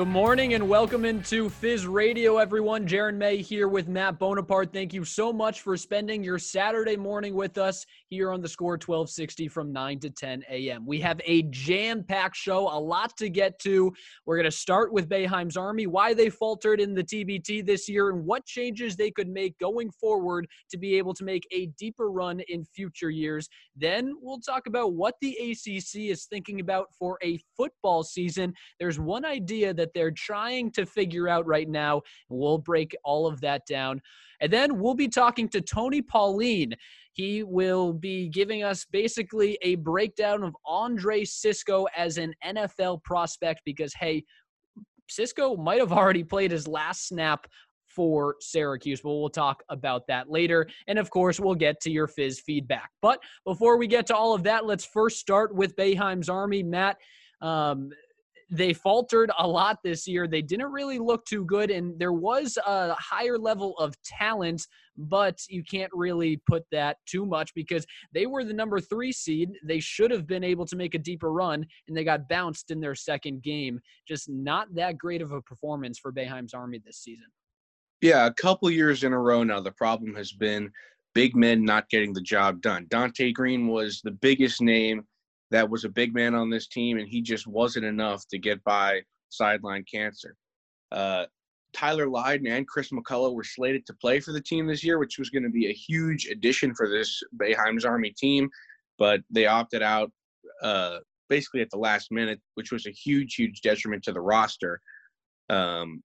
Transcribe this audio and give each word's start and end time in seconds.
Good 0.00 0.08
morning 0.08 0.54
and 0.54 0.66
welcome 0.66 1.04
into 1.04 1.50
Fizz 1.50 1.86
Radio, 1.86 2.38
everyone. 2.38 2.88
Jaron 2.88 3.16
May 3.16 3.42
here 3.42 3.68
with 3.68 3.86
Matt 3.86 4.18
Bonaparte. 4.18 4.72
Thank 4.72 4.94
you 4.94 5.04
so 5.04 5.30
much 5.30 5.60
for 5.60 5.76
spending 5.76 6.24
your 6.24 6.38
Saturday 6.38 6.96
morning 6.96 7.34
with 7.34 7.58
us 7.58 7.84
here 8.08 8.32
on 8.32 8.40
the 8.40 8.48
score 8.48 8.78
1260 8.78 9.46
from 9.48 9.74
9 9.74 10.00
to 10.00 10.08
10 10.08 10.42
a.m. 10.50 10.86
We 10.86 11.00
have 11.00 11.20
a 11.26 11.42
jam 11.50 12.02
packed 12.02 12.36
show, 12.36 12.74
a 12.74 12.80
lot 12.80 13.14
to 13.18 13.28
get 13.28 13.58
to. 13.58 13.92
We're 14.24 14.36
going 14.36 14.46
to 14.46 14.50
start 14.50 14.90
with 14.90 15.06
Boeheim's 15.06 15.58
Army, 15.58 15.86
why 15.86 16.14
they 16.14 16.30
faltered 16.30 16.80
in 16.80 16.94
the 16.94 17.04
TBT 17.04 17.66
this 17.66 17.86
year, 17.86 18.08
and 18.08 18.24
what 18.24 18.46
changes 18.46 18.96
they 18.96 19.10
could 19.10 19.28
make 19.28 19.58
going 19.58 19.90
forward 19.90 20.46
to 20.70 20.78
be 20.78 20.96
able 20.96 21.12
to 21.12 21.24
make 21.24 21.46
a 21.52 21.66
deeper 21.78 22.10
run 22.10 22.40
in 22.48 22.64
future 22.64 23.10
years. 23.10 23.50
Then 23.76 24.14
we'll 24.22 24.40
talk 24.40 24.66
about 24.66 24.94
what 24.94 25.16
the 25.20 25.36
ACC 25.38 26.08
is 26.10 26.24
thinking 26.24 26.60
about 26.60 26.86
for 26.98 27.18
a 27.22 27.38
football 27.54 28.02
season. 28.02 28.54
There's 28.78 28.98
one 28.98 29.26
idea 29.26 29.74
that 29.74 29.89
they're 29.94 30.10
trying 30.10 30.70
to 30.72 30.86
figure 30.86 31.28
out 31.28 31.46
right 31.46 31.68
now, 31.68 32.02
we'll 32.28 32.58
break 32.58 32.96
all 33.04 33.26
of 33.26 33.40
that 33.40 33.66
down. 33.66 34.00
And 34.40 34.52
then 34.52 34.78
we'll 34.78 34.94
be 34.94 35.08
talking 35.08 35.48
to 35.50 35.60
Tony 35.60 36.02
Pauline. 36.02 36.74
He 37.12 37.42
will 37.42 37.92
be 37.92 38.28
giving 38.28 38.62
us 38.62 38.84
basically 38.84 39.58
a 39.62 39.74
breakdown 39.76 40.42
of 40.42 40.56
Andre 40.64 41.24
Cisco 41.24 41.86
as 41.96 42.18
an 42.18 42.34
NFL 42.44 43.02
prospect 43.02 43.62
because, 43.64 43.92
hey, 43.94 44.24
Cisco 45.08 45.56
might 45.56 45.80
have 45.80 45.92
already 45.92 46.24
played 46.24 46.52
his 46.52 46.68
last 46.68 47.08
snap 47.08 47.46
for 47.90 48.36
Syracuse, 48.40 49.00
but 49.00 49.10
we'll 49.10 49.28
talk 49.28 49.62
about 49.68 50.06
that 50.06 50.30
later. 50.30 50.68
And 50.86 50.98
of 50.98 51.10
course, 51.10 51.40
we'll 51.40 51.56
get 51.56 51.80
to 51.82 51.90
your 51.90 52.06
Fizz 52.06 52.40
feedback. 52.40 52.90
But 53.02 53.20
before 53.44 53.76
we 53.76 53.86
get 53.86 54.06
to 54.06 54.16
all 54.16 54.32
of 54.32 54.44
that, 54.44 54.64
let's 54.64 54.84
first 54.84 55.18
start 55.18 55.54
with 55.54 55.76
Boeheim's 55.76 56.28
Army. 56.28 56.62
Matt, 56.62 56.98
um, 57.42 57.90
they 58.50 58.72
faltered 58.72 59.30
a 59.38 59.46
lot 59.46 59.78
this 59.84 60.06
year. 60.08 60.26
They 60.26 60.42
didn't 60.42 60.72
really 60.72 60.98
look 60.98 61.24
too 61.24 61.44
good, 61.44 61.70
and 61.70 61.98
there 61.98 62.12
was 62.12 62.58
a 62.66 62.94
higher 62.94 63.38
level 63.38 63.78
of 63.78 63.94
talent, 64.02 64.66
but 64.96 65.38
you 65.48 65.62
can't 65.62 65.90
really 65.94 66.40
put 66.48 66.64
that 66.72 66.96
too 67.06 67.24
much 67.24 67.54
because 67.54 67.86
they 68.12 68.26
were 68.26 68.44
the 68.44 68.52
number 68.52 68.80
three 68.80 69.12
seed. 69.12 69.52
They 69.64 69.78
should 69.78 70.10
have 70.10 70.26
been 70.26 70.42
able 70.42 70.66
to 70.66 70.76
make 70.76 70.94
a 70.94 70.98
deeper 70.98 71.32
run, 71.32 71.64
and 71.86 71.96
they 71.96 72.04
got 72.04 72.28
bounced 72.28 72.70
in 72.70 72.80
their 72.80 72.96
second 72.96 73.42
game. 73.42 73.80
Just 74.08 74.28
not 74.28 74.74
that 74.74 74.98
great 74.98 75.22
of 75.22 75.30
a 75.30 75.40
performance 75.42 75.98
for 75.98 76.12
Boeheim's 76.12 76.54
Army 76.54 76.80
this 76.84 76.98
season. 76.98 77.26
Yeah, 78.00 78.26
a 78.26 78.34
couple 78.34 78.70
years 78.70 79.04
in 79.04 79.12
a 79.12 79.18
row 79.18 79.44
now, 79.44 79.60
the 79.60 79.72
problem 79.72 80.14
has 80.14 80.32
been 80.32 80.72
big 81.14 81.36
men 81.36 81.64
not 81.64 81.88
getting 81.88 82.12
the 82.12 82.20
job 82.20 82.62
done. 82.62 82.86
Donte 82.86 83.32
Greene 83.34 83.68
was 83.68 84.00
the 84.02 84.10
biggest 84.10 84.60
name 84.60 85.04
that 85.50 85.68
was 85.68 85.84
a 85.84 85.88
big 85.88 86.14
man 86.14 86.34
on 86.34 86.50
this 86.50 86.66
team, 86.66 86.98
and 86.98 87.08
he 87.08 87.20
just 87.20 87.46
wasn't 87.46 87.84
enough 87.84 88.26
to 88.28 88.38
get 88.38 88.62
by 88.64 89.00
sideline 89.28 89.84
cancer. 89.92 90.36
Uh, 90.92 91.26
Tyler 91.72 92.08
Lydon 92.08 92.48
and 92.48 92.66
Chris 92.66 92.90
McCullough 92.90 93.34
were 93.34 93.44
slated 93.44 93.86
to 93.86 93.94
play 93.94 94.20
for 94.20 94.32
the 94.32 94.40
team 94.40 94.66
this 94.66 94.82
year, 94.82 94.98
which 94.98 95.18
was 95.18 95.30
going 95.30 95.42
to 95.42 95.50
be 95.50 95.68
a 95.68 95.72
huge 95.72 96.26
addition 96.26 96.74
for 96.74 96.88
this 96.88 97.22
Boeheim's 97.40 97.84
Army 97.84 98.12
team, 98.16 98.48
but 98.98 99.20
they 99.30 99.46
opted 99.46 99.82
out 99.82 100.10
uh, 100.62 100.98
basically 101.28 101.60
at 101.60 101.70
the 101.70 101.78
last 101.78 102.10
minute, 102.10 102.40
which 102.54 102.72
was 102.72 102.86
a 102.86 102.90
huge, 102.90 103.34
huge 103.34 103.60
detriment 103.62 104.02
to 104.04 104.12
the 104.12 104.20
roster. 104.20 104.80
Um, 105.48 106.02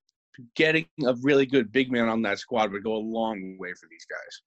getting 0.56 0.86
a 1.06 1.16
really 1.22 1.46
good 1.46 1.72
big 1.72 1.92
man 1.92 2.10
on 2.10 2.22
that 2.24 2.40
squad 2.40 2.72
would 2.72 2.84
go 2.84 2.96
a 2.96 2.98
long 2.98 3.58
way 3.60 3.74
for 3.74 3.88
these 3.90 4.06
guys. 4.10 4.42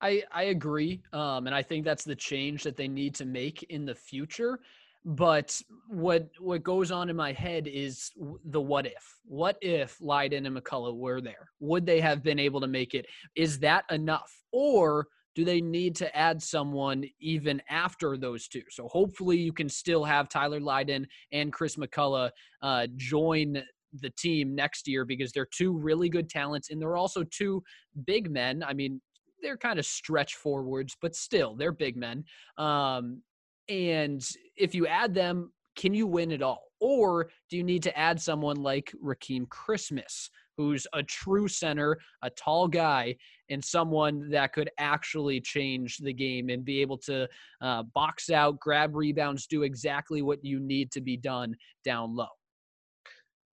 I 0.00 0.22
I 0.32 0.44
agree, 0.44 1.00
um, 1.12 1.46
and 1.46 1.54
I 1.54 1.62
think 1.62 1.84
that's 1.84 2.04
the 2.04 2.16
change 2.16 2.62
that 2.64 2.76
they 2.76 2.88
need 2.88 3.14
to 3.16 3.24
make 3.24 3.62
in 3.64 3.86
the 3.86 3.94
future. 3.94 4.60
But 5.04 5.60
what 5.88 6.28
what 6.38 6.62
goes 6.62 6.90
on 6.90 7.08
in 7.08 7.16
my 7.16 7.32
head 7.32 7.66
is 7.66 8.10
the 8.44 8.60
what 8.60 8.86
if. 8.86 9.16
What 9.24 9.56
if 9.62 9.96
Lydon 10.00 10.46
and 10.46 10.56
McCullough 10.56 10.96
were 10.96 11.20
there? 11.20 11.48
Would 11.60 11.86
they 11.86 12.00
have 12.00 12.22
been 12.22 12.38
able 12.38 12.60
to 12.60 12.66
make 12.66 12.94
it? 12.94 13.06
Is 13.36 13.58
that 13.60 13.84
enough, 13.90 14.32
or 14.52 15.06
do 15.36 15.44
they 15.44 15.60
need 15.60 15.94
to 15.96 16.16
add 16.16 16.42
someone 16.42 17.04
even 17.20 17.62
after 17.70 18.16
those 18.16 18.48
two? 18.48 18.62
So 18.70 18.88
hopefully 18.88 19.36
you 19.36 19.52
can 19.52 19.68
still 19.68 20.02
have 20.02 20.28
Tyler 20.28 20.60
Lydon 20.60 21.06
and 21.30 21.52
Chris 21.52 21.76
McCullough 21.76 22.30
uh, 22.62 22.86
join 22.96 23.62
the 24.00 24.10
team 24.18 24.54
next 24.54 24.88
year 24.88 25.04
because 25.04 25.32
they're 25.32 25.48
two 25.54 25.76
really 25.76 26.08
good 26.08 26.28
talents 26.28 26.70
and 26.70 26.80
they're 26.80 26.96
also 26.96 27.22
two 27.24 27.62
big 28.06 28.30
men. 28.30 28.64
I 28.66 28.72
mean, 28.72 29.00
they're 29.46 29.56
kind 29.56 29.78
of 29.78 29.86
stretch 29.86 30.34
forwards, 30.34 30.96
but 31.00 31.14
still 31.14 31.54
they're 31.54 31.70
big 31.70 31.96
men. 31.96 32.24
Um, 32.58 33.22
and 33.68 34.28
if 34.56 34.74
you 34.74 34.88
add 34.88 35.14
them, 35.14 35.52
can 35.76 35.94
you 35.94 36.06
win 36.06 36.32
at 36.32 36.42
all? 36.42 36.64
Or 36.80 37.30
do 37.48 37.56
you 37.56 37.62
need 37.62 37.84
to 37.84 37.96
add 37.96 38.20
someone 38.20 38.56
like 38.56 38.92
Rakeem 39.02 39.48
Christmas, 39.48 40.30
who's 40.56 40.84
a 40.94 41.02
true 41.04 41.46
center, 41.46 41.96
a 42.22 42.30
tall 42.30 42.66
guy, 42.66 43.14
and 43.48 43.64
someone 43.64 44.28
that 44.30 44.52
could 44.52 44.68
actually 44.78 45.40
change 45.40 45.98
the 45.98 46.12
game 46.12 46.48
and 46.48 46.64
be 46.64 46.80
able 46.80 46.98
to 46.98 47.28
uh, 47.60 47.84
box 47.94 48.30
out, 48.30 48.58
grab 48.58 48.96
rebounds, 48.96 49.46
do 49.46 49.62
exactly 49.62 50.22
what 50.22 50.44
you 50.44 50.58
need 50.58 50.90
to 50.90 51.00
be 51.00 51.16
done 51.16 51.54
down 51.84 52.16
low? 52.16 52.26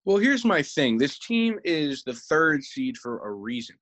Well, 0.06 0.18
here's 0.18 0.44
my 0.44 0.64
thing 0.64 0.98
this 0.98 1.20
team 1.20 1.60
is 1.64 2.04
the 2.04 2.14
third 2.14 2.64
seed 2.64 2.98
for 2.98 3.20
a 3.20 3.32
reason. 3.32 3.76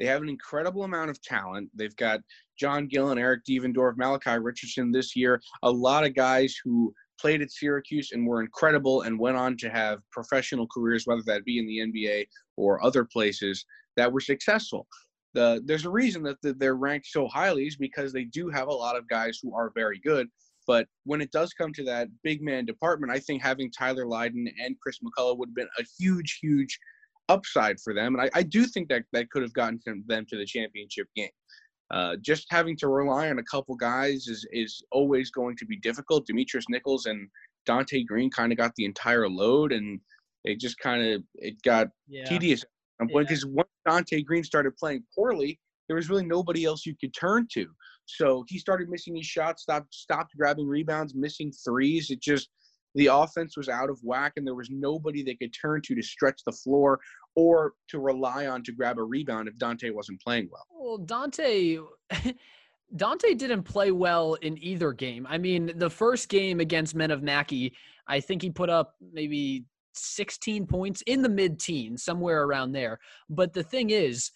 They 0.00 0.06
have 0.06 0.22
an 0.22 0.30
incredible 0.30 0.84
amount 0.84 1.10
of 1.10 1.20
talent. 1.20 1.68
They've 1.74 1.94
got 1.96 2.20
John 2.58 2.88
Gillon, 2.88 3.18
Eric 3.18 3.42
Devendorf, 3.44 3.98
Malachi 3.98 4.38
Richardson 4.38 4.90
this 4.90 5.14
year. 5.14 5.42
A 5.62 5.70
lot 5.70 6.06
of 6.06 6.14
guys 6.14 6.56
who 6.64 6.94
played 7.20 7.42
at 7.42 7.52
Syracuse 7.52 8.12
and 8.12 8.26
were 8.26 8.40
incredible 8.40 9.02
and 9.02 9.18
went 9.18 9.36
on 9.36 9.58
to 9.58 9.68
have 9.68 9.98
professional 10.10 10.66
careers, 10.66 11.06
whether 11.06 11.20
that 11.26 11.44
be 11.44 11.58
in 11.58 11.66
the 11.66 11.80
NBA 11.80 12.26
or 12.56 12.82
other 12.82 13.04
places 13.04 13.66
that 13.98 14.10
were 14.10 14.20
successful. 14.20 14.86
The, 15.34 15.60
there's 15.66 15.84
a 15.84 15.90
reason 15.90 16.22
that 16.22 16.58
they're 16.58 16.76
ranked 16.76 17.06
so 17.06 17.28
highly 17.28 17.66
is 17.66 17.76
because 17.76 18.10
they 18.10 18.24
do 18.24 18.48
have 18.48 18.68
a 18.68 18.72
lot 18.72 18.96
of 18.96 19.06
guys 19.06 19.38
who 19.42 19.54
are 19.54 19.70
very 19.74 20.00
good. 20.02 20.28
But 20.66 20.86
when 21.04 21.20
it 21.20 21.30
does 21.30 21.52
come 21.52 21.74
to 21.74 21.84
that 21.84 22.08
big 22.22 22.40
man 22.40 22.64
department, 22.64 23.12
I 23.12 23.18
think 23.18 23.42
having 23.42 23.70
Tyler 23.70 24.06
Lydon 24.06 24.48
and 24.64 24.76
Chris 24.80 24.98
McCullough 25.00 25.36
would 25.36 25.50
have 25.50 25.56
been 25.56 25.68
a 25.78 25.84
huge, 25.98 26.38
huge 26.40 26.78
upside 27.30 27.80
for 27.80 27.94
them. 27.94 28.14
And 28.14 28.22
I, 28.22 28.40
I 28.40 28.42
do 28.42 28.64
think 28.64 28.88
that 28.88 29.04
that 29.12 29.30
could 29.30 29.42
have 29.42 29.52
gotten 29.52 29.80
them 30.06 30.26
to 30.28 30.36
the 30.36 30.44
championship 30.44 31.06
game. 31.14 31.30
Uh, 31.90 32.16
just 32.20 32.46
having 32.50 32.76
to 32.76 32.88
rely 32.88 33.30
on 33.30 33.38
a 33.38 33.42
couple 33.44 33.74
guys 33.74 34.28
is 34.28 34.46
is 34.52 34.82
always 34.92 35.30
going 35.30 35.56
to 35.56 35.66
be 35.66 35.76
difficult. 35.78 36.26
Demetris 36.26 36.64
Nichols 36.68 37.06
and 37.06 37.28
Donte 37.68 38.06
Greene 38.06 38.30
kind 38.30 38.52
of 38.52 38.58
got 38.58 38.72
the 38.76 38.84
entire 38.84 39.28
load, 39.28 39.72
and 39.72 40.00
it 40.44 40.60
just 40.60 40.78
kind 40.78 41.02
of 41.04 41.22
it 41.34 41.60
got 41.62 41.88
yeah. 42.08 42.24
tedious 42.26 42.64
because 43.00 43.44
yeah. 43.44 43.62
once 43.62 43.70
Donte 43.88 44.24
Greene 44.24 44.44
started 44.44 44.76
playing 44.76 45.02
poorly, 45.14 45.58
there 45.88 45.96
was 45.96 46.08
really 46.08 46.24
nobody 46.24 46.64
else 46.64 46.86
you 46.86 46.94
could 47.00 47.12
turn 47.12 47.48
to. 47.54 47.66
So 48.06 48.44
he 48.48 48.58
started 48.58 48.88
missing 48.88 49.16
his 49.16 49.26
shots, 49.26 49.62
stopped 49.62 49.92
stopped 49.92 50.36
grabbing 50.36 50.68
rebounds, 50.68 51.14
missing 51.14 51.52
threes. 51.64 52.10
It 52.10 52.20
just 52.20 52.50
the 52.94 53.06
offense 53.06 53.56
was 53.56 53.68
out 53.68 53.90
of 53.90 53.98
whack 54.02 54.32
and 54.36 54.46
there 54.46 54.54
was 54.54 54.70
nobody 54.70 55.22
they 55.22 55.34
could 55.34 55.54
turn 55.54 55.80
to 55.82 55.94
to 55.94 56.02
stretch 56.02 56.40
the 56.44 56.52
floor 56.52 57.00
or 57.36 57.74
to 57.88 58.00
rely 58.00 58.46
on 58.46 58.62
to 58.64 58.72
grab 58.72 58.98
a 58.98 59.02
rebound 59.02 59.48
if 59.48 59.56
Donte 59.56 59.94
wasn't 59.94 60.20
playing 60.20 60.48
well. 60.50 60.66
Well, 60.72 60.98
Donte 60.98 61.80
Donte 62.96 63.38
didn't 63.38 63.62
play 63.62 63.92
well 63.92 64.34
in 64.34 64.62
either 64.62 64.92
game. 64.92 65.26
I 65.28 65.38
mean, 65.38 65.72
the 65.76 65.90
first 65.90 66.28
game 66.28 66.58
against 66.58 66.94
Men 66.94 67.12
of 67.12 67.22
Mackey, 67.22 67.72
I 68.08 68.18
think 68.18 68.42
he 68.42 68.50
put 68.50 68.68
up 68.68 68.96
maybe 69.12 69.64
16 69.94 70.66
points 70.66 71.02
in 71.02 71.22
the 71.22 71.28
mid 71.28 71.60
teens, 71.60 72.02
somewhere 72.02 72.42
around 72.42 72.72
there. 72.72 72.98
But 73.28 73.52
the 73.52 73.62
thing 73.62 73.90
is, 73.90 74.30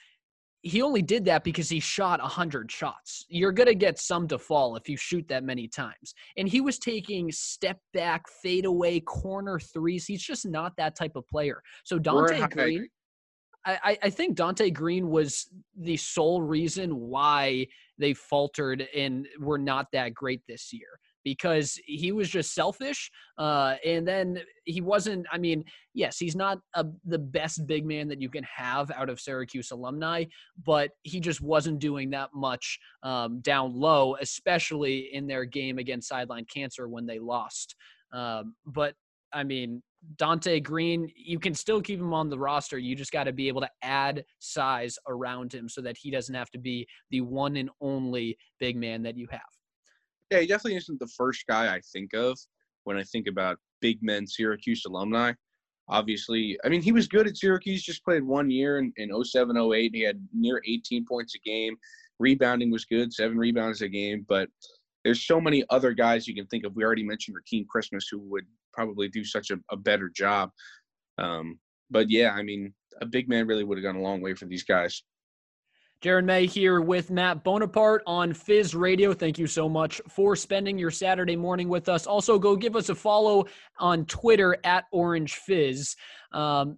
he 0.65 0.81
only 0.81 1.03
did 1.03 1.27
that 1.27 1.45
because 1.45 1.69
he 1.69 1.79
shot 1.79 2.23
100 2.23 2.73
shots. 2.73 3.27
You're 3.29 3.53
going 3.53 3.67
to 3.67 3.75
get 3.75 3.99
some 3.99 4.27
to 4.29 4.39
fall 4.39 4.77
if 4.77 4.89
you 4.89 4.97
shoot 4.97 5.29
that 5.29 5.45
many 5.45 5.69
times. 5.69 6.15
And 6.39 6.49
he 6.49 6.63
was 6.63 6.79
taking 6.79 7.31
step 7.31 7.79
back, 7.93 8.23
fade 8.43 8.65
away, 8.65 9.01
corner 9.01 9.59
threes. 9.61 10.07
He's 10.07 10.23
just 10.23 10.47
not 10.47 10.73
that 10.79 10.97
type 10.97 11.17
of 11.17 11.29
player. 11.29 11.63
So 11.85 11.99
Donte 11.99 12.51
Greene, 12.51 12.89
I, 13.67 13.99
I 14.03 14.09
think 14.09 14.39
Donte 14.39 14.73
Greene 14.73 15.11
was 15.11 15.49
the 15.79 15.99
sole 15.99 16.41
reason 16.41 16.97
why 16.99 17.67
they 17.99 18.15
faltered 18.15 18.89
and 18.97 19.27
were 19.39 19.59
not 19.59 19.89
that 19.93 20.15
great 20.15 20.41
this 20.49 20.73
year. 20.73 20.99
Because 21.25 21.81
he 21.87 22.13
was 22.13 22.29
just 22.29 22.55
selfish. 22.55 23.11
Uh, 23.39 23.77
and 23.85 24.07
then 24.07 24.41
he 24.65 24.81
wasn't, 24.81 25.27
I 25.33 25.39
mean, 25.39 25.65
yes, 25.95 26.19
he's 26.19 26.37
not 26.37 26.59
a, 26.75 26.85
the 27.07 27.19
best 27.19 27.67
big 27.67 27.87
man 27.87 28.09
that 28.09 28.21
you 28.21 28.29
can 28.29 28.45
have 28.45 28.91
out 28.91 29.09
of 29.09 29.21
Syracuse 29.21 29.71
alumni, 29.71 30.25
but 30.65 30.91
he 31.03 31.21
just 31.21 31.41
wasn't 31.41 31.79
doing 31.79 32.11
that 32.11 32.31
much 32.35 32.79
um, 33.03 33.41
down 33.41 33.75
low, 33.75 34.17
especially 34.21 35.11
in 35.13 35.27
their 35.27 35.45
game 35.45 35.79
against 35.79 36.09
Sideline 36.09 36.47
Cancer 36.53 36.89
when 36.89 37.07
they 37.07 37.19
lost. 37.19 37.75
Um, 38.13 38.55
but 38.67 38.95
I 39.33 39.43
mean, 39.43 39.83
Donte 40.17 40.63
Greene, 40.63 41.11
you 41.17 41.39
can 41.39 41.55
still 41.55 41.81
keep 41.81 41.99
him 41.99 42.15
on 42.15 42.29
the 42.29 42.39
roster. 42.39 42.79
You 42.79 42.95
just 42.95 43.13
got 43.13 43.25
to 43.25 43.33
be 43.33 43.49
able 43.49 43.63
to 43.63 43.71
add 43.83 44.25
size 44.39 44.99
around 45.09 45.53
him 45.53 45.69
so 45.69 45.81
that 45.81 45.97
he 45.97 46.11
doesn't 46.11 46.35
have 46.35 46.51
to 46.51 46.59
be 46.59 46.87
the 47.11 47.23
one 47.23 47.57
and 47.57 47.71
only 47.81 48.37
big 48.61 48.77
man 48.77 49.03
that 49.03 49.17
you 49.17 49.27
have. 49.31 49.41
Yeah, 50.31 50.41
he 50.41 50.47
definitely 50.47 50.77
isn't 50.77 50.99
the 50.99 51.09
first 51.09 51.47
guy 51.47 51.75
I 51.75 51.81
think 51.93 52.15
of 52.15 52.39
when 52.85 52.97
I 52.97 53.03
think 53.05 53.27
about 53.27 53.59
big 53.81 54.03
men 54.03 54.27
Syracuse 54.27 54.85
alumni. 54.87 55.33
Obviously, 55.89 56.59
I 56.65 56.69
mean, 56.69 56.81
he 56.81 56.93
was 56.93 57.07
good 57.09 57.27
at 57.27 57.37
Syracuse, 57.37 57.83
just 57.83 58.05
played 58.05 58.23
one 58.23 58.51
year 58.51 58.79
in, 58.79 58.93
in 58.97 59.25
07 59.25 59.57
08. 59.57 59.95
He 59.95 60.01
had 60.03 60.27
near 60.33 60.63
18 60.67 61.05
points 61.05 61.35
a 61.35 61.39
game. 61.49 61.77
Rebounding 62.19 62.71
was 62.71 62.87
good, 62.87 63.13
seven 63.13 63.37
rebounds 63.37 63.83
a 63.83 63.89
game. 63.89 64.25
But 64.27 64.49
there's 65.05 65.27
so 65.27 65.41
many 65.41 65.63
other 65.69 65.93
guys 65.93 66.27
you 66.27 66.35
can 66.35 66.47
think 66.47 66.65
of. 66.65 66.75
We 66.75 66.85
already 66.85 67.05
mentioned 67.05 67.37
Rakeem 67.37 67.67
Christmas, 67.67 68.09
who 68.11 68.19
would 68.31 68.47
probably 68.73 69.09
do 69.09 69.25
such 69.25 69.51
a, 69.51 69.59
a 69.71 69.77
better 69.77 70.09
job. 70.09 70.51
Um, 71.19 71.59
but 71.91 72.11
yeah, 72.11 72.31
I 72.33 72.43
mean, 72.43 72.73
a 73.03 73.07
big 73.07 73.29
man 73.29 73.47
really 73.47 73.65
would 73.65 73.77
have 73.77 73.85
gone 73.85 73.97
a 73.97 74.03
long 74.03 74.23
way 74.23 74.35
for 74.35 74.47
these 74.47 74.65
guys. 74.65 75.03
Jaron 76.03 76.25
May 76.25 76.47
here 76.47 76.81
with 76.81 77.11
Matt 77.11 77.43
Bonaparte 77.45 78.03
on 78.07 78.35
Fizz 78.35 78.75
Radio. 78.75 79.15
Thank 79.15 79.39
you 79.39 79.47
so 79.47 79.69
much 79.69 80.03
for 80.09 80.37
spending 80.37 80.79
your 80.79 80.91
Saturday 80.91 81.37
morning 81.37 81.69
with 81.69 81.89
us. 81.89 82.07
Also, 82.07 82.39
go 82.39 82.57
give 82.57 82.77
us 82.77 82.91
a 82.91 82.95
follow 82.95 83.47
on 83.79 84.05
Twitter 84.05 84.59
at 84.65 84.85
Orange 84.93 85.37
Fizz. 85.37 85.97
Um, 86.35 86.77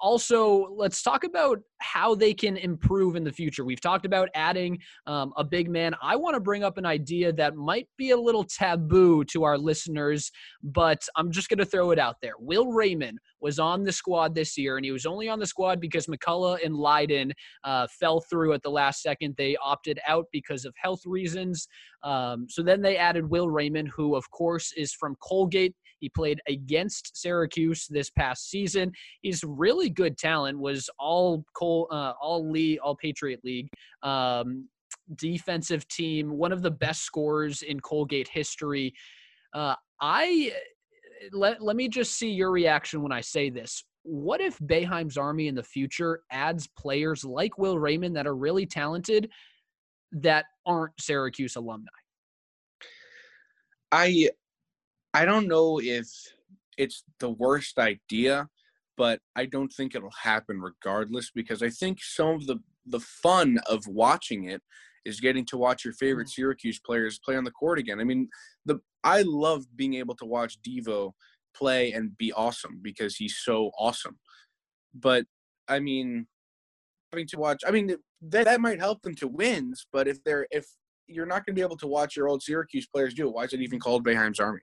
also, 0.00 0.74
let's 0.74 1.02
talk 1.02 1.24
about 1.24 1.60
how 1.80 2.14
they 2.14 2.32
can 2.32 2.56
improve 2.56 3.14
in 3.14 3.24
the 3.24 3.32
future. 3.32 3.62
We've 3.62 3.80
talked 3.80 4.06
about 4.06 4.30
adding 4.34 4.78
um, 5.06 5.34
a 5.36 5.44
big 5.44 5.68
man. 5.68 5.94
I 6.02 6.16
want 6.16 6.34
to 6.34 6.40
bring 6.40 6.64
up 6.64 6.78
an 6.78 6.86
idea 6.86 7.30
that 7.34 7.56
might 7.56 7.88
be 7.98 8.10
a 8.10 8.16
little 8.16 8.42
taboo 8.42 9.22
to 9.24 9.44
our 9.44 9.58
listeners, 9.58 10.32
but 10.62 11.06
I'm 11.14 11.30
just 11.30 11.50
going 11.50 11.58
to 11.58 11.66
throw 11.66 11.90
it 11.90 11.98
out 11.98 12.16
there. 12.22 12.32
Will 12.38 12.68
Rayman 12.68 13.16
was 13.40 13.58
on 13.58 13.84
the 13.84 13.92
squad 13.92 14.34
this 14.34 14.56
year, 14.56 14.76
and 14.76 14.84
he 14.84 14.92
was 14.92 15.04
only 15.04 15.28
on 15.28 15.38
the 15.38 15.46
squad 15.46 15.78
because 15.78 16.06
McCullough 16.06 16.64
and 16.64 16.74
Lydon 16.74 17.32
uh, 17.64 17.86
fell 18.00 18.22
through 18.30 18.54
at 18.54 18.62
the 18.62 18.70
last 18.70 19.02
second. 19.02 19.34
They 19.36 19.56
opted 19.62 20.00
out 20.08 20.24
because 20.32 20.64
of 20.64 20.74
health 20.76 21.02
reasons. 21.04 21.68
Um, 22.02 22.46
so 22.48 22.62
then 22.62 22.80
they 22.80 22.96
added 22.96 23.28
Will 23.28 23.48
Rayman, 23.48 23.88
who, 23.94 24.16
of 24.16 24.30
course, 24.30 24.72
is 24.74 24.94
from 24.94 25.16
Colgate. 25.22 25.74
He 25.98 26.08
played 26.08 26.40
against 26.48 27.16
Syracuse 27.16 27.86
this 27.88 28.10
past 28.10 28.50
season. 28.50 28.92
He's 29.22 29.42
really 29.44 29.90
good 29.90 30.18
talent. 30.18 30.58
Was 30.58 30.90
all 30.98 31.44
Cole, 31.54 31.88
uh, 31.90 32.12
all 32.20 32.50
league, 32.50 32.78
all 32.80 32.96
Patriot 32.96 33.40
League. 33.44 33.68
Um, 34.02 34.68
defensive 35.14 35.86
team, 35.88 36.30
one 36.30 36.52
of 36.52 36.62
the 36.62 36.70
best 36.70 37.02
scorers 37.02 37.62
in 37.62 37.80
Colgate 37.80 38.28
history. 38.28 38.92
Uh, 39.52 39.74
I 40.00 40.52
let 41.32 41.62
let 41.62 41.76
me 41.76 41.88
just 41.88 42.18
see 42.18 42.30
your 42.30 42.50
reaction 42.50 43.02
when 43.02 43.12
I 43.12 43.20
say 43.20 43.50
this. 43.50 43.82
What 44.02 44.40
if 44.40 44.58
Boeheim's 44.58 45.16
Army 45.16 45.48
in 45.48 45.54
the 45.54 45.62
future 45.62 46.20
adds 46.30 46.68
players 46.78 47.24
like 47.24 47.58
Will 47.58 47.76
Rayman 47.76 48.14
that 48.14 48.26
are 48.26 48.36
really 48.36 48.66
talented 48.66 49.30
that 50.12 50.46
aren't 50.64 50.92
Syracuse 51.00 51.56
alumni? 51.56 51.88
I 53.90 54.30
I 55.16 55.24
don't 55.24 55.48
know 55.48 55.80
if 55.82 56.06
it's 56.76 57.02
the 57.20 57.30
worst 57.30 57.78
idea, 57.78 58.50
but 58.98 59.18
I 59.34 59.46
don't 59.46 59.72
think 59.72 59.94
it'll 59.94 60.10
happen 60.10 60.60
regardless 60.60 61.30
because 61.34 61.62
I 61.62 61.70
think 61.70 62.02
some 62.02 62.34
of 62.34 62.46
the 62.46 62.58
the 62.84 63.00
fun 63.00 63.58
of 63.66 63.86
watching 63.88 64.44
it 64.44 64.60
is 65.06 65.18
getting 65.18 65.46
to 65.46 65.56
watch 65.56 65.86
your 65.86 65.94
favorite 65.94 66.26
mm. 66.26 66.32
Syracuse 66.32 66.78
players 66.84 67.18
play 67.24 67.34
on 67.34 67.44
the 67.44 67.50
court 67.50 67.78
again. 67.78 67.98
I 67.98 68.04
mean, 68.04 68.28
the 68.66 68.78
I 69.04 69.22
love 69.22 69.64
being 69.74 69.94
able 69.94 70.14
to 70.16 70.26
watch 70.26 70.58
Devo 70.60 71.12
play 71.56 71.92
and 71.92 72.14
be 72.18 72.30
awesome 72.34 72.80
because 72.82 73.16
he's 73.16 73.38
so 73.38 73.70
awesome. 73.78 74.18
But 74.94 75.24
I 75.66 75.78
mean, 75.78 76.26
having 77.10 77.26
to 77.28 77.38
watch, 77.38 77.62
I 77.66 77.70
mean, 77.70 77.96
that 78.20 78.44
that 78.44 78.60
might 78.60 78.80
help 78.80 79.00
them 79.00 79.14
to 79.14 79.28
wins. 79.28 79.86
But 79.94 80.08
if 80.08 80.22
they're 80.24 80.46
if 80.50 80.66
you're 81.06 81.24
not 81.24 81.46
going 81.46 81.54
to 81.54 81.58
be 81.58 81.64
able 81.64 81.78
to 81.78 81.86
watch 81.86 82.16
your 82.16 82.28
old 82.28 82.42
Syracuse 82.42 82.86
players 82.86 83.14
do 83.14 83.28
it, 83.28 83.34
why 83.34 83.44
is 83.44 83.54
it 83.54 83.62
even 83.62 83.80
called 83.80 84.04
Boeheim's 84.04 84.40
Army? 84.40 84.60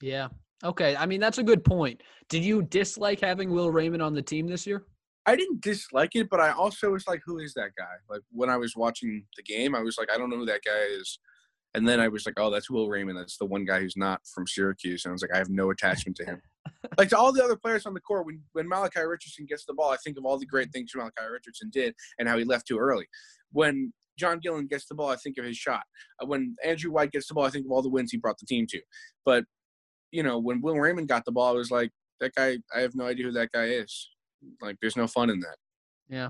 Yeah. 0.00 0.28
Okay. 0.64 0.96
I 0.96 1.06
mean, 1.06 1.20
that's 1.20 1.38
a 1.38 1.42
good 1.42 1.64
point. 1.64 2.02
Did 2.28 2.44
you 2.44 2.62
dislike 2.62 3.20
having 3.20 3.50
Will 3.50 3.72
Rayman 3.72 4.04
on 4.04 4.14
the 4.14 4.22
team 4.22 4.46
this 4.46 4.66
year? 4.66 4.84
I 5.26 5.34
didn't 5.34 5.60
dislike 5.60 6.14
it, 6.14 6.30
but 6.30 6.40
I 6.40 6.52
also 6.52 6.92
was 6.92 7.06
like, 7.08 7.20
who 7.26 7.38
is 7.38 7.52
that 7.54 7.70
guy? 7.76 7.94
Like 8.08 8.22
when 8.30 8.48
I 8.48 8.56
was 8.56 8.76
watching 8.76 9.24
the 9.36 9.42
game, 9.42 9.74
I 9.74 9.80
was 9.80 9.98
like, 9.98 10.08
I 10.12 10.16
don't 10.16 10.30
know 10.30 10.36
who 10.36 10.46
that 10.46 10.62
guy 10.64 10.78
is. 10.90 11.18
And 11.74 11.86
then 11.86 12.00
I 12.00 12.08
was 12.08 12.24
like, 12.24 12.36
oh, 12.38 12.50
that's 12.50 12.70
Will 12.70 12.88
Rayman. 12.88 13.18
That's 13.18 13.36
the 13.36 13.44
one 13.44 13.64
guy 13.64 13.80
who's 13.80 13.96
not 13.96 14.20
from 14.32 14.46
Syracuse. 14.46 15.04
And 15.04 15.10
I 15.10 15.12
was 15.12 15.20
like, 15.20 15.34
I 15.34 15.38
have 15.38 15.50
no 15.50 15.70
attachment 15.70 16.16
to 16.18 16.24
him. 16.24 16.40
like 16.98 17.08
to 17.10 17.18
all 17.18 17.32
the 17.32 17.44
other 17.44 17.56
players 17.56 17.84
on 17.86 17.92
the 17.92 18.00
court, 18.00 18.24
when, 18.24 18.40
when 18.52 18.68
Malachi 18.68 19.00
Richardson 19.00 19.46
gets 19.46 19.66
the 19.66 19.74
ball, 19.74 19.90
I 19.90 19.96
think 19.96 20.16
of 20.16 20.24
all 20.24 20.38
the 20.38 20.46
great 20.46 20.72
things 20.72 20.92
Malachi 20.94 21.26
Richardson 21.30 21.70
did 21.70 21.94
and 22.18 22.28
how 22.28 22.38
he 22.38 22.44
left 22.44 22.66
too 22.66 22.78
early. 22.78 23.06
When 23.52 23.92
John 24.18 24.40
Gillon 24.40 24.66
gets 24.66 24.86
the 24.86 24.94
ball, 24.94 25.10
I 25.10 25.16
think 25.16 25.38
of 25.38 25.44
his 25.44 25.56
shot. 25.56 25.82
Uh, 26.22 26.26
when 26.26 26.56
Andrew 26.64 26.90
White 26.90 27.12
gets 27.12 27.28
the 27.28 27.34
ball, 27.34 27.44
I 27.44 27.50
think 27.50 27.66
of 27.66 27.72
all 27.72 27.82
the 27.82 27.90
wins 27.90 28.10
he 28.10 28.16
brought 28.16 28.38
the 28.38 28.46
team 28.46 28.66
to. 28.68 28.80
But 29.24 29.44
you 30.16 30.22
know, 30.22 30.38
when 30.38 30.62
Will 30.62 30.76
Rayman 30.76 31.06
got 31.06 31.26
the 31.26 31.32
ball, 31.32 31.54
I 31.54 31.58
was 31.58 31.70
like, 31.70 31.90
that 32.20 32.34
guy, 32.34 32.56
I 32.74 32.80
have 32.80 32.94
no 32.94 33.04
idea 33.04 33.26
who 33.26 33.32
that 33.32 33.52
guy 33.52 33.66
is. 33.66 34.08
Like, 34.62 34.76
there's 34.80 34.96
no 34.96 35.06
fun 35.06 35.28
in 35.28 35.40
that. 35.40 35.56
Yeah. 36.08 36.28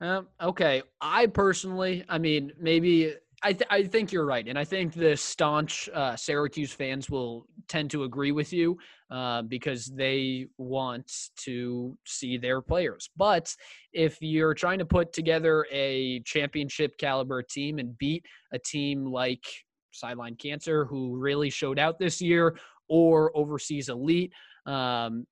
Um, 0.00 0.26
okay. 0.42 0.82
I 1.00 1.28
personally, 1.28 2.04
I 2.08 2.18
mean, 2.18 2.50
maybe 2.58 3.14
I, 3.44 3.52
th- 3.52 3.68
I 3.70 3.84
think 3.84 4.10
you're 4.10 4.26
right. 4.26 4.48
And 4.48 4.58
I 4.58 4.64
think 4.64 4.94
the 4.94 5.16
staunch 5.16 5.88
uh, 5.94 6.16
Syracuse 6.16 6.72
fans 6.72 7.08
will 7.08 7.46
tend 7.68 7.88
to 7.92 8.02
agree 8.02 8.32
with 8.32 8.52
you 8.52 8.78
uh, 9.12 9.42
because 9.42 9.86
they 9.86 10.48
want 10.58 11.12
to 11.44 11.96
see 12.04 12.36
their 12.36 12.60
players. 12.60 13.10
But 13.16 13.54
if 13.92 14.18
you're 14.20 14.54
trying 14.54 14.80
to 14.80 14.84
put 14.84 15.12
together 15.12 15.66
a 15.70 16.20
championship 16.24 16.98
caliber 16.98 17.42
team 17.42 17.78
and 17.78 17.96
beat 17.96 18.24
a 18.52 18.58
team 18.58 19.06
like 19.06 19.44
Sideline 19.92 20.36
Cancer, 20.36 20.84
who 20.86 21.16
really 21.16 21.50
showed 21.50 21.78
out 21.78 21.98
this 21.98 22.20
year, 22.20 22.56
or 22.88 23.36
overseas 23.36 23.88
elite, 23.88 24.32
um, 24.66 25.26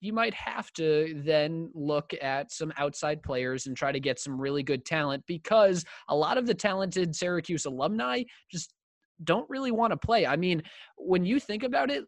you 0.00 0.12
might 0.12 0.34
have 0.34 0.70
to 0.72 1.22
then 1.24 1.70
look 1.74 2.12
at 2.20 2.52
some 2.52 2.72
outside 2.76 3.22
players 3.22 3.66
and 3.66 3.76
try 3.76 3.92
to 3.92 4.00
get 4.00 4.18
some 4.20 4.38
really 4.38 4.62
good 4.62 4.84
talent 4.84 5.24
because 5.26 5.84
a 6.08 6.14
lot 6.14 6.36
of 6.36 6.46
the 6.46 6.54
talented 6.54 7.16
Syracuse 7.16 7.64
alumni 7.64 8.22
just 8.50 8.74
don't 9.22 9.48
really 9.48 9.70
want 9.70 9.92
to 9.92 9.96
play. 9.96 10.26
I 10.26 10.36
mean, 10.36 10.62
when 10.98 11.24
you 11.24 11.40
think 11.40 11.62
about 11.62 11.90
it, 11.90 12.04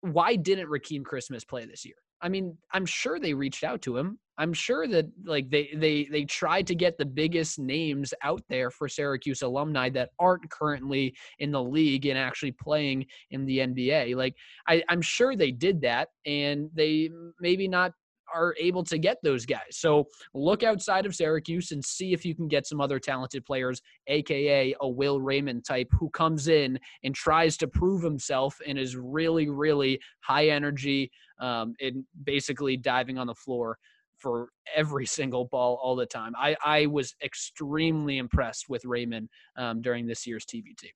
why 0.00 0.36
didn't 0.36 0.68
Rakeem 0.68 1.04
Christmas 1.04 1.44
play 1.44 1.66
this 1.66 1.84
year? 1.84 1.96
I 2.22 2.28
mean, 2.28 2.56
I'm 2.72 2.86
sure 2.86 3.18
they 3.18 3.34
reached 3.34 3.64
out 3.64 3.82
to 3.82 3.96
him. 3.96 4.18
I'm 4.42 4.52
sure 4.52 4.88
that 4.88 5.06
like 5.24 5.48
they 5.50 5.70
they 5.76 6.08
they 6.10 6.24
tried 6.24 6.66
to 6.66 6.74
get 6.74 6.98
the 6.98 7.06
biggest 7.06 7.60
names 7.60 8.12
out 8.22 8.42
there 8.48 8.72
for 8.72 8.88
Syracuse 8.88 9.42
alumni 9.42 9.88
that 9.90 10.10
aren't 10.18 10.50
currently 10.50 11.14
in 11.38 11.52
the 11.52 11.62
league 11.62 12.06
and 12.06 12.18
actually 12.18 12.50
playing 12.50 13.06
in 13.30 13.46
the 13.46 13.58
NBA. 13.58 14.16
Like 14.16 14.34
I, 14.66 14.82
I'm 14.88 15.00
sure 15.00 15.36
they 15.36 15.52
did 15.52 15.80
that, 15.82 16.08
and 16.26 16.68
they 16.74 17.08
maybe 17.40 17.68
not 17.68 17.92
are 18.34 18.56
able 18.58 18.82
to 18.82 18.98
get 18.98 19.18
those 19.22 19.46
guys. 19.46 19.60
So 19.70 20.08
look 20.34 20.64
outside 20.64 21.06
of 21.06 21.14
Syracuse 21.14 21.70
and 21.70 21.84
see 21.84 22.12
if 22.12 22.24
you 22.24 22.34
can 22.34 22.48
get 22.48 22.66
some 22.66 22.80
other 22.80 22.98
talented 22.98 23.44
players, 23.44 23.80
aka 24.08 24.74
a 24.80 24.88
Will 24.88 25.20
Rayman 25.20 25.62
type 25.62 25.88
who 25.92 26.10
comes 26.10 26.48
in 26.48 26.80
and 27.04 27.14
tries 27.14 27.56
to 27.58 27.68
prove 27.68 28.02
himself 28.02 28.58
and 28.66 28.76
is 28.76 28.96
really, 28.96 29.48
really 29.48 30.00
high 30.18 30.48
energy 30.48 31.12
um, 31.38 31.74
and 31.80 32.02
basically 32.24 32.76
diving 32.76 33.18
on 33.18 33.28
the 33.28 33.34
floor 33.36 33.78
for 34.22 34.48
every 34.74 35.04
single 35.04 35.46
ball 35.46 35.78
all 35.82 35.96
the 35.96 36.06
time. 36.06 36.32
I, 36.38 36.56
I 36.64 36.86
was 36.86 37.14
extremely 37.22 38.18
impressed 38.18 38.66
with 38.68 38.82
Rayman 38.84 39.28
um, 39.56 39.82
during 39.82 40.06
this 40.06 40.26
year's 40.26 40.46
TBT. 40.46 40.90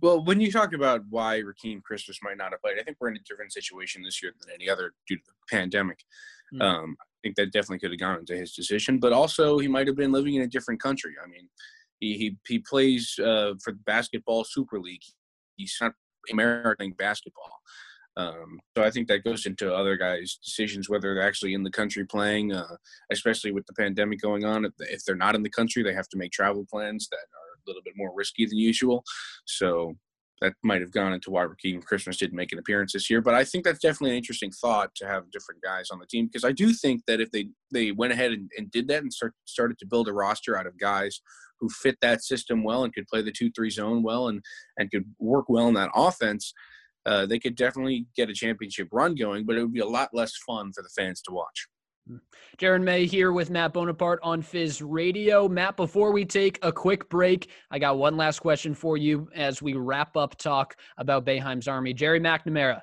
Well, 0.00 0.24
when 0.24 0.40
you 0.40 0.52
talk 0.52 0.72
about 0.72 1.02
why 1.10 1.42
Rakeem 1.42 1.82
Christmas 1.82 2.18
might 2.22 2.36
not 2.36 2.52
have 2.52 2.62
played, 2.62 2.78
I 2.78 2.82
think 2.82 2.96
we're 3.00 3.10
in 3.10 3.16
a 3.16 3.28
different 3.28 3.52
situation 3.52 4.02
this 4.02 4.22
year 4.22 4.32
than 4.40 4.54
any 4.54 4.68
other 4.68 4.92
due 5.08 5.16
to 5.16 5.22
the 5.26 5.56
pandemic. 5.56 5.98
Mm-hmm. 6.54 6.62
Um, 6.62 6.96
I 7.00 7.04
think 7.22 7.36
that 7.36 7.52
definitely 7.52 7.80
could 7.80 7.90
have 7.90 8.00
gone 8.00 8.20
into 8.20 8.36
his 8.36 8.54
decision, 8.54 8.98
but 8.98 9.12
also 9.12 9.58
he 9.58 9.68
might 9.68 9.88
have 9.88 9.96
been 9.96 10.12
living 10.12 10.34
in 10.36 10.42
a 10.42 10.46
different 10.46 10.80
country. 10.80 11.14
I 11.22 11.26
mean, 11.28 11.48
he 11.98 12.16
he, 12.16 12.36
he 12.46 12.58
plays 12.60 13.18
uh, 13.18 13.54
for 13.62 13.72
the 13.72 13.80
basketball 13.84 14.44
super 14.44 14.78
league. 14.78 15.02
He's 15.56 15.76
not 15.80 15.92
American 16.30 16.92
basketball. 16.92 17.50
Um, 18.18 18.58
so 18.76 18.82
I 18.82 18.90
think 18.90 19.06
that 19.08 19.22
goes 19.24 19.46
into 19.46 19.72
other 19.72 19.96
guys' 19.96 20.38
decisions 20.44 20.88
whether 20.88 21.14
they're 21.14 21.26
actually 21.26 21.54
in 21.54 21.62
the 21.62 21.70
country 21.70 22.04
playing, 22.04 22.52
uh, 22.52 22.76
especially 23.12 23.52
with 23.52 23.64
the 23.66 23.74
pandemic 23.74 24.20
going 24.20 24.44
on. 24.44 24.66
If 24.80 25.04
they're 25.04 25.14
not 25.14 25.36
in 25.36 25.44
the 25.44 25.50
country, 25.50 25.82
they 25.82 25.94
have 25.94 26.08
to 26.08 26.18
make 26.18 26.32
travel 26.32 26.66
plans 26.70 27.08
that 27.10 27.16
are 27.16 27.54
a 27.56 27.66
little 27.66 27.82
bit 27.84 27.94
more 27.96 28.12
risky 28.14 28.44
than 28.44 28.58
usual. 28.58 29.04
So 29.46 29.94
that 30.40 30.54
might 30.62 30.80
have 30.80 30.92
gone 30.92 31.12
into 31.12 31.30
why 31.30 31.44
Rakeem 31.44 31.84
Christmas 31.84 32.16
didn't 32.16 32.36
make 32.36 32.52
an 32.52 32.58
appearance 32.58 32.92
this 32.92 33.10
year. 33.10 33.20
But 33.20 33.34
I 33.34 33.44
think 33.44 33.64
that's 33.64 33.80
definitely 33.80 34.10
an 34.10 34.18
interesting 34.18 34.50
thought 34.50 34.94
to 34.96 35.06
have 35.06 35.30
different 35.30 35.62
guys 35.62 35.88
on 35.90 35.98
the 35.98 36.06
team 36.06 36.26
because 36.26 36.44
I 36.44 36.52
do 36.52 36.72
think 36.72 37.02
that 37.06 37.20
if 37.20 37.30
they 37.30 37.48
they 37.72 37.92
went 37.92 38.12
ahead 38.12 38.32
and, 38.32 38.50
and 38.56 38.70
did 38.70 38.88
that 38.88 39.02
and 39.02 39.12
start, 39.12 39.34
started 39.44 39.78
to 39.78 39.86
build 39.86 40.08
a 40.08 40.12
roster 40.12 40.56
out 40.56 40.66
of 40.66 40.78
guys 40.78 41.20
who 41.60 41.68
fit 41.68 41.96
that 42.02 42.22
system 42.22 42.62
well 42.62 42.84
and 42.84 42.94
could 42.94 43.08
play 43.08 43.22
the 43.22 43.32
two 43.32 43.50
three 43.50 43.70
zone 43.70 44.02
well 44.02 44.28
and 44.28 44.42
and 44.76 44.90
could 44.90 45.04
work 45.18 45.46
well 45.48 45.68
in 45.68 45.74
that 45.74 45.90
offense, 45.94 46.52
uh, 47.08 47.26
they 47.26 47.38
could 47.38 47.56
definitely 47.56 48.06
get 48.14 48.28
a 48.30 48.34
championship 48.34 48.88
run 48.92 49.14
going. 49.14 49.44
But 49.46 49.56
it 49.56 49.62
would 49.62 49.72
be 49.72 49.80
a 49.80 49.86
lot 49.86 50.10
less 50.12 50.36
fun 50.46 50.72
for 50.72 50.82
the 50.82 50.90
fans 50.90 51.22
to 51.22 51.32
watch. 51.32 51.66
Jaron 52.58 52.82
May 52.82 53.06
here 53.06 53.32
with 53.32 53.50
Matt 53.50 53.72
Bonaparte 53.72 54.20
on 54.22 54.42
Fizz 54.42 54.82
Radio. 54.82 55.48
Matt, 55.48 55.76
before 55.76 56.10
we 56.12 56.24
take 56.24 56.58
a 56.62 56.72
quick 56.72 57.08
break, 57.08 57.50
I 57.70 57.78
got 57.78 57.98
one 57.98 58.16
last 58.16 58.40
question 58.40 58.74
for 58.74 58.96
you 58.96 59.28
as 59.34 59.60
we 59.60 59.74
wrap 59.74 60.16
up 60.16 60.36
talk 60.36 60.74
about 60.96 61.26
Boeheim's 61.26 61.68
Army. 61.68 61.92
Gerry 61.92 62.20
McNamara, 62.20 62.80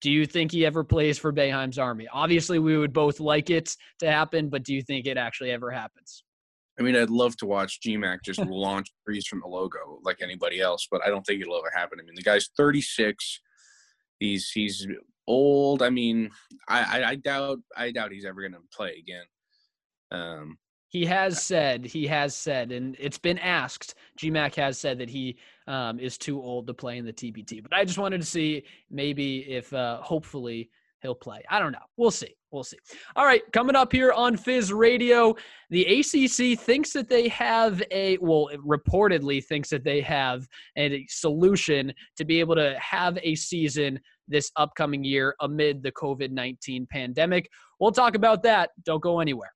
do 0.00 0.10
you 0.10 0.24
think 0.24 0.52
he 0.52 0.64
ever 0.64 0.84
plays 0.84 1.18
for 1.18 1.32
Boeheim's 1.32 1.78
Army? 1.78 2.06
Obviously, 2.12 2.58
we 2.58 2.78
would 2.78 2.92
both 2.92 3.18
like 3.18 3.50
it 3.50 3.74
to 3.98 4.10
happen, 4.10 4.48
but 4.48 4.62
do 4.62 4.72
you 4.72 4.82
think 4.82 5.06
it 5.06 5.16
actually 5.16 5.50
ever 5.50 5.70
happens? 5.70 6.22
I 6.78 6.82
mean, 6.82 6.96
I'd 6.96 7.10
love 7.10 7.36
to 7.38 7.46
watch 7.46 7.80
GMAC 7.80 8.18
just 8.24 8.40
launch 8.46 8.88
trees 9.04 9.26
from 9.26 9.40
the 9.40 9.48
logo 9.48 9.98
like 10.02 10.22
anybody 10.22 10.60
else, 10.60 10.86
but 10.90 11.04
I 11.04 11.08
don't 11.08 11.24
think 11.24 11.42
it'll 11.42 11.58
ever 11.58 11.72
happen. 11.74 11.98
I 12.00 12.04
mean, 12.04 12.14
the 12.14 12.22
guy's 12.22 12.50
36. 12.56 13.40
He's 14.20 14.50
he's 14.50 14.86
old. 15.26 15.82
I 15.82 15.90
mean, 15.90 16.30
I, 16.68 17.00
I, 17.00 17.08
I 17.10 17.14
doubt 17.16 17.58
I 17.76 17.90
doubt 17.90 18.12
he's 18.12 18.24
ever 18.24 18.40
going 18.40 18.52
to 18.52 18.60
play 18.72 18.96
again. 18.98 19.24
Um, 20.10 20.58
he 20.88 21.04
has 21.04 21.42
said 21.42 21.84
he 21.84 22.06
has 22.06 22.34
said, 22.34 22.72
and 22.72 22.96
it's 22.98 23.18
been 23.18 23.38
asked. 23.38 23.94
GMAC 24.18 24.54
has 24.54 24.78
said 24.78 24.98
that 24.98 25.10
he 25.10 25.38
um, 25.66 26.00
is 26.00 26.16
too 26.16 26.40
old 26.40 26.66
to 26.66 26.74
play 26.74 26.96
in 26.96 27.04
the 27.04 27.12
TBT. 27.12 27.62
But 27.62 27.74
I 27.74 27.84
just 27.84 27.98
wanted 27.98 28.20
to 28.20 28.26
see 28.26 28.64
maybe 28.90 29.40
if 29.40 29.72
uh, 29.72 30.00
hopefully 30.00 30.70
he'll 31.02 31.14
play. 31.14 31.42
I 31.50 31.58
don't 31.58 31.72
know. 31.72 31.78
We'll 31.96 32.10
see. 32.10 32.34
We'll 32.50 32.64
see. 32.64 32.78
All 33.14 33.26
right, 33.26 33.42
coming 33.52 33.76
up 33.76 33.92
here 33.92 34.12
on 34.12 34.36
Fizz 34.36 34.72
Radio, 34.72 35.36
the 35.70 35.84
ACC 35.84 36.58
thinks 36.58 36.92
that 36.92 37.08
they 37.08 37.28
have 37.28 37.82
a, 37.90 38.16
well, 38.20 38.48
reportedly 38.66 39.44
thinks 39.44 39.68
that 39.68 39.84
they 39.84 40.00
have 40.00 40.46
a 40.76 41.04
solution 41.08 41.92
to 42.16 42.24
be 42.24 42.40
able 42.40 42.54
to 42.54 42.76
have 42.78 43.18
a 43.22 43.34
season 43.34 44.00
this 44.28 44.50
upcoming 44.56 45.04
year 45.04 45.34
amid 45.40 45.82
the 45.82 45.92
COVID 45.92 46.30
19 46.30 46.86
pandemic. 46.90 47.50
We'll 47.80 47.92
talk 47.92 48.14
about 48.14 48.42
that. 48.44 48.70
Don't 48.84 49.02
go 49.02 49.20
anywhere. 49.20 49.52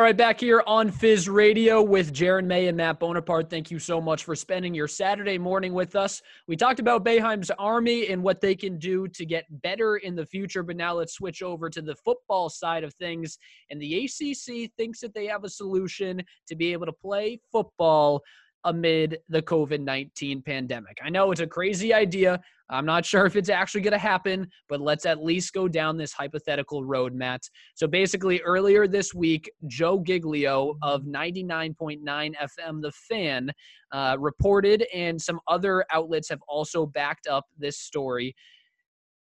All 0.00 0.06
right, 0.06 0.16
back 0.16 0.40
here 0.40 0.62
on 0.66 0.90
Fizz 0.90 1.28
Radio 1.28 1.82
with 1.82 2.14
Jaron 2.14 2.46
May 2.46 2.68
and 2.68 2.76
Matt 2.78 2.98
Bonaparte. 2.98 3.50
Thank 3.50 3.70
you 3.70 3.78
so 3.78 4.00
much 4.00 4.24
for 4.24 4.34
spending 4.34 4.72
your 4.72 4.88
Saturday 4.88 5.36
morning 5.36 5.74
with 5.74 5.94
us. 5.94 6.22
We 6.48 6.56
talked 6.56 6.80
about 6.80 7.04
Boeheim's 7.04 7.50
Army 7.58 8.08
and 8.08 8.22
what 8.22 8.40
they 8.40 8.54
can 8.54 8.78
do 8.78 9.08
to 9.08 9.26
get 9.26 9.44
better 9.60 9.98
in 9.98 10.16
the 10.16 10.24
future, 10.24 10.62
but 10.62 10.76
now 10.76 10.94
let's 10.94 11.12
switch 11.12 11.42
over 11.42 11.68
to 11.68 11.82
the 11.82 11.94
football 11.96 12.48
side 12.48 12.82
of 12.82 12.94
things. 12.94 13.36
And 13.68 13.78
the 13.78 14.06
ACC 14.06 14.72
thinks 14.78 15.00
that 15.00 15.12
they 15.12 15.26
have 15.26 15.44
a 15.44 15.50
solution 15.50 16.22
to 16.48 16.56
be 16.56 16.72
able 16.72 16.86
to 16.86 16.92
play 16.92 17.38
football 17.52 18.22
amid 18.64 19.18
the 19.28 19.42
COVID 19.42 19.80
19 19.80 20.42
pandemic. 20.42 20.98
I 21.02 21.10
know 21.10 21.30
it's 21.30 21.40
a 21.40 21.46
crazy 21.46 21.94
idea. 21.94 22.40
I'm 22.70 22.86
not 22.86 23.04
sure 23.04 23.26
if 23.26 23.34
it's 23.34 23.48
actually 23.48 23.80
going 23.80 23.92
to 23.92 23.98
happen, 23.98 24.48
but 24.68 24.80
let's 24.80 25.04
at 25.04 25.22
least 25.22 25.52
go 25.52 25.66
down 25.66 25.96
this 25.96 26.12
hypothetical 26.12 26.84
road, 26.84 27.12
Matt. 27.12 27.42
So 27.74 27.86
basically, 27.86 28.40
earlier 28.42 28.86
this 28.86 29.12
week, 29.12 29.50
Joe 29.66 29.98
Giglio 29.98 30.76
of 30.82 31.02
99.9 31.02 32.02
FM, 32.04 32.80
The 32.80 32.92
Fan, 32.92 33.50
uh, 33.92 34.16
reported, 34.20 34.86
and 34.94 35.20
some 35.20 35.40
other 35.48 35.84
outlets 35.90 36.28
have 36.28 36.40
also 36.46 36.86
backed 36.86 37.26
up 37.26 37.44
this 37.58 37.78
story. 37.78 38.34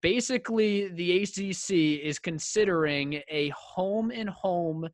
Basically, 0.01 0.87
the 0.89 1.23
ACC 1.23 2.03
is 2.03 2.17
considering 2.17 3.21
a 3.29 3.49
home 3.49 4.11
and 4.11 4.29
home 4.29 4.87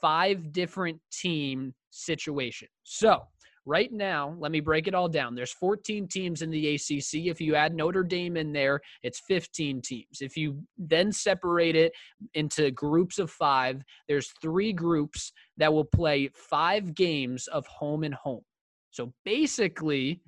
five 0.00 0.52
different 0.52 1.00
team 1.10 1.72
situation. 1.90 2.68
So, 2.82 3.22
Right 3.64 3.92
now, 3.92 4.34
let 4.40 4.50
me 4.50 4.58
break 4.58 4.88
it 4.88 4.94
all 4.94 5.08
down. 5.08 5.36
There's 5.36 5.52
14 5.52 6.08
teams 6.08 6.42
in 6.42 6.50
the 6.50 6.74
ACC. 6.74 7.26
If 7.26 7.40
you 7.40 7.54
add 7.54 7.74
Notre 7.74 8.02
Dame 8.02 8.36
in 8.36 8.52
there, 8.52 8.80
it's 9.04 9.20
15 9.28 9.80
teams. 9.82 10.20
If 10.20 10.36
you 10.36 10.62
then 10.76 11.12
separate 11.12 11.76
it 11.76 11.92
into 12.34 12.72
groups 12.72 13.20
of 13.20 13.30
five, 13.30 13.82
there's 14.08 14.32
three 14.42 14.72
groups 14.72 15.32
that 15.58 15.72
will 15.72 15.84
play 15.84 16.30
five 16.34 16.94
games 16.94 17.46
of 17.46 17.64
home 17.66 18.02
and 18.02 18.14
home. 18.14 18.42
So 18.90 19.12
basically, 19.24 20.20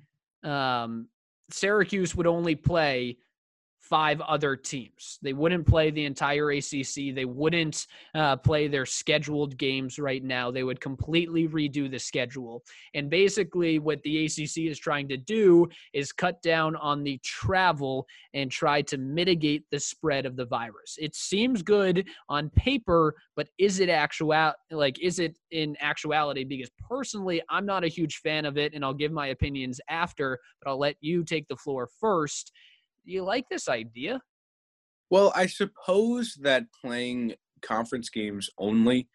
um, 0.43 1.09
Syracuse 1.51 2.15
would 2.15 2.27
only 2.27 2.55
play 2.55 3.17
five 3.89 4.19
other 4.21 4.55
teams. 4.55 5.19
They 5.21 5.33
wouldn't 5.33 5.67
play 5.67 5.91
the 5.91 6.05
entire 6.05 6.51
ACC. 6.51 7.13
They 7.13 7.25
wouldn't 7.25 7.85
uh, 8.15 8.37
play 8.37 8.67
their 8.67 8.85
scheduled 8.85 9.57
games 9.57 9.99
right 9.99 10.23
now. 10.23 10.49
They 10.49 10.63
would 10.63 10.81
completely 10.81 11.47
redo 11.47 11.89
the 11.89 11.99
schedule. 11.99 12.63
And 12.93 13.09
basically, 13.09 13.79
what 13.79 14.01
the 14.03 14.25
ACC 14.25 14.69
is 14.69 14.79
trying 14.79 15.07
to 15.09 15.17
do 15.17 15.67
is 15.93 16.11
cut 16.11 16.41
down 16.41 16.75
on 16.77 17.03
the 17.03 17.19
travel 17.23 18.07
and 18.33 18.51
try 18.51 18.81
to 18.83 18.97
mitigate 18.97 19.63
the 19.69 19.79
spread 19.79 20.25
of 20.25 20.35
the 20.35 20.45
virus. 20.45 20.97
It 20.99 21.15
seems 21.15 21.61
good 21.61 22.07
on 22.27 22.49
paper, 22.51 23.15
but 23.35 23.49
is 23.57 23.79
it 23.79 23.89
actual 23.89 24.53
like 24.71 24.99
is 24.99 25.19
it 25.19 25.37
in 25.51 25.77
actuality? 25.79 26.43
Because 26.43 26.71
personally, 26.89 27.41
I'm 27.49 27.65
not 27.65 27.83
a 27.83 27.87
huge 27.87 28.17
fan 28.17 28.45
of 28.45 28.57
it, 28.57 28.73
and 28.73 28.83
I'll 28.83 28.93
give 28.93 29.11
my 29.11 29.27
opinions 29.27 29.79
after. 29.89 30.39
But 30.61 30.71
I'll 30.71 30.79
let 30.79 30.95
you 31.01 31.23
take 31.23 31.47
the 31.47 31.55
floor 31.55 31.87
first 31.99 32.51
you 33.11 33.23
like 33.23 33.45
this 33.49 33.67
idea? 33.67 34.21
Well, 35.09 35.31
I 35.35 35.45
suppose 35.45 36.37
that 36.41 36.65
playing 36.81 37.35
conference 37.61 38.09
games 38.09 38.49
only 38.57 39.07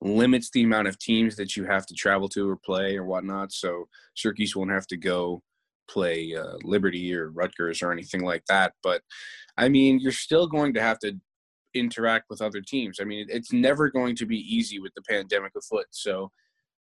limits 0.00 0.50
the 0.50 0.62
amount 0.62 0.88
of 0.88 0.98
teams 0.98 1.36
that 1.36 1.56
you 1.56 1.64
have 1.64 1.86
to 1.86 1.94
travel 1.94 2.28
to 2.28 2.48
or 2.48 2.56
play 2.56 2.96
or 2.96 3.04
whatnot. 3.04 3.52
So 3.52 3.88
Syracuse 4.14 4.54
won't 4.54 4.70
have 4.70 4.86
to 4.88 4.96
go 4.96 5.42
play 5.88 6.34
uh, 6.34 6.56
Liberty 6.62 7.14
or 7.14 7.30
Rutgers 7.30 7.82
or 7.82 7.92
anything 7.92 8.22
like 8.22 8.44
that. 8.48 8.72
But 8.82 9.02
I 9.56 9.68
mean, 9.68 9.98
you're 10.00 10.12
still 10.12 10.46
going 10.46 10.74
to 10.74 10.82
have 10.82 10.98
to 11.00 11.18
interact 11.74 12.26
with 12.28 12.42
other 12.42 12.60
teams. 12.60 12.98
I 13.00 13.04
mean, 13.04 13.26
it's 13.28 13.52
never 13.52 13.90
going 13.90 14.16
to 14.16 14.26
be 14.26 14.38
easy 14.38 14.78
with 14.78 14.92
the 14.94 15.02
pandemic 15.02 15.52
afoot. 15.56 15.86
So, 15.90 16.30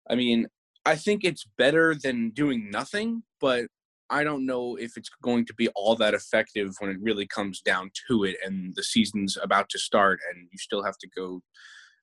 I 0.09 0.15
mean, 0.15 0.47
I 0.85 0.95
think 0.95 1.23
it's 1.23 1.45
better 1.57 1.95
than 1.95 2.31
doing 2.31 2.69
nothing, 2.71 3.23
but 3.39 3.67
I 4.11 4.23
don't 4.23 4.45
know 4.45 4.75
if 4.75 4.97
it's 4.97 5.09
going 5.23 5.45
to 5.45 5.53
be 5.53 5.69
all 5.69 5.95
that 5.95 6.13
effective 6.13 6.75
when 6.79 6.91
it 6.91 6.97
really 7.01 7.25
comes 7.25 7.61
down 7.61 7.91
to 8.07 8.25
it 8.25 8.35
and 8.45 8.73
the 8.75 8.83
season's 8.83 9.37
about 9.41 9.69
to 9.69 9.79
start 9.79 10.19
and 10.29 10.47
you 10.51 10.57
still 10.57 10.83
have 10.83 10.97
to 10.99 11.07
go 11.15 11.41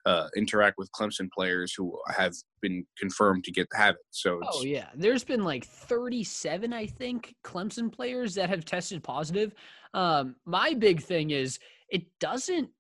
uh, 0.07 0.29
interact 0.37 0.79
with 0.79 0.91
Clemson 0.93 1.29
players 1.31 1.75
who 1.77 1.99
have 2.17 2.35
been 2.63 2.87
confirmed 2.99 3.45
to 3.45 3.53
get 3.53 3.69
have 3.75 3.95
it. 3.95 4.07
So 4.11 4.41
oh 4.43 4.63
yeah, 4.63 4.89
there's 4.95 5.23
been 5.23 5.45
like 5.45 5.67
37, 5.67 6.73
I 6.73 6.87
think, 6.87 7.35
Clemson 7.45 7.93
players 7.93 8.35
that 8.37 8.49
have 8.49 8.65
tested 8.65 9.03
positive. 9.03 9.53
Um, 9.93 10.37
my 10.47 10.73
big 10.73 11.03
thing 11.03 11.31
is 11.31 11.59
it 11.91 12.05
doesn't 12.21 12.71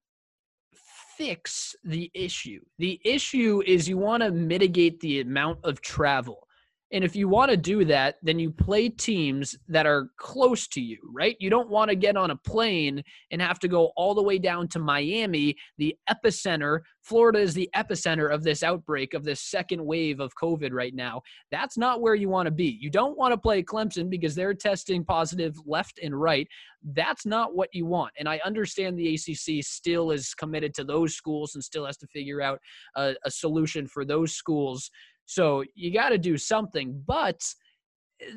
fix 1.19 1.75
the 1.85 2.11
issue. 2.15 2.61
The 2.79 3.01
issue 3.05 3.63
is 3.67 3.89
you 3.89 3.99
want 3.99 4.23
to 4.23 4.31
mitigate 4.31 5.01
the 5.01 5.21
amount 5.21 5.59
of 5.65 5.83
travel. 5.83 6.48
And 6.91 7.05
if 7.05 7.15
you 7.15 7.29
want 7.29 7.51
to 7.51 7.57
do 7.57 7.85
that, 7.85 8.17
then 8.23 8.39
you 8.39 8.51
play 8.51 8.89
teams 8.89 9.55
that 9.69 9.85
are 9.85 10.09
close 10.17 10.67
to 10.69 10.81
you, 10.81 10.97
right? 11.13 11.37
You 11.39 11.51
don't 11.51 11.69
want 11.69 11.91
to 11.91 11.95
get 11.95 12.17
on 12.17 12.31
a 12.31 12.37
plane 12.37 13.03
and 13.31 13.43
have 13.43 13.59
to 13.61 13.69
go 13.69 13.93
all 13.97 14.15
the 14.15 14.23
way 14.23 14.39
down 14.39 14.69
to 14.69 14.79
Miami, 14.79 15.55
the 15.77 15.95
epicenter. 16.09 16.81
Florida 17.03 17.41
is 17.41 17.53
the 17.53 17.69
epicenter 17.77 18.33
of 18.33 18.43
this 18.43 18.63
outbreak, 18.63 19.13
of 19.13 19.25
this 19.25 19.43
second 19.43 19.85
wave 19.85 20.19
of 20.19 20.35
COVID 20.41 20.73
right 20.73 20.95
now. 20.95 21.21
That's 21.51 21.77
not 21.77 22.01
where 22.01 22.15
you 22.15 22.31
want 22.31 22.47
to 22.47 22.53
be. 22.53 22.79
You 22.81 22.91
don't 22.91 23.19
want 23.19 23.33
to 23.33 23.39
play 23.39 23.63
Clemson 23.63 24.09
because 24.09 24.35
they're 24.35 24.55
testing 24.55 25.05
positive 25.05 25.57
left 25.67 26.01
and 26.03 26.19
right. 26.19 26.49
That's 26.83 27.27
not 27.27 27.55
what 27.55 27.69
you 27.73 27.85
want. 27.85 28.13
And 28.19 28.29
I 28.29 28.41
understand 28.45 28.99
the 28.99 29.15
ACC 29.15 29.63
still 29.63 30.11
is 30.11 30.33
committed 30.33 30.73
to 30.75 30.85
those 30.85 31.15
schools 31.15 31.55
and 31.55 31.63
still 31.63 31.85
has 31.85 31.99
to 31.99 32.07
figure 32.07 32.41
out 32.41 32.61
a, 32.97 33.15
a 33.25 33.31
solution 33.31 33.87
for 33.87 34.07
those 34.07 34.35
schools 34.35 34.91
so 35.29 35.63
you 35.75 35.93
got 35.93 36.09
to 36.09 36.19
do 36.19 36.39
something. 36.39 37.03
But 37.07 37.45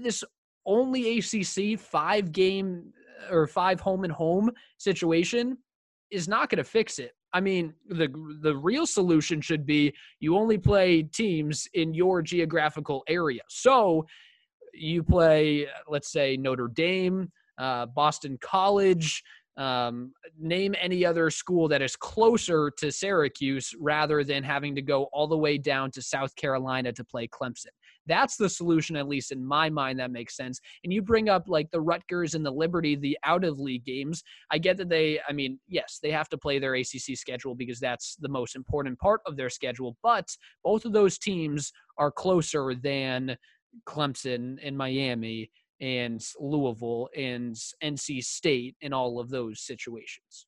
this 0.04 0.26
only 0.66 1.20
ACC 1.20 1.80
five 1.80 2.34
game 2.34 2.92
uh, 3.32 3.34
or 3.34 3.48
five 3.48 3.80
home 3.80 4.04
and 4.04 4.12
home 4.12 4.52
situation 4.78 5.58
is 6.12 6.28
not 6.28 6.50
going 6.50 6.58
to 6.58 6.66
fix 6.66 7.00
it. 7.00 7.14
I 7.34 7.40
mean, 7.40 7.74
the 7.88 8.10
the 8.42 8.58
real 8.58 8.86
solution 8.86 9.40
should 9.40 9.66
be 9.66 9.94
you 10.20 10.36
only 10.36 10.58
play 10.58 11.04
teams 11.04 11.66
in 11.74 11.94
your 11.94 12.22
geographical 12.22 13.04
area. 13.08 13.44
So 13.48 14.06
you 14.74 15.02
play, 15.02 15.68
let's 15.88 16.12
say 16.12 16.36
Notre 16.36 16.68
Dame, 16.68 17.32
uh, 17.58 17.86
Boston 17.86 18.38
College, 18.42 19.24
Um, 19.62 20.14
name 20.40 20.74
any 20.82 21.06
other 21.06 21.30
school 21.30 21.68
that 21.68 21.84
is 21.84 21.96
closer 21.96 22.72
to 22.78 22.92
Syracuse 22.92 23.76
rather 23.80 24.24
than 24.24 24.44
having 24.44 24.74
to 24.74 24.82
go 24.82 25.04
all 25.14 25.28
the 25.28 25.38
way 25.38 25.60
down 25.60 25.92
to 25.92 26.02
South 26.02 26.36
Carolina 26.36 26.92
to 26.94 27.04
play 27.04 27.28
Clemson. 27.28 27.68
That's 28.08 28.38
the 28.38 28.50
solution, 28.50 28.96
at 28.96 29.08
least 29.08 29.32
in 29.32 29.46
my 29.46 29.70
mind, 29.70 30.00
that 30.00 30.10
makes 30.10 30.36
sense. 30.36 30.60
And 30.84 30.92
you 30.92 31.04
bring 31.04 31.30
up 31.30 31.44
like 31.48 31.70
the 31.70 31.80
Rutgers 31.80 32.34
and 32.34 32.44
the 32.44 32.50
Liberty, 32.50 32.96
the 32.96 33.16
out 33.24 33.44
of 33.44 33.60
league 33.60 33.86
games. 33.86 34.24
I 34.50 34.58
get 34.58 34.78
that 34.78 34.90
they, 34.90 35.20
I 35.30 35.32
mean, 35.32 35.60
yes, 35.68 36.00
they 36.02 36.10
have 36.10 36.30
to 36.30 36.40
play 36.40 36.58
their 36.58 36.74
ACC 36.74 37.16
schedule 37.16 37.54
because 37.54 37.80
that's 37.80 38.16
the 38.16 38.30
most 38.30 38.56
important 38.56 38.98
part 38.98 39.22
of 39.28 39.38
their 39.38 39.52
schedule. 39.52 39.96
But 40.02 40.28
both 40.64 40.86
of 40.86 40.92
those 40.92 41.20
teams 41.20 41.72
are 42.00 42.10
closer 42.10 42.74
than 42.74 43.38
Clemson 43.88 44.58
and 44.64 44.76
Miami 44.76 45.52
and 45.82 46.24
Louisville 46.40 47.10
and 47.16 47.56
NC 47.84 48.24
State 48.24 48.76
in 48.82 48.94
all 48.94 49.20
of 49.20 49.30
those 49.30 49.62
situations. 49.62 50.46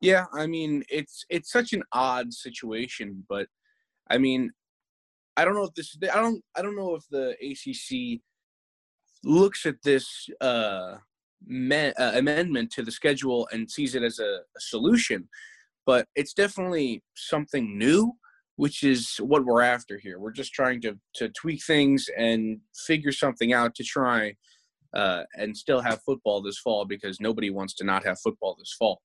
Yeah, 0.00 0.26
I 0.32 0.46
mean 0.46 0.84
it's 0.88 1.24
it's 1.30 1.50
such 1.50 1.72
an 1.72 1.82
odd 1.92 2.32
situation, 2.32 3.24
but 3.28 3.46
I 4.10 4.18
mean 4.18 4.50
I 5.36 5.44
don't 5.44 5.54
know 5.54 5.64
if 5.64 5.74
this 5.74 5.96
I 6.02 6.20
don't 6.20 6.42
I 6.54 6.62
don't 6.62 6.76
know 6.76 6.94
if 6.94 7.04
the 7.10 7.34
ACC 7.40 8.20
looks 9.24 9.64
at 9.64 9.76
this 9.82 10.28
uh, 10.40 10.96
me, 11.46 11.92
uh, 11.94 12.18
amendment 12.18 12.70
to 12.72 12.82
the 12.82 12.90
schedule 12.90 13.48
and 13.52 13.70
sees 13.70 13.94
it 13.94 14.02
as 14.02 14.18
a, 14.18 14.40
a 14.56 14.60
solution, 14.60 15.28
but 15.86 16.06
it's 16.16 16.34
definitely 16.34 17.02
something 17.14 17.78
new 17.78 18.12
which 18.62 18.84
is 18.84 19.16
what 19.16 19.44
we're 19.44 19.60
after 19.60 19.98
here. 19.98 20.20
We're 20.20 20.30
just 20.30 20.52
trying 20.52 20.80
to 20.82 20.96
to 21.16 21.28
tweak 21.30 21.64
things 21.64 22.08
and 22.16 22.60
figure 22.86 23.10
something 23.10 23.52
out 23.52 23.74
to 23.74 23.82
try 23.82 24.36
uh, 24.94 25.24
and 25.34 25.56
still 25.56 25.80
have 25.80 26.00
football 26.06 26.40
this 26.40 26.58
fall 26.58 26.84
because 26.84 27.18
nobody 27.18 27.50
wants 27.50 27.74
to 27.74 27.84
not 27.84 28.04
have 28.04 28.20
football 28.20 28.54
this 28.56 28.72
fall. 28.78 29.02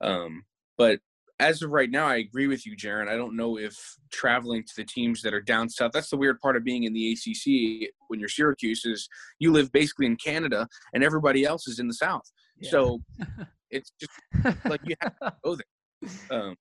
Um, 0.00 0.44
but 0.78 1.00
as 1.38 1.60
of 1.60 1.72
right 1.72 1.90
now, 1.90 2.06
I 2.06 2.16
agree 2.16 2.46
with 2.46 2.64
you, 2.64 2.74
Jaron. 2.74 3.06
I 3.06 3.18
don't 3.18 3.36
know 3.36 3.58
if 3.58 3.76
traveling 4.10 4.62
to 4.62 4.72
the 4.78 4.84
teams 4.84 5.20
that 5.20 5.34
are 5.34 5.42
down 5.42 5.68
south. 5.68 5.92
That's 5.92 6.08
the 6.08 6.16
weird 6.16 6.40
part 6.40 6.56
of 6.56 6.64
being 6.64 6.84
in 6.84 6.94
the 6.94 7.12
ACC 7.12 7.90
when 8.08 8.18
you're 8.18 8.30
Syracuse 8.30 8.86
is 8.86 9.10
you 9.38 9.52
live 9.52 9.70
basically 9.72 10.06
in 10.06 10.16
Canada 10.16 10.66
and 10.94 11.04
everybody 11.04 11.44
else 11.44 11.68
is 11.68 11.80
in 11.80 11.86
the 11.86 11.92
south. 12.06 12.32
Yeah. 12.58 12.70
So 12.70 13.02
it's 13.70 13.92
just 14.00 14.64
like 14.64 14.80
you 14.86 14.96
have 15.02 15.18
to 15.18 15.34
go 15.44 15.54
there. 15.54 16.10
Um, 16.30 16.56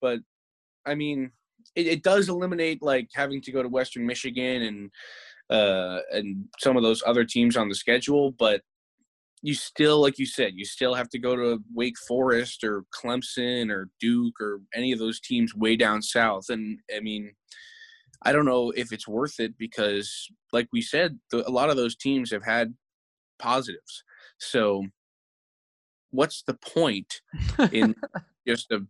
but 0.00 0.20
I 0.86 0.94
mean, 0.94 1.32
it, 1.74 1.86
it, 1.86 2.02
does 2.02 2.28
eliminate 2.28 2.82
like 2.82 3.08
having 3.14 3.40
to 3.42 3.52
go 3.52 3.62
to 3.62 3.68
Western 3.68 4.06
Michigan 4.06 4.62
and 4.62 4.90
uh, 5.50 6.00
and 6.12 6.46
some 6.58 6.76
of 6.76 6.82
those 6.82 7.02
other 7.06 7.24
teams 7.24 7.56
on 7.56 7.68
the 7.68 7.74
schedule, 7.74 8.32
but 8.32 8.62
you 9.42 9.54
still, 9.54 10.00
like 10.00 10.18
you 10.18 10.26
said, 10.26 10.52
you 10.54 10.64
still 10.64 10.94
have 10.94 11.08
to 11.10 11.18
go 11.18 11.34
to 11.34 11.62
Wake 11.74 11.98
Forest 12.06 12.62
or 12.62 12.84
Clemson 12.94 13.70
or 13.70 13.88
Duke 14.00 14.40
or 14.40 14.60
any 14.74 14.92
of 14.92 15.00
those 15.00 15.20
teams 15.20 15.54
way 15.54 15.74
down 15.76 16.00
south. 16.00 16.48
And 16.48 16.78
I 16.96 17.00
mean, 17.00 17.32
I 18.22 18.32
don't 18.32 18.46
know 18.46 18.70
if 18.70 18.92
it's 18.92 19.08
worth 19.08 19.40
it 19.40 19.58
because, 19.58 20.28
like 20.52 20.68
we 20.72 20.80
said, 20.80 21.18
the, 21.32 21.46
a 21.48 21.50
lot 21.50 21.70
of 21.70 21.76
those 21.76 21.96
teams 21.96 22.30
have 22.30 22.44
had 22.44 22.72
positives. 23.40 24.04
So, 24.38 24.86
what's 26.12 26.44
the 26.44 26.54
point 26.54 27.20
in 27.72 27.96
just 28.46 28.70
a 28.70 28.86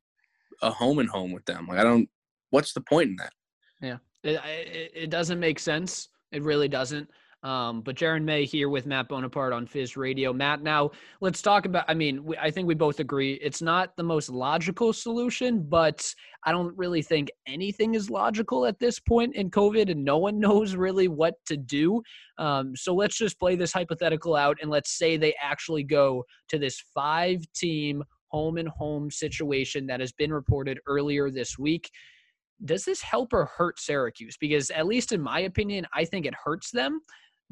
a 0.60 0.70
home 0.70 0.98
and 0.98 1.08
home 1.08 1.32
with 1.32 1.46
them? 1.46 1.66
Like, 1.66 1.78
I 1.78 1.84
don't 1.84 2.10
what's 2.52 2.72
the 2.72 2.80
point 2.80 3.10
in 3.10 3.16
that? 3.16 3.32
Yeah, 3.80 3.96
it, 4.22 4.40
it, 4.44 4.92
it 4.94 5.10
doesn't 5.10 5.40
make 5.40 5.58
sense. 5.58 6.08
It 6.30 6.42
really 6.42 6.68
doesn't. 6.68 7.10
Um, 7.42 7.80
but 7.80 7.96
Jaron 7.96 8.22
May 8.22 8.44
here 8.44 8.68
with 8.68 8.86
Matt 8.86 9.08
Bonaparte 9.08 9.52
on 9.52 9.66
Fizz 9.66 9.96
Radio. 9.96 10.32
Matt, 10.32 10.62
now 10.62 10.92
let's 11.20 11.42
talk 11.42 11.66
about. 11.66 11.84
I 11.88 11.94
mean, 11.94 12.22
we, 12.22 12.36
I 12.36 12.52
think 12.52 12.68
we 12.68 12.74
both 12.74 13.00
agree 13.00 13.32
it's 13.34 13.60
not 13.60 13.96
the 13.96 14.04
most 14.04 14.28
logical 14.28 14.92
solution, 14.92 15.64
but 15.68 16.14
I 16.44 16.52
don't 16.52 16.76
really 16.78 17.02
think 17.02 17.32
anything 17.48 17.96
is 17.96 18.10
logical 18.10 18.64
at 18.64 18.78
this 18.78 19.00
point 19.00 19.34
in 19.34 19.50
COVID, 19.50 19.90
and 19.90 20.04
no 20.04 20.18
one 20.18 20.38
knows 20.38 20.76
really 20.76 21.08
what 21.08 21.34
to 21.46 21.56
do. 21.56 22.00
Um, 22.38 22.76
so 22.76 22.94
let's 22.94 23.16
just 23.16 23.40
play 23.40 23.56
this 23.56 23.72
hypothetical 23.72 24.36
out, 24.36 24.58
and 24.62 24.70
let's 24.70 24.96
say 24.96 25.16
they 25.16 25.34
actually 25.42 25.82
go 25.82 26.24
to 26.48 26.58
this 26.58 26.80
five-team 26.94 28.04
home 28.28 28.56
and 28.56 28.68
home 28.68 29.10
situation 29.10 29.86
that 29.86 30.00
has 30.00 30.12
been 30.12 30.32
reported 30.32 30.78
earlier 30.86 31.30
this 31.30 31.58
week 31.58 31.90
does 32.64 32.84
this 32.84 33.02
help 33.02 33.32
or 33.32 33.46
hurt 33.46 33.78
Syracuse? 33.78 34.36
Because 34.40 34.70
at 34.70 34.86
least 34.86 35.12
in 35.12 35.20
my 35.20 35.40
opinion, 35.40 35.86
I 35.94 36.04
think 36.04 36.26
it 36.26 36.34
hurts 36.44 36.70
them 36.70 37.00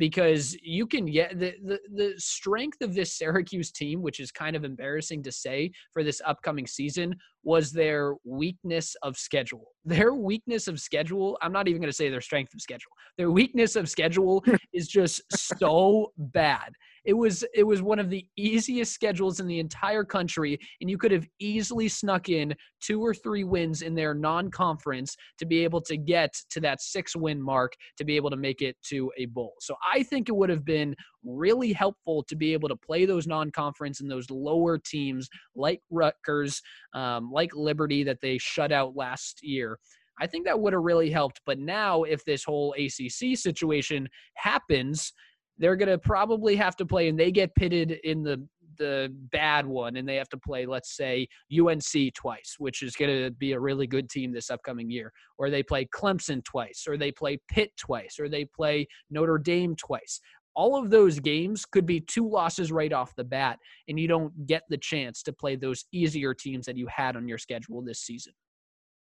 because 0.01 0.57
you 0.63 0.87
can 0.87 1.05
get 1.05 1.39
the, 1.39 1.55
the, 1.63 1.79
the 1.95 2.15
strength 2.17 2.81
of 2.81 2.95
this 2.95 3.19
Syracuse 3.19 3.71
team, 3.71 4.01
which 4.01 4.19
is 4.19 4.33
kind 4.33 4.57
of 4.57 4.65
embarrassing 4.65 5.23
to 5.25 5.31
say 5.31 5.71
for 5.93 6.03
this 6.03 6.23
upcoming 6.25 6.67
season, 6.67 7.15
was 7.43 7.71
their 7.71 8.15
weakness 8.25 8.97
of 9.03 9.19
schedule. 9.19 9.73
Their 9.85 10.15
weakness 10.15 10.69
of 10.69 10.81
schedule, 10.81 11.39
I'm 11.43 11.53
not 11.53 11.69
even 11.69 11.81
going 11.81 11.91
to 11.91 11.97
say 11.97 12.11
their 12.11 12.21
strength 12.21 12.55
of 12.55 12.61
schedule. 12.61 12.93
Their 13.17 13.31
weakness 13.31 13.77
of 13.77 13.89
schedule 13.89 14.45
is 14.73 14.89
just 14.89 15.23
so 15.35 16.13
bad. 16.17 16.73
It 17.05 17.15
was 17.15 17.45
it 17.55 17.65
was 17.65 17.83
one 17.83 17.99
of 17.99 18.11
the 18.11 18.27
easiest 18.37 18.93
schedules 18.93 19.41
in 19.41 19.47
the 19.47 19.59
entire 19.59 20.05
country, 20.05 20.59
and 20.81 20.91
you 20.91 20.99
could 20.99 21.13
have 21.13 21.27
easily 21.39 21.89
snuck 21.89 22.29
in 22.29 22.55
two 22.81 23.05
or 23.05 23.15
three 23.15 23.45
wins 23.45 23.83
in 23.83 23.95
their 23.95 24.15
non-conference 24.15 25.17
to 25.39 25.47
be 25.47 25.65
able 25.65 25.81
to 25.83 25.97
get 25.97 26.35
to 26.51 26.61
that 26.61 26.81
six-win 26.81 27.41
mark 27.41 27.75
to 27.97 28.05
be 28.05 28.17
able 28.17 28.31
to 28.31 28.37
make 28.37 28.63
it 28.63 28.77
to 28.89 29.11
a 29.17 29.27
bowl. 29.27 29.55
So 29.61 29.77
I 29.93 30.03
think 30.03 30.29
it 30.29 30.37
would 30.37 30.51
have 30.51 30.65
been 30.65 30.95
really 31.25 31.73
helpful 31.73 32.23
to 32.25 32.37
be 32.37 32.53
able 32.53 32.69
to 32.69 32.77
play 32.77 33.05
those 33.05 33.27
non-conference 33.27 34.01
and 34.01 34.11
those 34.11 34.31
lower 34.31 34.79
teams 34.79 35.29
like 35.55 35.81
Rutgers, 35.91 36.63
um, 36.95 37.31
like 37.31 37.55
Liberty 37.55 38.03
that 38.05 38.21
they 38.21 38.39
shut 38.39 38.73
out 38.73 38.97
last 38.97 39.41
year. 39.43 39.79
I 40.21 40.27
think 40.27 40.45
that 40.45 40.61
would 40.61 40.75
have 40.75 40.83
really 40.83 41.11
helped. 41.11 41.41
But 41.47 41.59
now, 41.59 42.03
if 42.03 42.25
this 42.25 42.45
whole 42.45 42.75
ACC 42.79 43.37
situation 43.37 44.09
happens, 44.35 45.13
they're 45.61 45.77
going 45.77 45.91
to 45.91 45.99
probably 45.99 46.57
have 46.57 46.75
to 46.77 46.87
play 46.87 47.09
and 47.09 47.21
they 47.21 47.31
get 47.31 47.55
pitted 47.55 47.93
in 48.03 48.25
the 48.25 48.45
the 48.79 49.15
bad 49.31 49.67
one 49.67 49.97
and 49.97 50.09
they 50.09 50.17
have 50.17 50.29
to 50.31 50.39
play 50.39 50.65
let's 50.65 50.97
say 50.97 51.29
UNC 51.53 52.15
twice 52.15 52.57
which 52.59 52.83
is 52.83 52.97
going 52.97 53.11
to 53.11 53.31
be 53.31 53.53
a 53.53 53.61
really 53.61 53.87
good 53.87 54.09
team 54.09 54.33
this 54.33 54.51
upcoming 54.51 54.91
year. 54.91 55.13
Or 55.37 55.51
they 55.51 55.63
play 55.63 55.87
Clemson 55.95 56.43
twice 56.43 56.87
or 56.89 56.97
they 56.97 57.13
play 57.13 57.39
Pitt 57.49 57.73
twice 57.77 58.19
or 58.19 58.29
they 58.29 58.47
play 58.47 58.89
Notre 59.11 59.37
Dame 59.37 59.77
twice. 59.77 60.21
All 60.57 60.83
of 60.83 60.91
those 60.91 61.21
games 61.21 61.67
could 61.67 61.85
be 61.85 62.01
two 62.01 62.29
losses 62.29 62.73
right 62.73 62.93
off 62.93 63.15
the 63.17 63.25
bat 63.25 63.59
and 63.87 64.01
you 64.01 64.09
don't 64.09 64.47
get 64.47 64.63
the 64.71 64.79
chance 64.79 65.23
to 65.25 65.33
play 65.33 65.57
those 65.57 65.85
easier 65.93 66.33
teams 66.33 66.65
that 66.65 66.79
you 66.79 66.87
had 66.87 67.17
on 67.17 67.29
your 67.29 67.39
schedule 67.39 67.83
this 67.83 68.01
season. 68.01 68.33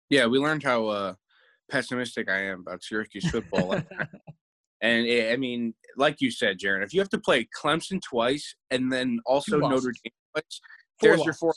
Yeah 0.09 0.25
we 0.25 0.37
learned 0.37 0.63
how 0.63 0.87
uh 0.87 1.13
pessimistic 1.69 2.29
i 2.29 2.37
am 2.37 2.59
about 2.59 2.83
syracuse 2.83 3.29
football 3.29 3.81
And 4.81 5.05
it, 5.05 5.31
I 5.31 5.37
mean, 5.37 5.73
like 5.97 6.21
you 6.21 6.31
said, 6.31 6.57
Jaron, 6.57 6.83
if 6.83 6.93
you 6.93 6.99
have 6.99 7.09
to 7.09 7.19
play 7.19 7.47
Clemson 7.59 8.01
twice 8.01 8.55
and 8.71 8.91
then 8.91 9.19
also 9.25 9.57
Notre 9.57 9.91
Dame 10.03 10.13
twice, 10.33 10.61
there's 11.01 11.19
losses. 11.19 11.25
your 11.25 11.33
four 11.33 11.53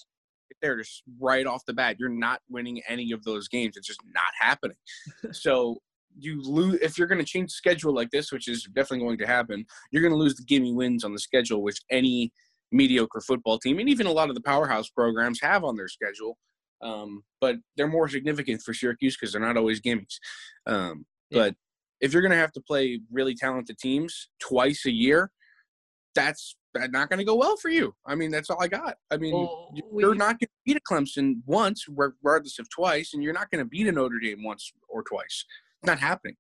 there 0.62 0.78
just 0.78 1.02
right 1.20 1.46
off 1.46 1.64
the 1.66 1.72
bat. 1.72 1.96
You're 1.98 2.08
not 2.08 2.40
winning 2.48 2.80
any 2.88 3.12
of 3.12 3.22
those 3.24 3.48
games. 3.48 3.76
It's 3.76 3.87
just 3.87 4.00
not 4.06 4.22
happening. 4.40 4.76
so 5.32 5.78
you 6.18 6.40
lose 6.42 6.78
if 6.80 6.96
you're 6.96 7.08
going 7.08 7.18
to 7.18 7.24
change 7.24 7.48
the 7.48 7.54
schedule 7.54 7.94
like 7.94 8.10
this, 8.10 8.32
which 8.32 8.48
is 8.48 8.64
definitely 8.74 9.00
going 9.00 9.18
to 9.18 9.26
happen. 9.26 9.64
You're 9.90 10.02
going 10.02 10.12
to 10.12 10.18
lose 10.18 10.37
the 10.37 10.44
gimme 10.44 10.72
wins 10.72 11.04
on 11.04 11.12
the 11.12 11.18
schedule, 11.18 11.62
which 11.62 11.80
any 11.90 12.32
mediocre 12.72 13.20
football 13.20 13.58
team 13.58 13.78
and 13.78 13.88
even 13.88 14.06
a 14.06 14.12
lot 14.12 14.28
of 14.28 14.34
the 14.34 14.40
powerhouse 14.40 14.88
programs 14.88 15.40
have 15.40 15.64
on 15.64 15.76
their 15.76 15.88
schedule. 15.88 16.37
Um, 16.82 17.22
but 17.40 17.56
they're 17.76 17.88
more 17.88 18.08
significant 18.08 18.62
for 18.62 18.74
Syracuse 18.74 19.16
because 19.16 19.32
they're 19.32 19.40
not 19.40 19.56
always 19.56 19.80
gimmies. 19.80 20.18
Um, 20.66 21.06
yeah. 21.30 21.38
But 21.38 21.54
if 22.00 22.12
you're 22.12 22.22
going 22.22 22.33
to 22.33 22.38
have 22.38 22.52
to 22.52 22.61
play 22.61 23.00
really 23.11 23.35
talented 23.35 23.78
teams 23.78 24.28
twice 24.40 24.85
a 24.87 24.92
year, 24.92 25.30
that's 26.14 26.57
not 26.74 27.09
going 27.09 27.18
to 27.18 27.24
go 27.24 27.35
well 27.35 27.57
for 27.57 27.68
you. 27.68 27.94
I 28.07 28.14
mean, 28.14 28.30
that's 28.30 28.50
all 28.50 28.62
I 28.62 28.68
got. 28.68 28.96
I 29.11 29.16
mean, 29.16 29.35
well, 29.35 29.72
you're 29.92 30.11
we, 30.12 30.16
not 30.16 30.38
going 30.38 30.48
to 30.48 30.48
beat 30.64 30.76
a 30.76 30.80
Clemson 30.80 31.40
once, 31.46 31.87
regardless 31.88 32.59
of 32.59 32.68
twice, 32.70 33.14
and 33.14 33.22
you're 33.22 33.33
not 33.33 33.50
going 33.50 33.64
to 33.64 33.68
beat 33.68 33.87
a 33.87 33.92
Notre 33.92 34.18
Dame 34.18 34.42
once 34.42 34.72
or 34.88 35.02
twice. 35.02 35.44
It's 35.83 35.87
not 35.87 35.98
happening. 35.98 36.37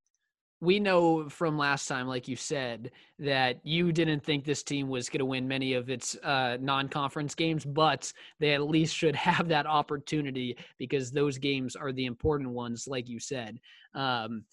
We 0.60 0.80
know 0.80 1.28
from 1.28 1.58
last 1.58 1.86
time, 1.88 2.06
like 2.06 2.26
you 2.26 2.36
said, 2.36 2.92
that 3.18 3.60
you 3.64 3.92
didn't 3.92 4.24
think 4.24 4.44
this 4.44 4.62
team 4.62 4.88
was 4.88 5.08
going 5.08 5.18
to 5.18 5.24
win 5.26 5.46
many 5.46 5.74
of 5.74 5.90
its 5.90 6.16
uh, 6.22 6.56
non-conference 6.60 7.34
games, 7.34 7.64
but 7.64 8.10
they 8.40 8.54
at 8.54 8.62
least 8.62 8.96
should 8.96 9.14
have 9.16 9.48
that 9.48 9.66
opportunity 9.66 10.56
because 10.78 11.10
those 11.10 11.36
games 11.36 11.76
are 11.76 11.92
the 11.92 12.06
important 12.06 12.48
ones, 12.50 12.88
like 12.88 13.08
you 13.08 13.20
said. 13.20 13.60
Um, 13.94 14.44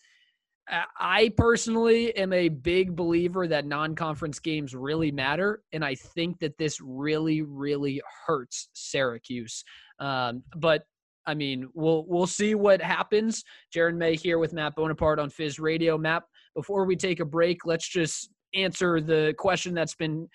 I 0.68 1.32
personally 1.38 2.16
am 2.16 2.32
a 2.34 2.50
big 2.50 2.96
believer 2.96 3.48
that 3.48 3.66
non 3.66 3.96
conference 3.96 4.40
games 4.40 4.76
really 4.76 5.12
matter. 5.12 5.64
And 5.74 5.84
I 5.84 5.96
think 5.96 6.40
that 6.40 6.58
this 6.58 6.80
really, 6.80 7.42
really 7.42 8.02
hurts 8.26 8.70
Syracuse. 8.74 9.64
Um, 10.00 10.44
but 10.56 10.84
I 11.26 11.34
mean, 11.34 11.70
we'll 11.74 12.06
we'll 12.08 12.28
see 12.28 12.56
what 12.56 12.82
happens. 12.82 13.44
Jaron 13.76 13.98
May 13.98 14.16
here 14.16 14.40
with 14.40 14.54
Matt 14.54 14.76
Bonaparte 14.76 15.20
on 15.20 15.30
Fizz 15.30 15.60
Radio. 15.60 15.98
Matt, 15.98 16.24
before 16.56 16.86
we 16.86 16.96
take 16.96 17.20
a 17.20 17.26
break, 17.26 17.66
let's 17.66 17.88
just 17.88 18.30
answer 18.54 19.02
the 19.02 19.34
question 19.38 19.74
that's 19.74 19.96
been 19.96 20.28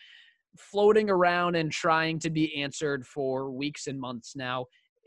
floating 0.58 1.10
around 1.10 1.54
and 1.56 1.70
trying 1.70 2.18
to 2.20 2.30
be 2.30 2.62
answered 2.62 3.06
for 3.06 3.50
weeks 3.50 3.86
and 3.86 4.00
months 4.00 4.34
now. 4.36 4.66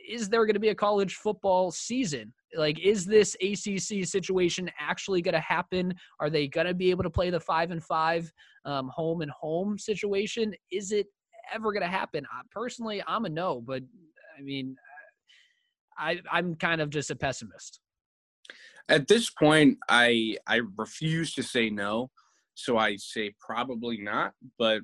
Is 0.10 0.28
there 0.28 0.46
going 0.46 0.56
to 0.56 0.60
be 0.60 0.70
a 0.70 0.76
college 0.76 1.16
football 1.16 1.70
season? 1.72 2.34
Like, 2.58 2.80
is 2.80 3.06
this 3.06 3.36
ACC 3.36 4.06
situation 4.06 4.70
actually 4.80 5.22
going 5.22 5.36
to 5.36 5.40
happen? 5.40 5.94
Are 6.20 6.32
they 6.32 6.48
going 6.48 6.66
to 6.66 6.74
be 6.74 6.90
able 6.90 7.04
to 7.04 7.12
play 7.12 7.30
the 7.30 7.40
five 7.40 7.70
and 7.70 7.84
five 7.84 8.32
um, 8.66 8.90
home 8.90 9.22
and 9.22 9.30
home 9.30 9.78
situation? 9.78 10.56
Is 10.72 10.92
it 10.92 11.06
ever 11.54 11.72
going 11.72 11.84
to 11.84 11.88
happen? 11.88 12.26
I, 12.32 12.42
personally, 12.52 13.04
I'm 13.08 13.26
a 13.26 13.30
no, 13.30 13.62
but 13.62 13.84
I 14.38 14.42
mean, 14.42 14.76
I, 15.98 16.20
I'm 16.32 16.56
kind 16.56 16.82
of 16.82 16.90
just 16.90 17.12
a 17.12 17.16
pessimist. 17.16 17.80
At 18.88 19.08
this 19.08 19.30
point, 19.30 19.78
I 19.88 20.38
I 20.48 20.62
refuse 20.76 21.36
to 21.36 21.44
say 21.44 21.70
no, 21.70 22.10
so 22.56 22.80
I 22.80 22.96
say 22.96 23.36
probably 23.40 24.00
not. 24.00 24.32
But 24.58 24.82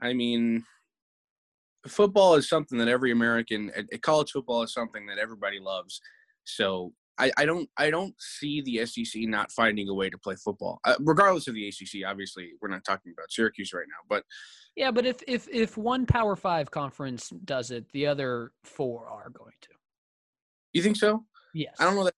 I 0.00 0.12
mean, 0.12 0.64
football 1.88 2.34
is 2.34 2.48
something 2.48 2.78
that 2.78 2.88
every 2.88 3.12
American, 3.12 3.70
college 4.02 4.32
football 4.32 4.62
is 4.62 4.72
something 4.72 5.06
that 5.06 5.18
everybody 5.18 5.58
loves. 5.58 6.00
So 6.44 6.92
I, 7.20 7.30
I 7.36 7.44
don't 7.44 7.68
I 7.76 7.90
don't 7.90 8.14
see 8.18 8.62
the 8.62 8.86
SEC 8.86 9.22
not 9.22 9.52
finding 9.52 9.88
a 9.88 9.94
way 9.94 10.08
to 10.08 10.16
play 10.16 10.36
football, 10.36 10.80
uh, 10.84 10.94
regardless 11.00 11.48
of 11.48 11.54
the 11.54 11.68
ACC. 11.68 12.06
Obviously, 12.06 12.52
we're 12.60 12.68
not 12.68 12.84
talking 12.84 13.12
about 13.16 13.30
Syracuse 13.30 13.72
right 13.74 13.84
now, 13.86 14.06
but 14.08 14.24
yeah, 14.74 14.90
but 14.90 15.04
if 15.04 15.22
if 15.28 15.46
if 15.52 15.76
one 15.76 16.06
Power 16.06 16.34
Five 16.34 16.70
conference 16.70 17.30
does 17.44 17.70
it, 17.70 17.84
the 17.92 18.06
other 18.06 18.52
four 18.64 19.06
are 19.06 19.28
going 19.28 19.52
to. 19.62 19.68
You 20.72 20.82
think 20.82 20.96
so? 20.96 21.24
Yes. 21.52 21.74
I 21.78 21.84
don't 21.84 21.94
know 21.94 22.04
that. 22.04 22.14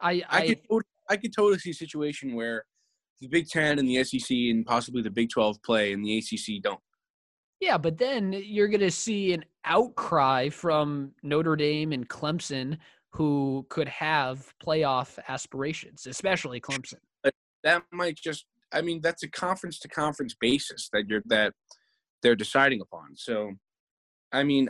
I 0.00 0.10
I, 0.10 0.22
I 0.30 0.46
could 0.46 0.82
I 1.10 1.16
could 1.16 1.34
totally 1.34 1.58
see 1.58 1.70
a 1.70 1.74
situation 1.74 2.34
where 2.34 2.64
the 3.20 3.28
Big 3.28 3.48
Ten 3.48 3.78
and 3.78 3.86
the 3.86 4.02
SEC 4.02 4.30
and 4.30 4.64
possibly 4.64 5.02
the 5.02 5.10
Big 5.10 5.28
Twelve 5.28 5.62
play 5.62 5.92
and 5.92 6.02
the 6.02 6.18
ACC 6.18 6.62
don't. 6.62 6.80
Yeah, 7.60 7.78
but 7.78 7.98
then 7.98 8.32
you're 8.32 8.68
going 8.68 8.80
to 8.80 8.90
see 8.90 9.32
an 9.32 9.44
outcry 9.64 10.48
from 10.50 11.12
Notre 11.22 11.56
Dame 11.56 11.92
and 11.92 12.08
Clemson 12.08 12.78
who 13.10 13.66
could 13.70 13.88
have 13.88 14.52
playoff 14.62 15.18
aspirations, 15.28 16.06
especially 16.06 16.60
Clemson. 16.60 17.00
But 17.22 17.32
that 17.64 17.82
might 17.90 18.16
just 18.16 18.44
I 18.72 18.82
mean 18.82 19.00
that's 19.00 19.22
a 19.22 19.28
conference 19.28 19.78
to 19.80 19.88
conference 19.88 20.34
basis 20.38 20.90
that 20.92 21.08
you're 21.08 21.22
that 21.26 21.54
they're 22.22 22.36
deciding 22.36 22.82
upon. 22.82 23.16
So 23.16 23.52
I 24.32 24.42
mean 24.42 24.68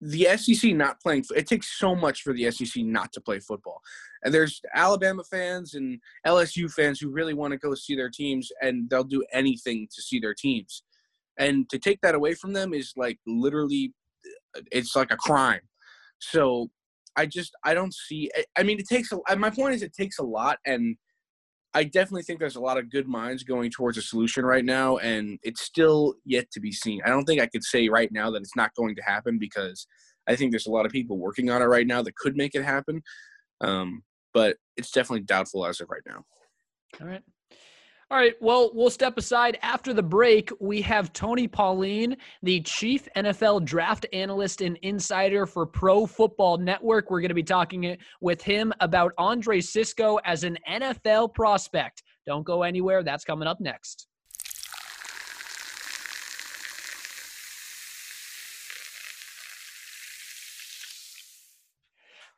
the 0.00 0.26
SEC 0.36 0.72
not 0.72 1.00
playing 1.00 1.24
it 1.36 1.46
takes 1.46 1.78
so 1.78 1.94
much 1.94 2.22
for 2.22 2.32
the 2.32 2.50
SEC 2.50 2.82
not 2.82 3.12
to 3.12 3.20
play 3.20 3.38
football. 3.38 3.80
And 4.24 4.34
there's 4.34 4.60
Alabama 4.74 5.22
fans 5.22 5.74
and 5.74 6.00
LSU 6.26 6.70
fans 6.72 6.98
who 6.98 7.10
really 7.10 7.34
want 7.34 7.52
to 7.52 7.58
go 7.58 7.74
see 7.74 7.94
their 7.94 8.10
teams 8.10 8.50
and 8.60 8.90
they'll 8.90 9.04
do 9.04 9.24
anything 9.32 9.86
to 9.94 10.02
see 10.02 10.18
their 10.18 10.34
teams. 10.34 10.82
And 11.38 11.68
to 11.70 11.78
take 11.78 12.00
that 12.02 12.14
away 12.14 12.34
from 12.34 12.52
them 12.52 12.72
is 12.72 12.92
like 12.96 13.18
literally 13.26 13.92
it's 14.72 14.96
like 14.96 15.10
a 15.10 15.16
crime. 15.16 15.60
So 16.18 16.70
I 17.16 17.26
just 17.26 17.52
I 17.64 17.74
don't 17.74 17.94
see 17.94 18.30
I 18.56 18.62
mean 18.62 18.78
it 18.78 18.88
takes 18.88 19.10
a, 19.12 19.36
my 19.36 19.50
point 19.50 19.74
is 19.74 19.82
it 19.82 19.94
takes 19.94 20.18
a 20.18 20.24
lot 20.24 20.58
and 20.64 20.96
I 21.76 21.84
definitely 21.84 22.22
think 22.22 22.40
there's 22.40 22.56
a 22.56 22.60
lot 22.60 22.78
of 22.78 22.90
good 22.90 23.06
minds 23.06 23.42
going 23.42 23.70
towards 23.70 23.98
a 23.98 24.02
solution 24.02 24.46
right 24.46 24.64
now, 24.64 24.96
and 24.96 25.38
it's 25.42 25.60
still 25.60 26.14
yet 26.24 26.50
to 26.52 26.60
be 26.60 26.72
seen. 26.72 27.02
I 27.04 27.10
don't 27.10 27.26
think 27.26 27.38
I 27.38 27.46
could 27.46 27.62
say 27.62 27.90
right 27.90 28.10
now 28.10 28.30
that 28.30 28.40
it's 28.40 28.56
not 28.56 28.74
going 28.74 28.96
to 28.96 29.02
happen 29.02 29.38
because 29.38 29.86
I 30.26 30.36
think 30.36 30.52
there's 30.52 30.66
a 30.66 30.70
lot 30.70 30.86
of 30.86 30.92
people 30.92 31.18
working 31.18 31.50
on 31.50 31.60
it 31.60 31.66
right 31.66 31.86
now 31.86 32.00
that 32.00 32.16
could 32.16 32.34
make 32.34 32.54
it 32.54 32.64
happen. 32.64 33.02
Um, 33.60 34.02
but 34.32 34.56
it's 34.78 34.90
definitely 34.90 35.24
doubtful 35.24 35.66
as 35.66 35.82
of 35.82 35.90
right 35.90 36.00
now. 36.06 36.24
All 36.98 37.08
right. 37.08 37.22
All 38.08 38.18
right. 38.18 38.34
Well, 38.40 38.70
we'll 38.72 38.90
step 38.90 39.18
aside 39.18 39.58
after 39.62 39.92
the 39.92 40.02
break. 40.02 40.50
We 40.60 40.80
have 40.82 41.12
Tony 41.12 41.48
Pauline, 41.48 42.16
the 42.40 42.60
chief 42.60 43.08
NFL 43.16 43.64
draft 43.64 44.06
analyst 44.12 44.60
and 44.60 44.78
insider 44.82 45.44
for 45.44 45.66
Pro 45.66 46.06
Football 46.06 46.58
Network. 46.58 47.10
We're 47.10 47.20
going 47.20 47.30
to 47.30 47.34
be 47.34 47.42
talking 47.42 47.96
with 48.20 48.40
him 48.40 48.72
about 48.78 49.12
Andre 49.18 49.60
Cisco 49.60 50.20
as 50.24 50.44
an 50.44 50.56
NFL 50.70 51.34
prospect. 51.34 52.04
Don't 52.26 52.44
go 52.44 52.62
anywhere. 52.62 53.02
That's 53.02 53.24
coming 53.24 53.48
up 53.48 53.60
next. 53.60 54.06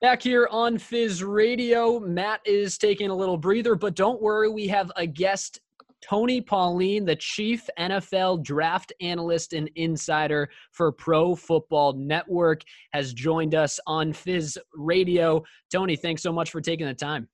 Back 0.01 0.23
here 0.23 0.47
on 0.53 0.79
Fizz 0.79 1.25
Radio, 1.25 1.99
Matt 1.99 2.41
is 2.45 2.79
taking 2.79 3.11
a 3.11 3.15
little 3.15 3.37
breather, 3.37 3.75
but 3.75 3.97
don't 3.97 4.23
worry, 4.23 4.49
we 4.49 4.69
have 4.69 4.93
a 4.95 5.05
guest, 5.05 5.59
Tony 6.01 6.41
Pauline, 6.41 7.05
the 7.05 7.17
chief 7.17 7.69
NFL 7.81 8.45
draft 8.45 8.93
analyst 9.01 9.55
and 9.55 9.69
insider 9.75 10.51
for 10.71 10.93
Pro 10.93 11.35
Football 11.35 11.95
Network, 11.95 12.63
has 12.93 13.13
joined 13.13 13.57
us 13.57 13.81
on 13.89 14.13
Fizz 14.13 14.57
Radio. 14.73 15.43
Tony, 15.73 15.97
thanks 15.97 16.23
so 16.23 16.33
much 16.33 16.53
for 16.53 16.61
taking 16.61 16.87
the 16.87 16.95
time. 16.95 17.29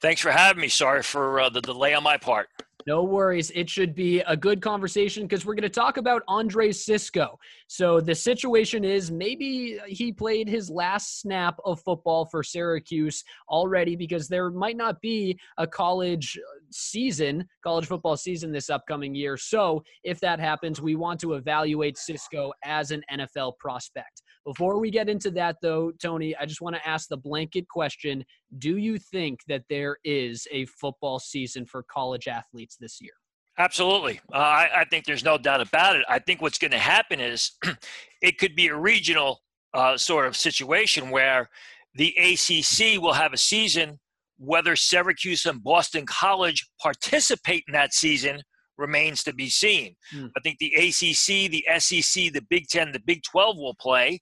Thanks 0.00 0.20
for 0.20 0.32
having 0.32 0.60
me. 0.60 0.66
Sorry 0.66 1.04
for 1.04 1.38
uh, 1.38 1.50
the 1.50 1.60
delay 1.60 1.94
on 1.94 2.02
my 2.02 2.16
part. 2.16 2.48
No 2.86 3.04
worries. 3.04 3.50
It 3.54 3.70
should 3.70 3.94
be 3.94 4.20
a 4.20 4.36
good 4.36 4.60
conversation 4.60 5.24
because 5.24 5.44
we're 5.44 5.54
going 5.54 5.62
to 5.62 5.68
talk 5.68 5.96
about 5.96 6.22
Andre 6.28 6.72
Cisco. 6.72 7.38
So 7.68 8.00
the 8.00 8.14
situation 8.14 8.84
is 8.84 9.10
maybe 9.10 9.78
he 9.86 10.12
played 10.12 10.48
his 10.48 10.70
last 10.70 11.20
snap 11.20 11.56
of 11.64 11.80
football 11.82 12.26
for 12.26 12.42
Syracuse 12.42 13.22
already 13.48 13.96
because 13.96 14.28
there 14.28 14.50
might 14.50 14.76
not 14.76 15.00
be 15.00 15.38
a 15.58 15.66
college 15.66 16.38
season, 16.70 17.46
college 17.62 17.86
football 17.86 18.16
season 18.16 18.52
this 18.52 18.70
upcoming 18.70 19.14
year. 19.14 19.36
So 19.36 19.82
if 20.04 20.20
that 20.20 20.40
happens, 20.40 20.80
we 20.80 20.96
want 20.96 21.20
to 21.20 21.34
evaluate 21.34 21.98
Cisco 21.98 22.52
as 22.64 22.90
an 22.90 23.02
NFL 23.12 23.58
prospect. 23.58 24.22
Before 24.44 24.78
we 24.78 24.90
get 24.90 25.08
into 25.08 25.30
that, 25.32 25.56
though, 25.62 25.92
Tony, 26.02 26.34
I 26.36 26.46
just 26.46 26.60
want 26.60 26.74
to 26.74 26.88
ask 26.88 27.08
the 27.08 27.16
blanket 27.16 27.68
question 27.68 28.24
Do 28.58 28.76
you 28.76 28.98
think 28.98 29.40
that 29.48 29.62
there 29.68 29.98
is 30.04 30.46
a 30.50 30.66
football 30.66 31.18
season 31.18 31.64
for 31.64 31.84
college 31.84 32.28
athletes 32.28 32.76
this 32.80 33.00
year? 33.00 33.12
Absolutely. 33.58 34.20
Uh, 34.32 34.38
I, 34.38 34.70
I, 34.76 34.84
think 34.86 35.04
there's 35.04 35.24
no 35.24 35.36
doubt 35.36 35.60
about 35.60 35.96
it. 35.96 36.06
I 36.08 36.18
think 36.18 36.40
what's 36.40 36.56
going 36.56 36.70
to 36.70 36.78
happen 36.78 37.20
is 37.20 37.52
it 38.22 38.38
could 38.38 38.56
be 38.56 38.68
a 38.68 38.76
regional 38.76 39.42
uh, 39.74 39.96
sort 39.98 40.26
of 40.26 40.36
situation 40.36 41.10
where 41.10 41.50
the 41.94 42.14
ACC 42.16 43.00
will 43.00 43.12
have 43.12 43.34
a 43.34 43.38
season. 43.38 44.00
Whether 44.38 44.74
Syracuse 44.74 45.44
and 45.44 45.62
Boston 45.62 46.06
College 46.06 46.66
participate 46.80 47.64
in 47.68 47.74
that 47.74 47.92
season 47.92 48.42
remains 48.78 49.22
to 49.24 49.34
be 49.34 49.48
seen. 49.48 49.96
Mm. 50.14 50.30
I 50.36 50.40
think 50.40 50.58
the 50.58 50.74
ACC, 50.74 51.50
the 51.50 51.64
SEC, 51.78 52.32
the 52.32 52.44
Big 52.48 52.68
Ten, 52.68 52.92
the 52.92 53.00
Big 53.00 53.22
12 53.22 53.56
will 53.56 53.74
play. 53.74 54.20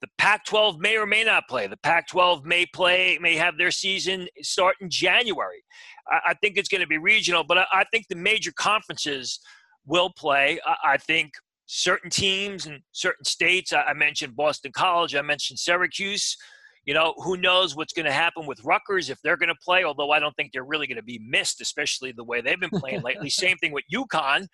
The 0.00 0.08
Pac 0.18 0.44
12 0.44 0.78
may 0.80 0.96
or 0.98 1.06
may 1.06 1.24
not 1.24 1.48
play. 1.48 1.66
The 1.66 1.78
Pac 1.78 2.08
12 2.08 2.44
may 2.44 2.66
play, 2.66 3.18
may 3.20 3.36
have 3.36 3.56
their 3.56 3.70
season 3.70 4.28
start 4.42 4.76
in 4.80 4.90
January. 4.90 5.64
I, 6.10 6.20
I 6.28 6.34
think 6.34 6.58
it's 6.58 6.68
going 6.68 6.82
to 6.82 6.86
be 6.86 6.98
regional, 6.98 7.44
but 7.44 7.58
I, 7.58 7.66
I, 7.72 7.84
think 7.90 8.08
the 8.08 8.16
major 8.16 8.52
conferences 8.52 9.40
will 9.86 10.10
play. 10.10 10.60
I, 10.66 10.92
I 10.92 10.96
think 10.98 11.32
certain 11.66 12.10
teams 12.10 12.66
and 12.66 12.80
certain 12.92 13.24
states, 13.24 13.72
I 13.72 13.94
mentioned 13.94 14.36
Boston 14.36 14.72
College, 14.72 15.14
I 15.14 15.22
mentioned 15.22 15.58
Syracuse. 15.58 16.36
You 16.86 16.92
know, 16.92 17.14
who 17.16 17.36
knows 17.36 17.74
what's 17.74 17.94
going 17.94 18.04
to 18.06 18.12
happen 18.12 18.46
with 18.46 18.62
Rutgers 18.62 19.08
if 19.08 19.20
they're 19.22 19.38
going 19.38 19.48
to 19.48 19.54
play, 19.54 19.84
although 19.84 20.10
I 20.10 20.18
don't 20.18 20.34
think 20.36 20.52
they're 20.52 20.64
really 20.64 20.86
going 20.86 20.96
to 20.96 21.02
be 21.02 21.18
missed, 21.18 21.60
especially 21.62 22.12
the 22.12 22.24
way 22.24 22.40
they've 22.40 22.60
been 22.60 22.70
playing 22.70 23.02
lately. 23.02 23.30
Same 23.44 23.56
thing 23.56 23.72
with 23.72 23.84
UConn, 23.92 24.46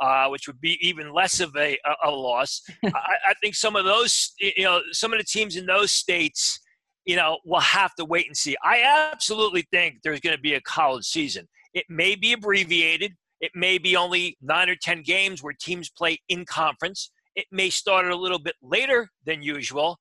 uh, 0.00 0.28
which 0.28 0.46
would 0.46 0.60
be 0.60 0.78
even 0.86 1.12
less 1.12 1.40
of 1.40 1.54
a, 1.56 1.76
a, 1.84 2.08
a 2.08 2.10
loss. 2.10 2.62
I, 2.84 3.14
I 3.28 3.34
think 3.40 3.56
some 3.56 3.74
of 3.74 3.84
those, 3.84 4.32
you 4.38 4.62
know, 4.64 4.80
some 4.92 5.12
of 5.12 5.18
the 5.18 5.24
teams 5.24 5.56
in 5.56 5.66
those 5.66 5.90
states, 5.90 6.60
you 7.04 7.16
know, 7.16 7.38
we'll 7.44 7.60
have 7.60 7.94
to 7.96 8.04
wait 8.04 8.26
and 8.26 8.36
see. 8.36 8.56
I 8.62 9.08
absolutely 9.12 9.66
think 9.72 9.96
there's 10.04 10.20
going 10.20 10.36
to 10.36 10.42
be 10.42 10.54
a 10.54 10.60
college 10.60 11.04
season. 11.04 11.48
It 11.74 11.84
may 11.88 12.14
be 12.14 12.32
abbreviated. 12.32 13.14
It 13.40 13.50
may 13.56 13.78
be 13.78 13.96
only 13.96 14.36
nine 14.40 14.68
or 14.68 14.76
10 14.76 15.02
games 15.02 15.42
where 15.42 15.52
teams 15.52 15.90
play 15.90 16.20
in 16.28 16.44
conference. 16.44 17.10
It 17.34 17.46
may 17.50 17.70
start 17.70 18.06
a 18.06 18.14
little 18.14 18.38
bit 18.38 18.54
later 18.62 19.08
than 19.26 19.42
usual 19.42 19.98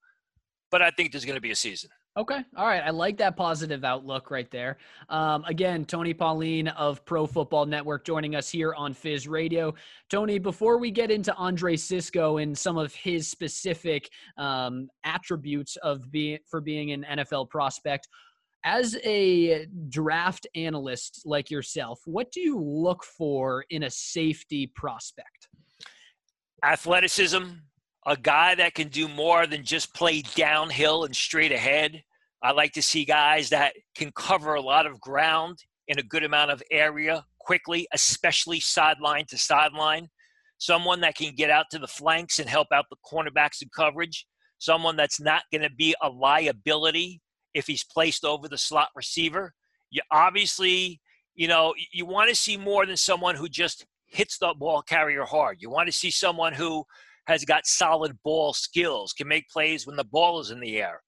but 0.72 0.82
I 0.82 0.90
think 0.90 1.12
there's 1.12 1.26
going 1.26 1.36
to 1.36 1.42
be 1.42 1.52
a 1.52 1.56
season. 1.56 1.90
Okay. 2.18 2.44
All 2.58 2.66
right. 2.66 2.84
I 2.84 2.90
like 2.90 3.18
that 3.18 3.38
positive 3.38 3.86
outlook 3.86 4.32
right 4.32 4.50
there. 4.52 4.78
Um, 5.08 5.46
again, 5.46 5.86
Tony 5.86 6.14
Pauline 6.14 6.68
of 6.70 7.06
Pro 7.06 7.26
Football 7.26 7.66
Network 7.66 8.04
joining 8.06 8.36
us 8.36 8.50
here 8.50 8.74
on 8.74 8.94
Fizz 8.94 9.30
Radio. 9.30 9.74
Tony, 10.10 10.38
before 10.38 10.78
we 10.78 10.92
get 10.92 11.10
into 11.10 11.34
Andre 11.36 11.78
Cisco 11.78 12.38
and 12.38 12.58
some 12.58 12.78
of 12.78 12.94
his 12.94 13.30
specific 13.30 14.10
um, 14.38 14.90
attributes 15.06 15.78
of 15.78 16.12
being 16.12 16.40
for 16.50 16.60
being 16.60 16.92
an 16.92 17.06
NFL 17.10 17.50
prospect, 17.50 18.10
as 18.64 18.98
a 19.04 19.66
draft 19.90 20.46
analyst 20.54 21.22
like 21.26 21.50
yourself, 21.50 22.02
what 22.06 22.32
do 22.32 22.42
you 22.42 22.60
look 22.60 23.04
for 23.04 23.66
in 23.70 23.84
a 23.84 23.90
safety 23.90 24.68
prospect? 24.68 25.48
Athleticism, 26.64 27.44
a 28.08 28.18
guy 28.18 28.56
that 28.56 28.74
can 28.74 28.88
do 28.88 29.08
more 29.08 29.46
than 29.46 29.64
just 29.64 29.94
play 29.94 30.22
downhill 30.36 31.04
and 31.04 31.16
straight 31.16 31.52
ahead. 31.52 32.02
I 32.44 32.52
like 32.52 32.74
to 32.74 32.82
see 32.82 33.06
guys 33.06 33.50
that 33.50 33.74
can 33.96 34.12
cover 34.16 34.56
a 34.56 34.62
lot 34.62 34.88
of 34.88 35.00
ground 35.00 35.60
in 35.88 36.00
a 36.00 36.04
good 36.04 36.24
amount 36.24 36.52
of 36.52 36.64
area 36.72 37.24
quickly, 37.40 37.88
especially 37.94 38.60
sideline 38.60 39.26
to 39.28 39.38
sideline. 39.38 40.10
someone 40.62 41.02
that 41.02 41.16
can 41.16 41.34
get 41.36 41.50
out 41.50 41.66
to 41.72 41.80
the 41.80 41.88
flanks 41.88 42.38
and 42.38 42.48
help 42.48 42.68
out 42.72 42.86
the 42.90 42.96
cornerbacks 43.12 43.64
in 43.64 43.70
coverage, 43.76 44.28
someone 44.60 44.96
that's 44.96 45.20
not 45.20 45.42
going 45.52 45.64
to 45.64 45.72
be 45.72 45.96
a 46.04 46.10
liability 46.10 47.20
if 47.56 47.66
he's 47.66 47.84
placed 47.84 48.24
over 48.24 48.48
the 48.48 48.58
slot 48.58 48.90
receiver. 48.96 49.54
You 49.90 50.02
obviously, 50.12 51.02
you 51.34 51.48
know, 51.48 51.74
you 51.92 52.06
want 52.06 52.30
to 52.30 52.36
see 52.36 52.58
more 52.58 52.86
than 52.86 52.96
someone 52.96 53.36
who 53.36 53.50
just 53.50 53.86
hits 54.06 54.38
the 54.38 54.54
ball 54.58 54.84
carrier 54.84 55.24
hard. 55.24 55.58
You 55.60 55.72
want 55.72 55.88
to 55.88 55.94
see 55.94 56.12
someone 56.12 56.54
who 56.54 56.84
has 57.32 57.46
got 57.46 57.66
solid 57.66 58.18
ball 58.24 58.54
skills, 58.54 59.14
can 59.14 59.28
make 59.28 59.50
plays 59.50 59.88
when 59.88 59.96
the 59.96 60.04
ball 60.04 60.40
is 60.40 60.52
in 60.52 60.60
the 60.60 60.78
air. 60.78 61.02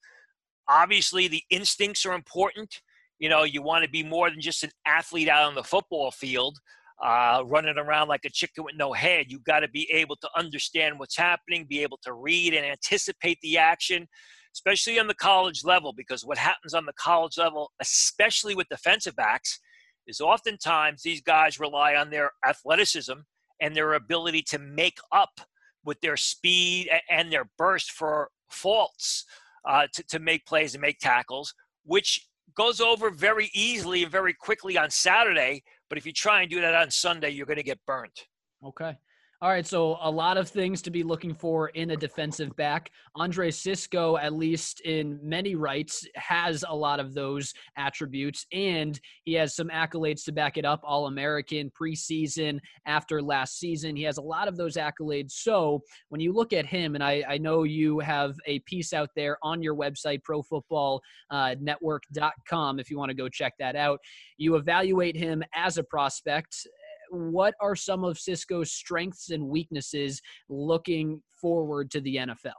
Obviously, 0.70 1.28
the 1.28 1.44
instincts 1.50 2.06
are 2.06 2.14
important. 2.14 2.82
You 3.20 3.30
know, 3.30 3.44
you 3.44 3.62
want 3.62 3.84
to 3.84 3.90
be 3.90 4.04
more 4.04 4.30
than 4.30 4.42
just 4.42 4.64
an 4.64 4.72
athlete 4.88 5.30
out 5.30 5.44
on 5.44 5.56
the 5.56 5.64
football 5.64 6.12
field, 6.12 6.58
uh, 7.04 7.44
running 7.46 7.78
around 7.78 8.08
like 8.08 8.26
a 8.26 8.30
chicken 8.30 8.64
with 8.64 8.76
no 8.78 8.94
head. 8.94 9.28
You've 9.30 9.44
got 9.44 9.60
to 9.60 9.68
be 9.68 9.90
able 9.92 10.16
to 10.18 10.30
understand 10.38 11.00
what's 11.00 11.18
happening, 11.18 11.66
be 11.70 11.84
able 11.84 12.00
to 12.04 12.14
read 12.14 12.54
and 12.54 12.66
anticipate 12.66 13.38
the 13.42 13.58
action, 13.58 14.08
especially 14.56 15.00
on 15.00 15.08
the 15.08 15.16
college 15.16 15.64
level, 15.64 15.94
because 15.96 16.26
what 16.26 16.38
happens 16.38 16.74
on 16.74 16.86
the 16.86 16.94
college 16.94 17.38
level, 17.38 17.72
especially 17.82 18.56
with 18.56 18.68
defensive 18.70 19.16
backs, 19.16 19.60
is 20.08 20.22
oftentimes 20.22 21.02
these 21.02 21.22
guys 21.22 21.60
rely 21.60 21.96
on 21.96 22.10
their 22.10 22.32
athleticism 22.48 23.14
and 23.62 23.76
their 23.76 23.94
ability 23.94 24.42
to 24.42 24.60
make 24.60 24.98
up 25.12 25.42
with 25.86 26.00
their 26.02 26.18
speed 26.18 26.90
and 27.10 27.32
their 27.32 27.50
burst 27.58 27.92
for 27.92 28.30
faults 28.50 29.26
uh, 29.66 29.88
to, 29.94 30.04
to 30.04 30.20
make 30.20 30.46
plays 30.46 30.76
and 30.76 30.82
make 30.82 31.00
tackles, 31.00 31.54
which 31.86 32.28
goes 32.56 32.80
over 32.82 33.10
very 33.10 33.50
easily 33.54 34.04
and 34.04 34.12
very 34.12 34.34
quickly 34.34 34.78
on 34.78 34.90
Saturday. 34.90 35.64
But 35.90 35.98
if 35.98 36.06
you 36.06 36.14
try 36.14 36.42
and 36.42 36.50
do 36.50 36.62
that 36.62 36.76
on 36.76 36.92
Sunday, 36.92 37.30
you're 37.30 37.46
going 37.46 37.58
to 37.58 37.64
get 37.64 37.80
burnt. 37.86 38.28
Okay. 38.64 38.98
All 39.44 39.50
right, 39.50 39.68
so 39.68 39.98
a 40.02 40.10
lot 40.10 40.38
of 40.38 40.48
things 40.48 40.82
to 40.84 40.90
be 40.90 41.04
looking 41.04 41.36
for 41.36 41.68
in 41.68 41.92
a 41.92 41.98
defensive 41.98 42.56
back. 42.56 42.92
Andre 43.14 43.52
Cisco, 43.52 44.16
at 44.16 44.32
least 44.32 44.80
in 44.86 45.20
many 45.22 45.56
rights, 45.56 46.08
has 46.16 46.64
a 46.66 46.74
lot 46.74 47.02
of 47.02 47.14
those 47.14 47.54
attributes, 47.76 48.46
and 48.54 48.98
he 49.26 49.34
has 49.34 49.54
some 49.54 49.68
accolades 49.68 50.24
to 50.24 50.32
back 50.32 50.56
it 50.56 50.64
up 50.64 50.80
All 50.86 51.08
American, 51.08 51.70
preseason, 51.78 52.58
after 52.86 53.22
last 53.22 53.60
season. 53.60 53.98
He 53.98 54.04
has 54.04 54.18
a 54.18 54.22
lot 54.22 54.48
of 54.48 54.56
those 54.56 54.78
accolades. 54.78 55.32
So 55.32 55.82
when 56.08 56.22
you 56.22 56.32
look 56.32 56.54
at 56.54 56.66
him, 56.66 56.96
and 56.96 57.04
I, 57.04 57.22
I 57.28 57.38
know 57.38 57.64
you 57.64 58.00
have 58.00 58.38
a 58.48 58.60
piece 58.60 58.94
out 58.94 59.10
there 59.14 59.38
on 59.44 59.62
your 59.62 59.76
website, 59.76 60.22
profootballnetwork.com, 60.22 62.78
uh, 62.78 62.80
if 62.80 62.90
you 62.90 62.98
want 62.98 63.10
to 63.10 63.14
go 63.14 63.28
check 63.28 63.56
that 63.60 63.76
out, 63.76 64.00
you 64.38 64.56
evaluate 64.56 65.18
him 65.18 65.44
as 65.54 65.78
a 65.78 65.84
prospect 65.84 66.66
what 67.14 67.54
are 67.62 67.76
some 67.76 68.04
of 68.04 68.18
Cisco's 68.18 68.72
strengths 68.72 69.30
and 69.30 69.48
weaknesses 69.48 70.22
looking 70.50 71.22
forward 71.40 71.92
to 71.92 72.02
the 72.02 72.16
NFL? 72.16 72.54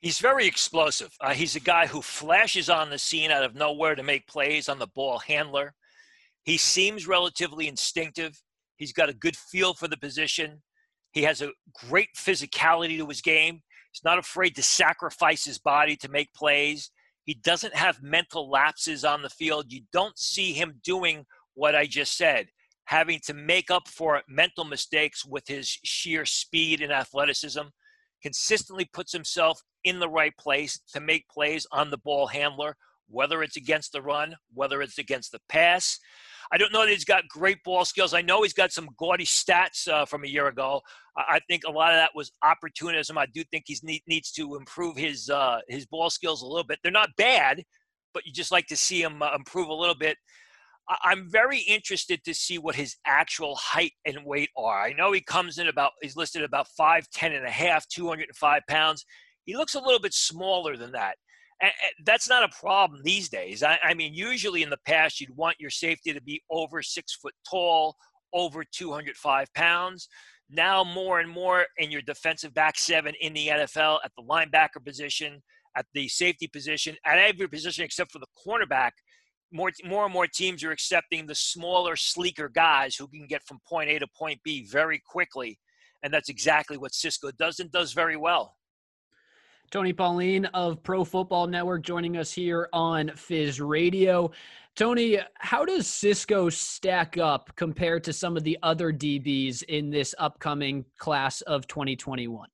He's 0.00 0.18
very 0.18 0.46
explosive. 0.46 1.14
Uh, 1.20 1.34
he's 1.34 1.56
a 1.56 1.60
guy 1.60 1.86
who 1.86 2.00
flashes 2.00 2.70
on 2.70 2.88
the 2.88 2.98
scene 2.98 3.30
out 3.30 3.44
of 3.44 3.54
nowhere 3.54 3.94
to 3.94 4.02
make 4.02 4.26
plays 4.26 4.68
on 4.68 4.78
the 4.78 4.86
ball 4.86 5.18
handler. 5.18 5.74
He 6.44 6.56
seems 6.56 7.06
relatively 7.06 7.68
instinctive. 7.68 8.40
He's 8.76 8.94
got 8.94 9.10
a 9.10 9.14
good 9.14 9.36
feel 9.36 9.74
for 9.74 9.88
the 9.88 9.98
position. 9.98 10.62
He 11.12 11.22
has 11.24 11.42
a 11.42 11.52
great 11.88 12.08
physicality 12.16 12.96
to 12.96 13.06
his 13.08 13.20
game. 13.20 13.60
He's 13.92 14.04
not 14.04 14.18
afraid 14.18 14.56
to 14.56 14.62
sacrifice 14.62 15.44
his 15.44 15.58
body 15.58 15.96
to 15.96 16.08
make 16.08 16.32
plays. 16.32 16.90
He 17.24 17.34
doesn't 17.34 17.74
have 17.74 18.02
mental 18.02 18.48
lapses 18.48 19.04
on 19.04 19.20
the 19.20 19.28
field. 19.28 19.70
You 19.70 19.82
don't 19.92 20.18
see 20.18 20.52
him 20.52 20.80
doing 20.82 21.26
what 21.52 21.74
I 21.74 21.84
just 21.84 22.16
said 22.16 22.46
having 22.90 23.20
to 23.24 23.32
make 23.32 23.70
up 23.70 23.86
for 23.86 24.20
mental 24.28 24.64
mistakes 24.64 25.24
with 25.24 25.46
his 25.46 25.78
sheer 25.84 26.26
speed 26.26 26.80
and 26.80 26.92
athleticism, 26.92 27.60
consistently 28.20 28.84
puts 28.92 29.12
himself 29.12 29.62
in 29.84 30.00
the 30.00 30.08
right 30.08 30.36
place 30.36 30.80
to 30.92 30.98
make 30.98 31.28
plays 31.28 31.64
on 31.70 31.90
the 31.90 31.98
ball 31.98 32.26
handler, 32.26 32.76
whether 33.08 33.44
it's 33.44 33.56
against 33.56 33.92
the 33.92 34.02
run, 34.02 34.34
whether 34.54 34.82
it's 34.82 34.98
against 34.98 35.30
the 35.30 35.38
pass. 35.48 36.00
I 36.50 36.58
don't 36.58 36.72
know 36.72 36.80
that 36.80 36.90
he's 36.90 37.04
got 37.04 37.28
great 37.28 37.62
ball 37.62 37.84
skills. 37.84 38.12
I 38.12 38.22
know 38.22 38.42
he's 38.42 38.52
got 38.52 38.72
some 38.72 38.88
gaudy 38.98 39.24
stats 39.24 39.86
uh, 39.86 40.04
from 40.04 40.24
a 40.24 40.28
year 40.28 40.48
ago. 40.48 40.80
I 41.16 41.38
think 41.48 41.62
a 41.64 41.70
lot 41.70 41.92
of 41.92 41.98
that 41.98 42.10
was 42.16 42.32
opportunism. 42.42 43.16
I 43.16 43.26
do 43.26 43.44
think 43.52 43.66
he 43.68 43.76
need, 43.84 44.02
needs 44.08 44.32
to 44.32 44.56
improve 44.56 44.96
his 44.96 45.30
uh, 45.30 45.60
his 45.68 45.86
ball 45.86 46.10
skills 46.10 46.42
a 46.42 46.46
little 46.46 46.66
bit. 46.66 46.80
They're 46.82 46.90
not 46.90 47.10
bad, 47.16 47.62
but 48.12 48.26
you 48.26 48.32
just 48.32 48.50
like 48.50 48.66
to 48.66 48.76
see 48.76 49.00
him 49.00 49.22
uh, 49.22 49.32
improve 49.32 49.68
a 49.68 49.74
little 49.74 49.94
bit. 49.94 50.16
I'm 51.02 51.30
very 51.30 51.60
interested 51.60 52.24
to 52.24 52.34
see 52.34 52.58
what 52.58 52.74
his 52.74 52.96
actual 53.06 53.54
height 53.56 53.92
and 54.04 54.24
weight 54.24 54.50
are. 54.56 54.80
I 54.80 54.92
know 54.92 55.12
he 55.12 55.20
comes 55.20 55.58
in 55.58 55.68
about, 55.68 55.92
he's 56.02 56.16
listed 56.16 56.42
about 56.42 56.66
5'10 56.78 57.36
and 57.36 57.46
a 57.46 57.50
half, 57.50 57.86
205 57.88 58.62
pounds. 58.68 59.04
He 59.44 59.56
looks 59.56 59.74
a 59.74 59.80
little 59.80 60.00
bit 60.00 60.14
smaller 60.14 60.76
than 60.76 60.92
that. 60.92 61.16
And 61.62 61.72
that's 62.04 62.28
not 62.28 62.42
a 62.42 62.56
problem 62.58 63.02
these 63.04 63.28
days. 63.28 63.62
I, 63.62 63.78
I 63.84 63.94
mean, 63.94 64.14
usually 64.14 64.62
in 64.62 64.70
the 64.70 64.78
past, 64.86 65.20
you'd 65.20 65.36
want 65.36 65.60
your 65.60 65.70
safety 65.70 66.12
to 66.12 66.22
be 66.22 66.42
over 66.50 66.82
six 66.82 67.14
foot 67.14 67.34
tall, 67.48 67.96
over 68.32 68.64
205 68.64 69.52
pounds. 69.54 70.08
Now, 70.48 70.82
more 70.82 71.20
and 71.20 71.30
more 71.30 71.66
in 71.76 71.90
your 71.90 72.02
defensive 72.02 72.54
back 72.54 72.78
seven 72.78 73.14
in 73.20 73.34
the 73.34 73.48
NFL 73.48 73.98
at 74.04 74.10
the 74.16 74.24
linebacker 74.24 74.84
position, 74.84 75.42
at 75.76 75.86
the 75.94 76.08
safety 76.08 76.48
position, 76.48 76.96
at 77.04 77.18
every 77.18 77.48
position 77.48 77.84
except 77.84 78.10
for 78.10 78.18
the 78.18 78.26
cornerback, 78.46 78.92
more 79.52 79.70
more 79.84 80.04
and 80.04 80.12
more 80.12 80.26
teams 80.26 80.64
are 80.64 80.70
accepting 80.70 81.26
the 81.26 81.34
smaller, 81.34 81.96
sleeker 81.96 82.48
guys 82.48 82.96
who 82.96 83.08
can 83.08 83.26
get 83.26 83.46
from 83.46 83.60
point 83.68 83.90
A 83.90 83.98
to 83.98 84.06
point 84.08 84.40
B 84.44 84.66
very 84.66 85.00
quickly, 85.04 85.58
and 86.02 86.12
that's 86.12 86.28
exactly 86.28 86.76
what 86.76 86.94
Cisco 86.94 87.30
does 87.32 87.60
and 87.60 87.70
does 87.70 87.92
very 87.92 88.16
well. 88.16 88.56
Tony 89.70 89.92
Pauline 89.92 90.46
of 90.46 90.82
Pro 90.82 91.04
Football 91.04 91.46
Network 91.46 91.82
joining 91.82 92.16
us 92.16 92.32
here 92.32 92.68
on 92.72 93.12
Fizz 93.14 93.60
Radio. 93.60 94.32
Tony, 94.74 95.18
how 95.34 95.64
does 95.64 95.86
Cisco 95.86 96.48
stack 96.48 97.18
up 97.18 97.54
compared 97.54 98.02
to 98.04 98.12
some 98.12 98.36
of 98.36 98.42
the 98.42 98.58
other 98.64 98.92
DBs 98.92 99.62
in 99.64 99.90
this 99.90 100.12
upcoming 100.18 100.84
class 100.98 101.40
of 101.42 101.68
2021? 101.68 102.48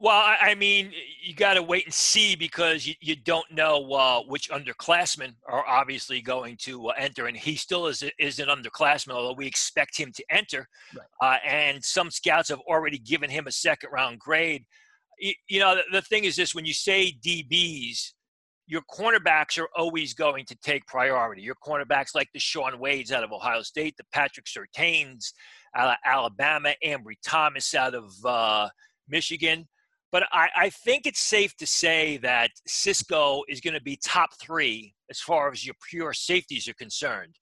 Well, 0.00 0.36
I 0.40 0.56
mean, 0.56 0.92
you 1.22 1.34
got 1.34 1.54
to 1.54 1.62
wait 1.62 1.84
and 1.84 1.94
see 1.94 2.34
because 2.34 2.84
you, 2.84 2.94
you 3.00 3.14
don't 3.14 3.48
know 3.52 3.92
uh, 3.92 4.22
which 4.22 4.50
underclassmen 4.50 5.34
are 5.48 5.64
obviously 5.66 6.20
going 6.20 6.56
to 6.62 6.88
uh, 6.88 6.94
enter, 6.98 7.26
and 7.26 7.36
he 7.36 7.54
still 7.54 7.86
is 7.86 8.02
is 8.18 8.40
an 8.40 8.48
underclassman, 8.48 9.12
although 9.12 9.34
we 9.34 9.46
expect 9.46 9.96
him 9.96 10.10
to 10.12 10.24
enter. 10.30 10.68
Right. 10.94 11.06
Uh, 11.22 11.38
and 11.46 11.84
some 11.84 12.10
scouts 12.10 12.48
have 12.48 12.58
already 12.68 12.98
given 12.98 13.30
him 13.30 13.46
a 13.46 13.52
second 13.52 13.90
round 13.92 14.18
grade. 14.18 14.64
You, 15.20 15.32
you 15.48 15.60
know, 15.60 15.76
the, 15.76 15.82
the 15.92 16.02
thing 16.02 16.24
is 16.24 16.34
this: 16.34 16.56
when 16.56 16.64
you 16.64 16.74
say 16.74 17.16
DBs, 17.24 18.14
your 18.66 18.82
cornerbacks 18.92 19.62
are 19.62 19.68
always 19.76 20.12
going 20.12 20.44
to 20.46 20.56
take 20.56 20.84
priority. 20.86 21.42
Your 21.42 21.56
cornerbacks 21.64 22.16
like 22.16 22.28
the 22.34 22.40
Shaun 22.40 22.80
Wade's 22.80 23.12
out 23.12 23.22
of 23.22 23.32
Ohio 23.32 23.62
State, 23.62 23.96
the 23.96 24.04
Patrick 24.12 24.46
Surtains 24.46 25.32
out 25.76 25.88
of 25.88 25.96
Alabama, 26.04 26.74
Ambry 26.84 27.14
Thomas 27.24 27.74
out 27.76 27.94
of 27.94 28.12
uh, 28.24 28.68
Michigan 29.08 29.68
but 30.14 30.22
I, 30.30 30.48
I 30.56 30.70
think 30.70 31.08
it's 31.08 31.18
safe 31.18 31.56
to 31.56 31.66
say 31.66 32.18
that 32.18 32.50
Cisco 32.68 33.42
is 33.48 33.60
going 33.60 33.74
to 33.74 33.82
be 33.82 33.96
top 33.96 34.30
three 34.40 34.94
as 35.10 35.18
far 35.18 35.50
as 35.50 35.66
your 35.66 35.74
pure 35.90 36.12
safeties 36.12 36.68
are 36.68 36.74
concerned. 36.74 37.34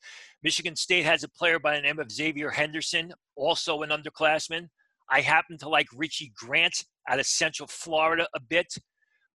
Michigan 0.43 0.75
State 0.75 1.05
has 1.05 1.23
a 1.23 1.29
player 1.29 1.59
by 1.59 1.77
the 1.77 1.83
name 1.83 1.99
of 1.99 2.11
Xavier 2.11 2.49
Henderson, 2.49 3.13
also 3.37 3.83
an 3.83 3.91
underclassman. 3.91 4.69
I 5.11 5.21
happen 5.21 5.59
to 5.59 5.69
like 5.69 5.89
Richie 5.95 6.33
Grant 6.35 6.87
out 7.11 7.21
of 7.21 7.27
Central 7.27 7.67
Florida 7.67 8.27
a 8.35 8.41
bit, 8.41 8.73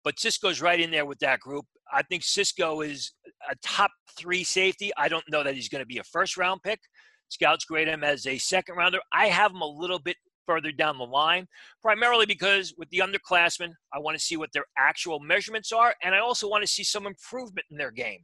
but 0.02 0.18
Cisco's 0.18 0.62
right 0.62 0.80
in 0.80 0.90
there 0.90 1.04
with 1.04 1.18
that 1.18 1.40
group. 1.40 1.66
I 1.92 2.04
think 2.04 2.24
Cisco 2.24 2.80
is 2.80 3.12
a 3.50 3.54
top 3.62 3.90
three 4.18 4.44
safety. 4.44 4.92
I 4.96 5.08
don't 5.08 5.30
know 5.30 5.44
that 5.44 5.54
he's 5.54 5.68
going 5.68 5.82
to 5.82 5.86
be 5.86 5.98
a 5.98 6.04
first 6.04 6.38
round 6.38 6.62
pick. 6.62 6.80
Scouts 7.28 7.66
grade 7.66 7.88
him 7.88 8.02
as 8.02 8.26
a 8.26 8.38
second 8.38 8.76
rounder. 8.76 9.00
I 9.12 9.26
have 9.26 9.50
him 9.50 9.60
a 9.60 9.66
little 9.66 9.98
bit 9.98 10.16
further 10.46 10.72
down 10.72 10.98
the 10.98 11.04
line, 11.04 11.46
primarily 11.82 12.26
because 12.26 12.74
with 12.78 12.88
the 12.90 12.98
underclassmen, 12.98 13.72
I 13.92 13.98
want 13.98 14.16
to 14.16 14.22
see 14.22 14.36
what 14.36 14.52
their 14.52 14.66
actual 14.78 15.20
measurements 15.20 15.72
are, 15.72 15.94
and 16.02 16.14
I 16.14 16.20
also 16.20 16.48
want 16.48 16.62
to 16.62 16.68
see 16.68 16.84
some 16.84 17.06
improvement 17.06 17.66
in 17.70 17.76
their 17.76 17.90
game. 17.90 18.20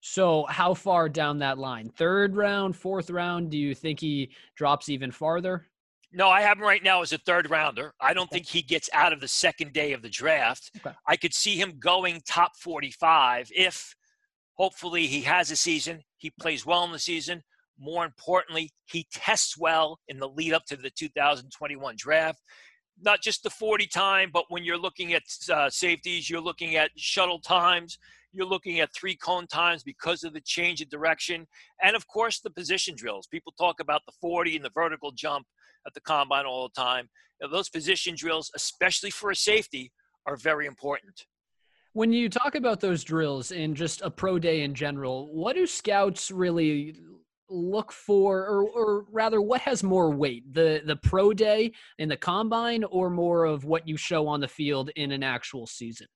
So, 0.00 0.44
how 0.50 0.74
far 0.74 1.08
down 1.08 1.38
that 1.38 1.58
line? 1.58 1.88
Third 1.88 2.36
round, 2.36 2.76
fourth 2.76 3.08
round? 3.08 3.50
Do 3.50 3.56
you 3.56 3.74
think 3.74 4.00
he 4.00 4.30
drops 4.54 4.90
even 4.90 5.10
farther? 5.10 5.66
No, 6.12 6.28
I 6.28 6.42
have 6.42 6.58
him 6.58 6.64
right 6.64 6.82
now 6.82 7.02
as 7.02 7.12
a 7.12 7.18
third 7.18 7.50
rounder. 7.50 7.92
I 8.00 8.14
don't 8.14 8.30
think 8.30 8.46
he 8.46 8.62
gets 8.62 8.88
out 8.92 9.12
of 9.12 9.20
the 9.20 9.26
second 9.26 9.72
day 9.72 9.92
of 9.92 10.02
the 10.02 10.08
draft. 10.08 10.70
Okay. 10.76 10.94
I 11.08 11.16
could 11.16 11.34
see 11.34 11.56
him 11.56 11.78
going 11.80 12.22
top 12.26 12.52
45 12.56 13.50
if 13.52 13.96
hopefully 14.52 15.06
he 15.06 15.22
has 15.22 15.50
a 15.50 15.56
season, 15.56 16.02
he 16.18 16.30
plays 16.38 16.64
well 16.64 16.84
in 16.84 16.92
the 16.92 16.98
season, 16.98 17.42
more 17.78 18.04
importantly, 18.04 18.70
he 18.86 19.06
tests 19.12 19.56
well 19.58 19.98
in 20.08 20.18
the 20.18 20.28
lead 20.28 20.52
up 20.52 20.64
to 20.66 20.76
the 20.76 20.90
2021 20.90 21.94
draft. 21.98 22.40
Not 23.00 23.22
just 23.22 23.42
the 23.42 23.50
40 23.50 23.86
time, 23.88 24.30
but 24.32 24.44
when 24.48 24.64
you're 24.64 24.78
looking 24.78 25.14
at 25.14 25.22
uh, 25.52 25.68
safeties, 25.68 26.30
you're 26.30 26.40
looking 26.40 26.76
at 26.76 26.90
shuttle 26.96 27.40
times, 27.40 27.98
you're 28.32 28.46
looking 28.46 28.80
at 28.80 28.94
three 28.94 29.16
cone 29.16 29.46
times 29.46 29.82
because 29.82 30.22
of 30.22 30.32
the 30.32 30.40
change 30.40 30.80
of 30.80 30.88
direction, 30.90 31.46
and 31.82 31.96
of 31.96 32.06
course 32.06 32.40
the 32.40 32.50
position 32.50 32.94
drills. 32.96 33.26
People 33.26 33.52
talk 33.58 33.80
about 33.80 34.02
the 34.06 34.12
40 34.20 34.56
and 34.56 34.64
the 34.64 34.70
vertical 34.74 35.10
jump. 35.12 35.46
at 35.86 35.92
the 35.92 36.00
combine 36.00 36.46
all 36.46 36.68
the 36.68 36.80
time. 36.80 37.08
those 37.50 37.68
position 37.68 38.14
drills, 38.16 38.50
especially 38.54 39.10
for 39.10 39.30
a 39.30 39.36
safety, 39.36 39.92
are 40.26 40.36
very 40.36 40.66
important. 40.66 41.26
When 41.92 42.12
you 42.12 42.28
talk 42.28 42.54
about 42.54 42.80
those 42.80 43.04
drills 43.04 43.52
and 43.52 43.76
just 43.76 44.02
a 44.02 44.10
pro 44.10 44.38
day 44.38 44.62
in 44.62 44.74
general, 44.74 45.32
what 45.32 45.54
do 45.54 45.66
scouts 45.66 46.30
really 46.30 46.96
look 47.48 47.92
for 47.92 48.46
or, 48.46 48.68
or 48.68 49.04
rather 49.12 49.40
what 49.40 49.60
has 49.60 49.82
more 49.82 50.10
weight 50.10 50.52
the 50.52 50.82
the 50.84 50.96
pro 50.96 51.32
day 51.32 51.72
in 51.98 52.08
the 52.08 52.16
combine 52.16 52.84
or 52.84 53.10
more 53.10 53.44
of 53.44 53.64
what 53.64 53.86
you 53.86 53.96
show 53.96 54.26
on 54.26 54.40
the 54.40 54.48
field 54.48 54.90
in 54.96 55.12
an 55.12 55.22
actual 55.22 55.66
season? 55.66 56.06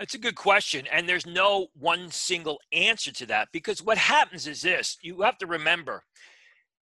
It's 0.00 0.14
a 0.14 0.18
good 0.18 0.36
question 0.36 0.86
and 0.92 1.08
there's 1.08 1.26
no 1.26 1.68
one 1.74 2.10
single 2.10 2.60
answer 2.72 3.12
to 3.12 3.26
that 3.26 3.48
because 3.52 3.82
what 3.82 3.98
happens 3.98 4.46
is 4.46 4.62
this 4.62 4.96
you 5.02 5.22
have 5.22 5.38
to 5.38 5.46
remember 5.46 6.04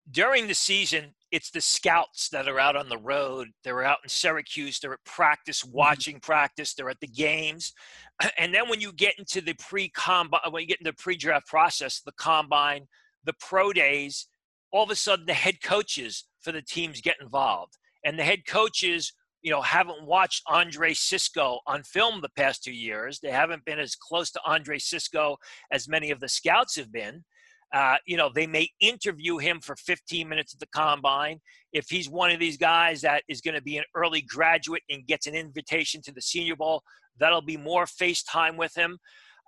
during 0.09 0.47
the 0.47 0.55
season, 0.55 1.13
it's 1.31 1.51
the 1.51 1.61
scouts 1.61 2.29
that 2.29 2.47
are 2.47 2.59
out 2.59 2.75
on 2.75 2.89
the 2.89 2.97
road. 2.97 3.49
They're 3.63 3.83
out 3.83 3.99
in 4.03 4.09
Syracuse. 4.09 4.79
They're 4.79 4.93
at 4.93 5.03
practice, 5.03 5.61
mm-hmm. 5.63 5.75
watching 5.75 6.19
practice. 6.19 6.73
They're 6.73 6.89
at 6.89 6.99
the 6.99 7.07
games. 7.07 7.73
And 8.39 8.51
then 8.51 8.67
when 8.67 8.81
you 8.81 8.91
get 8.93 9.13
into 9.19 9.41
the 9.41 9.53
pre-combine, 9.53 10.41
when 10.49 10.61
you 10.61 10.67
get 10.67 10.79
into 10.79 10.89
the 10.89 10.97
pre-draft 10.97 11.45
process, 11.45 12.01
the 12.01 12.13
combine, 12.13 12.87
the 13.25 13.33
pro 13.39 13.71
days, 13.71 14.27
all 14.71 14.83
of 14.83 14.89
a 14.89 14.95
sudden 14.95 15.27
the 15.27 15.33
head 15.33 15.61
coaches 15.61 16.25
for 16.41 16.51
the 16.51 16.63
teams 16.63 16.99
get 16.99 17.17
involved. 17.21 17.77
And 18.03 18.17
the 18.17 18.23
head 18.23 18.47
coaches, 18.47 19.13
you 19.43 19.51
know, 19.51 19.61
haven't 19.61 20.03
watched 20.03 20.41
Andre 20.47 20.93
Cisco 20.93 21.59
on 21.67 21.83
film 21.83 22.21
the 22.21 22.29
past 22.29 22.63
two 22.63 22.73
years. 22.73 23.19
They 23.19 23.29
haven't 23.29 23.65
been 23.65 23.79
as 23.79 23.95
close 23.95 24.31
to 24.31 24.41
Andre 24.45 24.79
Cisco 24.79 25.37
as 25.71 25.87
many 25.87 26.09
of 26.09 26.19
the 26.19 26.29
scouts 26.29 26.75
have 26.77 26.91
been. 26.91 27.23
Uh, 27.73 27.97
you 28.05 28.15
know, 28.15 28.29
they 28.33 28.47
may 28.47 28.69
interview 28.79 29.37
him 29.37 29.59
for 29.59 29.75
15 29.75 30.27
minutes 30.27 30.53
at 30.53 30.59
the 30.59 30.67
combine. 30.67 31.39
If 31.73 31.89
he's 31.89 32.09
one 32.09 32.31
of 32.31 32.39
these 32.39 32.57
guys 32.57 33.01
that 33.01 33.23
is 33.27 33.41
going 33.41 33.55
to 33.55 33.61
be 33.61 33.77
an 33.77 33.83
early 33.93 34.21
graduate 34.21 34.83
and 34.89 35.05
gets 35.05 35.27
an 35.27 35.35
invitation 35.35 36.01
to 36.03 36.13
the 36.13 36.21
Senior 36.21 36.55
Bowl, 36.55 36.83
that'll 37.19 37.41
be 37.41 37.57
more 37.57 37.85
FaceTime 37.85 38.57
with 38.57 38.75
him. 38.75 38.99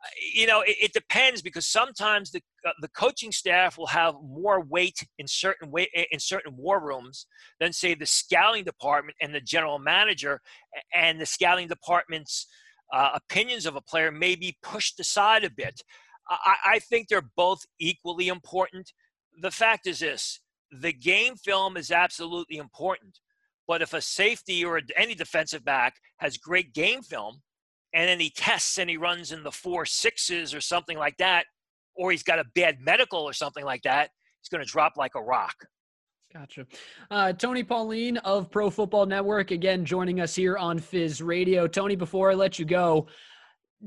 Uh, 0.04 0.10
you 0.34 0.48
know, 0.48 0.62
it, 0.62 0.76
it 0.82 0.94
depends 0.94 1.42
because 1.42 1.66
sometimes 1.68 2.32
the 2.32 2.42
uh, 2.66 2.72
the 2.82 2.90
coaching 2.90 3.32
staff 3.32 3.78
will 3.78 3.88
have 3.88 4.16
more 4.22 4.62
weight 4.62 5.06
in 5.18 5.28
certain 5.28 5.72
way 5.72 5.88
in 6.12 6.20
certain 6.20 6.56
war 6.58 6.82
rooms 6.82 7.26
than 7.60 7.72
say 7.72 7.94
the 7.94 8.06
scouting 8.06 8.66
department 8.66 9.18
and 9.22 9.34
the 9.34 9.42
general 9.42 9.80
manager 9.80 10.42
and 10.94 11.20
the 11.20 11.26
scouting 11.26 11.68
department's 11.68 12.48
uh, 12.94 13.12
opinions 13.14 13.66
of 13.66 13.76
a 13.76 13.82
player 13.82 14.12
may 14.12 14.36
be 14.36 14.58
pushed 14.62 15.00
aside 15.00 15.44
a 15.44 15.50
bit. 15.50 15.82
I, 16.30 16.56
I 16.66 16.80
think 16.80 17.08
they're 17.08 17.30
both 17.36 17.66
equally 17.80 18.28
important. 18.28 18.92
The 19.42 19.52
fact 19.52 19.88
is 19.88 20.00
this 20.00 20.40
the 20.72 20.94
game 20.94 21.36
film 21.36 21.78
is 21.78 21.92
absolutely 21.92 22.58
important. 22.58 23.20
But 23.68 23.82
if 23.82 23.94
a 23.94 24.02
safety 24.02 24.66
or 24.66 24.82
any 24.98 25.14
defensive 25.14 25.64
back 25.64 25.96
has 26.18 26.38
great 26.38 26.74
game 26.74 27.02
film 27.02 27.42
and 27.94 28.08
then 28.08 28.20
he 28.20 28.32
tests 28.32 28.80
and 28.80 28.90
he 28.90 28.98
runs 28.98 29.32
in 29.32 29.44
the 29.44 29.52
four 29.52 29.86
sixes 29.86 30.54
or 30.54 30.62
something 30.62 30.98
like 30.98 31.18
that, 31.18 31.46
or 31.96 32.12
he's 32.12 32.24
got 32.24 32.40
a 32.40 32.46
bad 32.56 32.80
medical 32.82 33.20
or 33.20 33.34
something 33.34 33.64
like 33.64 33.84
that, 33.84 34.10
he's 34.42 34.50
going 34.50 34.64
to 34.64 34.72
drop 34.72 34.94
like 34.98 35.16
a 35.16 35.22
rock. 35.22 35.54
Gotcha. 36.34 36.66
Uh, 37.10 37.34
Tony 37.34 37.64
Pauline 37.64 38.18
of 38.18 38.52
Pro 38.52 38.70
Football 38.70 39.08
Network, 39.08 39.52
again, 39.52 39.84
joining 39.84 40.20
us 40.20 40.36
here 40.36 40.58
on 40.58 40.78
Fizz 40.78 41.22
Radio. 41.22 41.68
Tony, 41.68 41.96
before 41.96 42.32
I 42.32 42.36
let 42.36 42.60
you 42.60 42.66
go, 42.66 43.08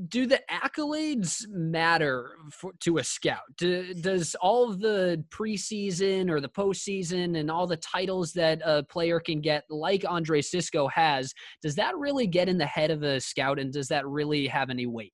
do 0.09 0.27
the 0.27 0.41
accolades 0.51 1.47
matter 1.49 2.37
for, 2.51 2.73
to 2.81 2.99
a 2.99 3.05
scout? 3.05 3.43
Do, 3.59 3.93
does 3.95 4.35
all 4.41 4.73
the 4.73 5.23
preseason 5.31 6.31
or 6.31 6.41
the 6.41 6.49
postseason 6.49 7.39
and 7.39 7.51
all 7.51 7.67
the 7.67 7.77
titles 7.77 8.33
that 8.33 8.61
a 8.65 8.83
player 8.85 9.21
can 9.21 9.41
get, 9.41 9.65
like 9.69 10.05
Andre 10.09 10.41
Cisco 10.41 10.89
has, 10.89 11.35
does 11.61 11.75
that 11.75 11.97
really 11.97 12.27
get 12.27 12.49
in 12.49 12.59
the 12.59 12.67
head 12.67 12.91
of 12.91 13.03
a 13.03 13.21
scout 13.21 13.59
and 13.59 13.73
does 13.73 13.89
that 13.89 14.07
really 14.07 14.47
have 14.47 14.71
any 14.71 14.87
weight? 14.87 15.13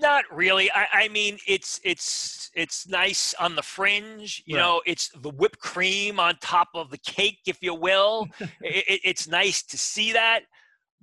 Not 0.00 0.24
really. 0.32 0.70
I, 0.72 0.86
I 0.92 1.08
mean, 1.08 1.36
it's 1.46 1.78
it's 1.84 2.50
it's 2.54 2.88
nice 2.88 3.34
on 3.38 3.54
the 3.54 3.62
fringe. 3.62 4.42
You 4.46 4.56
right. 4.56 4.62
know, 4.62 4.82
it's 4.86 5.10
the 5.20 5.28
whipped 5.28 5.58
cream 5.58 6.18
on 6.18 6.36
top 6.40 6.68
of 6.74 6.90
the 6.90 6.96
cake, 6.96 7.40
if 7.46 7.58
you 7.60 7.74
will. 7.74 8.26
it, 8.40 9.00
it's 9.04 9.28
nice 9.28 9.62
to 9.64 9.76
see 9.76 10.12
that, 10.14 10.44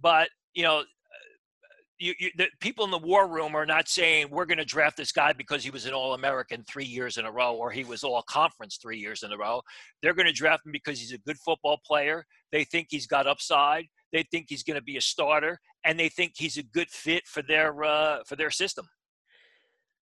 but 0.02 0.30
you 0.56 0.64
know 0.64 0.84
you, 2.00 2.14
you, 2.20 2.30
the 2.38 2.48
people 2.60 2.86
in 2.86 2.92
the 2.92 2.98
war 2.98 3.28
room 3.28 3.56
are 3.56 3.66
not 3.66 3.88
saying 3.88 4.28
we're 4.32 4.46
going 4.46 4.58
to 4.58 4.66
draft 4.66 4.98
this 4.98 5.12
guy 5.12 5.34
because 5.34 5.64
he 5.64 5.70
was 5.70 5.86
an 5.86 5.94
all-american 5.94 6.64
three 6.64 6.86
years 6.86 7.18
in 7.18 7.26
a 7.26 7.32
row 7.32 7.56
or 7.56 7.70
he 7.72 7.84
was 7.84 8.04
all 8.04 8.22
conference 8.24 8.78
three 8.82 8.98
years 8.98 9.24
in 9.24 9.32
a 9.32 9.38
row. 9.38 9.62
They're 10.02 10.14
going 10.14 10.28
to 10.28 10.34
draft 10.34 10.66
him 10.66 10.72
because 10.72 11.00
he's 11.00 11.12
a 11.12 11.18
good 11.20 11.38
football 11.38 11.80
player. 11.86 12.26
They 12.52 12.64
think 12.64 12.88
he's 12.90 13.08
got 13.08 13.28
upside. 13.28 13.86
They 14.14 14.24
think 14.32 14.46
he's 14.50 14.64
going 14.64 14.80
to 14.80 14.84
be 14.84 14.98
a 14.98 15.02
starter 15.02 15.60
and 15.86 16.00
they 16.00 16.10
think 16.10 16.34
he's 16.38 16.58
a 16.58 16.64
good 16.64 16.90
fit 16.90 17.28
for 17.28 17.42
their 17.42 17.84
uh, 17.84 18.20
for 18.26 18.36
their 18.36 18.52
system 18.52 18.88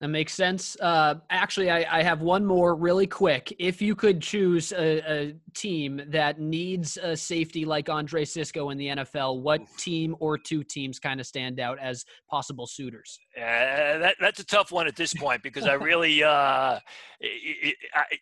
that 0.01 0.09
makes 0.09 0.33
sense. 0.33 0.75
Uh, 0.81 1.15
actually, 1.29 1.71
I, 1.71 1.99
I, 1.99 2.03
have 2.03 2.21
one 2.21 2.45
more 2.45 2.75
really 2.75 3.07
quick. 3.07 3.55
If 3.59 3.81
you 3.81 3.95
could 3.95 4.21
choose 4.21 4.73
a, 4.73 4.99
a, 5.09 5.35
team 5.53 6.01
that 6.09 6.37
needs 6.37 6.97
a 6.97 7.15
safety 7.15 7.63
like 7.63 7.87
Andre 7.87 8.25
Cisco 8.25 8.71
in 8.71 8.77
the 8.77 8.87
NFL, 8.87 9.41
what 9.41 9.61
team 9.77 10.13
or 10.19 10.37
two 10.37 10.65
teams 10.65 10.99
kind 10.99 11.21
of 11.21 11.25
stand 11.25 11.61
out 11.61 11.79
as 11.79 12.03
possible 12.29 12.67
suitors? 12.67 13.17
Uh, 13.37 13.97
that, 13.99 14.15
that's 14.19 14.41
a 14.41 14.45
tough 14.45 14.73
one 14.73 14.85
at 14.85 14.97
this 14.97 15.13
point 15.13 15.41
because 15.41 15.65
I 15.65 15.75
really, 15.75 16.21
uh, 16.21 16.79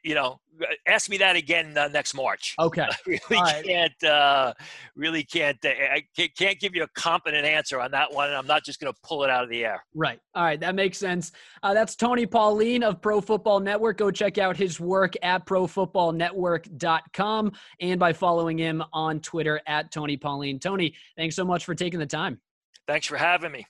you 0.03 0.13
know, 0.13 0.39
ask 0.87 1.09
me 1.09 1.17
that 1.17 1.35
again 1.35 1.75
uh, 1.75 1.87
next 1.87 2.13
March. 2.13 2.55
Okay. 2.63 2.83
I 2.83 2.95
really 3.07 3.19
right. 3.31 3.65
can't, 3.65 4.03
uh, 4.03 4.53
really 4.95 5.23
can't, 5.23 5.57
uh, 5.65 5.69
I 5.69 6.03
can't 6.37 6.59
give 6.59 6.75
you 6.75 6.83
a 6.83 6.87
competent 6.95 7.45
answer 7.45 7.81
on 7.81 7.91
that 7.91 8.13
one. 8.13 8.27
And 8.29 8.37
I'm 8.37 8.47
not 8.47 8.63
just 8.63 8.79
going 8.79 8.93
to 8.93 8.99
pull 9.03 9.23
it 9.23 9.29
out 9.29 9.43
of 9.43 9.49
the 9.49 9.65
air. 9.65 9.83
Right. 9.93 10.19
All 10.33 10.43
right. 10.43 10.59
That 10.59 10.75
makes 10.75 10.97
sense. 10.97 11.31
Uh, 11.63 11.73
that's 11.73 11.95
Tony 11.95 12.25
Pauline 12.25 12.83
of 12.83 13.01
Pro 13.01 13.21
Football 13.21 13.61
Network. 13.61 13.97
Go 13.97 14.11
check 14.11 14.37
out 14.37 14.57
his 14.57 14.81
work 14.81 15.13
at 15.23 15.45
profootballnetwork.com 15.45 17.51
and 17.79 17.99
by 17.99 18.11
following 18.11 18.57
him 18.57 18.83
on 18.91 19.21
Twitter 19.21 19.61
at 19.65 19.89
Tony 19.89 20.17
Pauline. 20.17 20.59
Tony, 20.59 20.93
thanks 21.15 21.37
so 21.37 21.45
much 21.45 21.63
for 21.63 21.73
taking 21.73 22.01
the 22.01 22.05
time. 22.05 22.41
Thanks 22.85 23.07
for 23.07 23.15
having 23.15 23.53
me. 23.53 23.65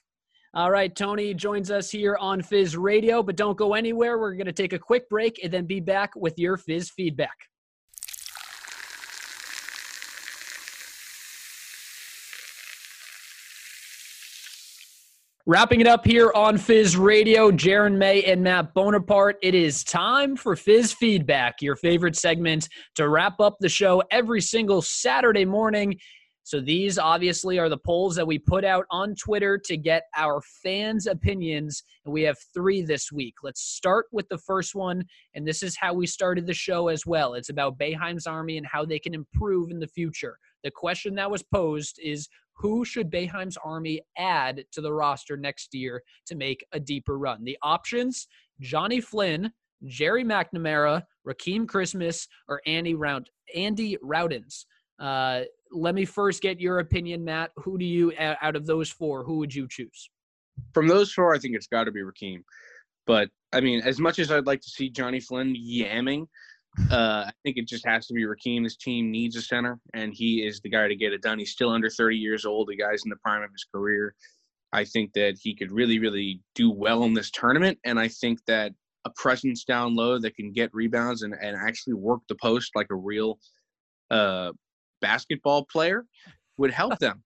All 0.54 0.72
right, 0.72 0.92
Tony 0.94 1.32
joins 1.34 1.70
us 1.70 1.90
here 1.90 2.16
on 2.20 2.42
Fizz 2.42 2.76
Radio, 2.76 3.22
but 3.22 3.36
don't 3.36 3.56
go 3.56 3.74
anywhere. 3.74 4.18
We're 4.18 4.34
going 4.34 4.46
to 4.46 4.52
take 4.52 4.72
a 4.72 4.78
quick 4.78 5.08
break 5.08 5.38
and 5.42 5.52
then 5.52 5.64
be 5.64 5.78
back 5.78 6.16
with 6.16 6.36
your 6.36 6.56
Fizz 6.56 6.90
feedback. 6.90 7.36
Wrapping 15.46 15.82
it 15.82 15.86
up 15.86 16.06
here 16.06 16.32
on 16.34 16.56
Fizz 16.56 16.96
Radio, 16.96 17.50
Jaron 17.50 17.98
May 17.98 18.22
and 18.22 18.42
Matt 18.42 18.72
Bonaparte. 18.72 19.36
It 19.42 19.54
is 19.54 19.84
time 19.84 20.36
for 20.36 20.56
Fizz 20.56 20.94
Feedback, 20.94 21.60
your 21.60 21.76
favorite 21.76 22.16
segment 22.16 22.66
to 22.94 23.10
wrap 23.10 23.38
up 23.40 23.58
the 23.60 23.68
show 23.68 24.02
every 24.10 24.40
single 24.40 24.80
Saturday 24.80 25.44
morning. 25.44 25.98
So 26.44 26.62
these 26.62 26.98
obviously 26.98 27.58
are 27.58 27.68
the 27.68 27.76
polls 27.76 28.16
that 28.16 28.26
we 28.26 28.38
put 28.38 28.64
out 28.64 28.86
on 28.90 29.14
Twitter 29.16 29.58
to 29.66 29.76
get 29.76 30.04
our 30.16 30.40
fans' 30.62 31.06
opinions. 31.06 31.82
And 32.06 32.14
we 32.14 32.22
have 32.22 32.38
three 32.54 32.80
this 32.80 33.12
week. 33.12 33.34
Let's 33.42 33.60
start 33.60 34.06
with 34.12 34.26
the 34.30 34.38
first 34.38 34.74
one. 34.74 35.04
And 35.34 35.46
this 35.46 35.62
is 35.62 35.76
how 35.76 35.92
we 35.92 36.06
started 36.06 36.46
the 36.46 36.54
show 36.54 36.88
as 36.88 37.04
well. 37.04 37.34
It's 37.34 37.50
about 37.50 37.78
Boeheim's 37.78 38.26
Army 38.26 38.56
and 38.56 38.66
how 38.66 38.86
they 38.86 38.98
can 38.98 39.12
improve 39.12 39.70
in 39.70 39.78
the 39.78 39.88
future. 39.88 40.38
The 40.62 40.70
question 40.70 41.14
that 41.16 41.30
was 41.30 41.42
posed 41.42 42.00
is 42.02 42.30
who 42.56 42.84
should 42.84 43.10
Boeheim's 43.10 43.58
Army 43.64 44.00
add 44.16 44.64
to 44.72 44.80
the 44.80 44.92
roster 44.92 45.36
next 45.36 45.74
year 45.74 46.02
to 46.26 46.34
make 46.34 46.64
a 46.72 46.80
deeper 46.80 47.18
run? 47.18 47.44
The 47.44 47.58
options 47.62 48.26
Johnny 48.60 49.00
Flynn, 49.00 49.52
Gerry 49.86 50.24
McNamara, 50.24 51.02
Rakeem 51.26 51.66
Christmas, 51.66 52.28
or 52.48 52.60
Andy 52.66 52.94
Round 52.94 53.28
Andy 53.54 53.96
Rautins. 54.02 54.64
Uh, 54.98 55.42
let 55.72 55.94
me 55.94 56.04
first 56.04 56.40
get 56.40 56.60
your 56.60 56.78
opinion, 56.78 57.24
Matt. 57.24 57.50
Who 57.56 57.78
do 57.78 57.84
you 57.84 58.12
out 58.18 58.56
of 58.56 58.66
those 58.66 58.90
four? 58.90 59.24
Who 59.24 59.38
would 59.38 59.54
you 59.54 59.66
choose? 59.68 60.10
From 60.72 60.86
those 60.86 61.12
four, 61.12 61.34
I 61.34 61.38
think 61.38 61.56
it's 61.56 61.66
got 61.66 61.84
to 61.84 61.92
be 61.92 62.00
Rakeem. 62.00 62.42
But 63.06 63.28
I 63.52 63.60
mean, 63.60 63.80
as 63.80 63.98
much 63.98 64.18
as 64.18 64.30
I'd 64.30 64.46
like 64.46 64.60
to 64.60 64.70
see 64.70 64.88
Johnny 64.88 65.20
Flynn 65.20 65.54
yamming, 65.54 66.26
uh, 66.90 67.24
I 67.26 67.32
think 67.42 67.56
it 67.56 67.68
just 67.68 67.86
has 67.86 68.06
to 68.08 68.14
be 68.14 68.24
Rakeem. 68.24 68.64
This 68.64 68.76
team 68.76 69.10
needs 69.10 69.36
a 69.36 69.42
center, 69.42 69.78
and 69.94 70.12
he 70.12 70.44
is 70.44 70.60
the 70.60 70.68
guy 70.68 70.88
to 70.88 70.96
get 70.96 71.12
it 71.12 71.22
done. 71.22 71.38
He's 71.38 71.52
still 71.52 71.70
under 71.70 71.88
30 71.88 72.16
years 72.16 72.44
old. 72.44 72.68
The 72.68 72.76
guy's 72.76 73.02
in 73.04 73.10
the 73.10 73.16
prime 73.16 73.42
of 73.42 73.50
his 73.52 73.66
career. 73.72 74.14
I 74.72 74.84
think 74.84 75.12
that 75.14 75.38
he 75.40 75.54
could 75.54 75.70
really, 75.70 76.00
really 76.00 76.40
do 76.54 76.70
well 76.70 77.04
in 77.04 77.14
this 77.14 77.30
tournament, 77.30 77.78
and 77.84 77.98
I 77.98 78.08
think 78.08 78.40
that 78.46 78.72
a 79.04 79.10
presence 79.10 79.64
down 79.64 79.94
low 79.94 80.18
that 80.18 80.34
can 80.34 80.52
get 80.52 80.74
rebounds 80.74 81.22
and, 81.22 81.34
and 81.40 81.56
actually 81.56 81.94
work 81.94 82.20
the 82.28 82.34
post 82.36 82.72
like 82.74 82.88
a 82.90 82.96
real 82.96 83.38
uh, 84.10 84.50
basketball 85.00 85.66
player 85.70 86.04
would 86.56 86.72
help 86.72 86.98
them. 87.00 87.22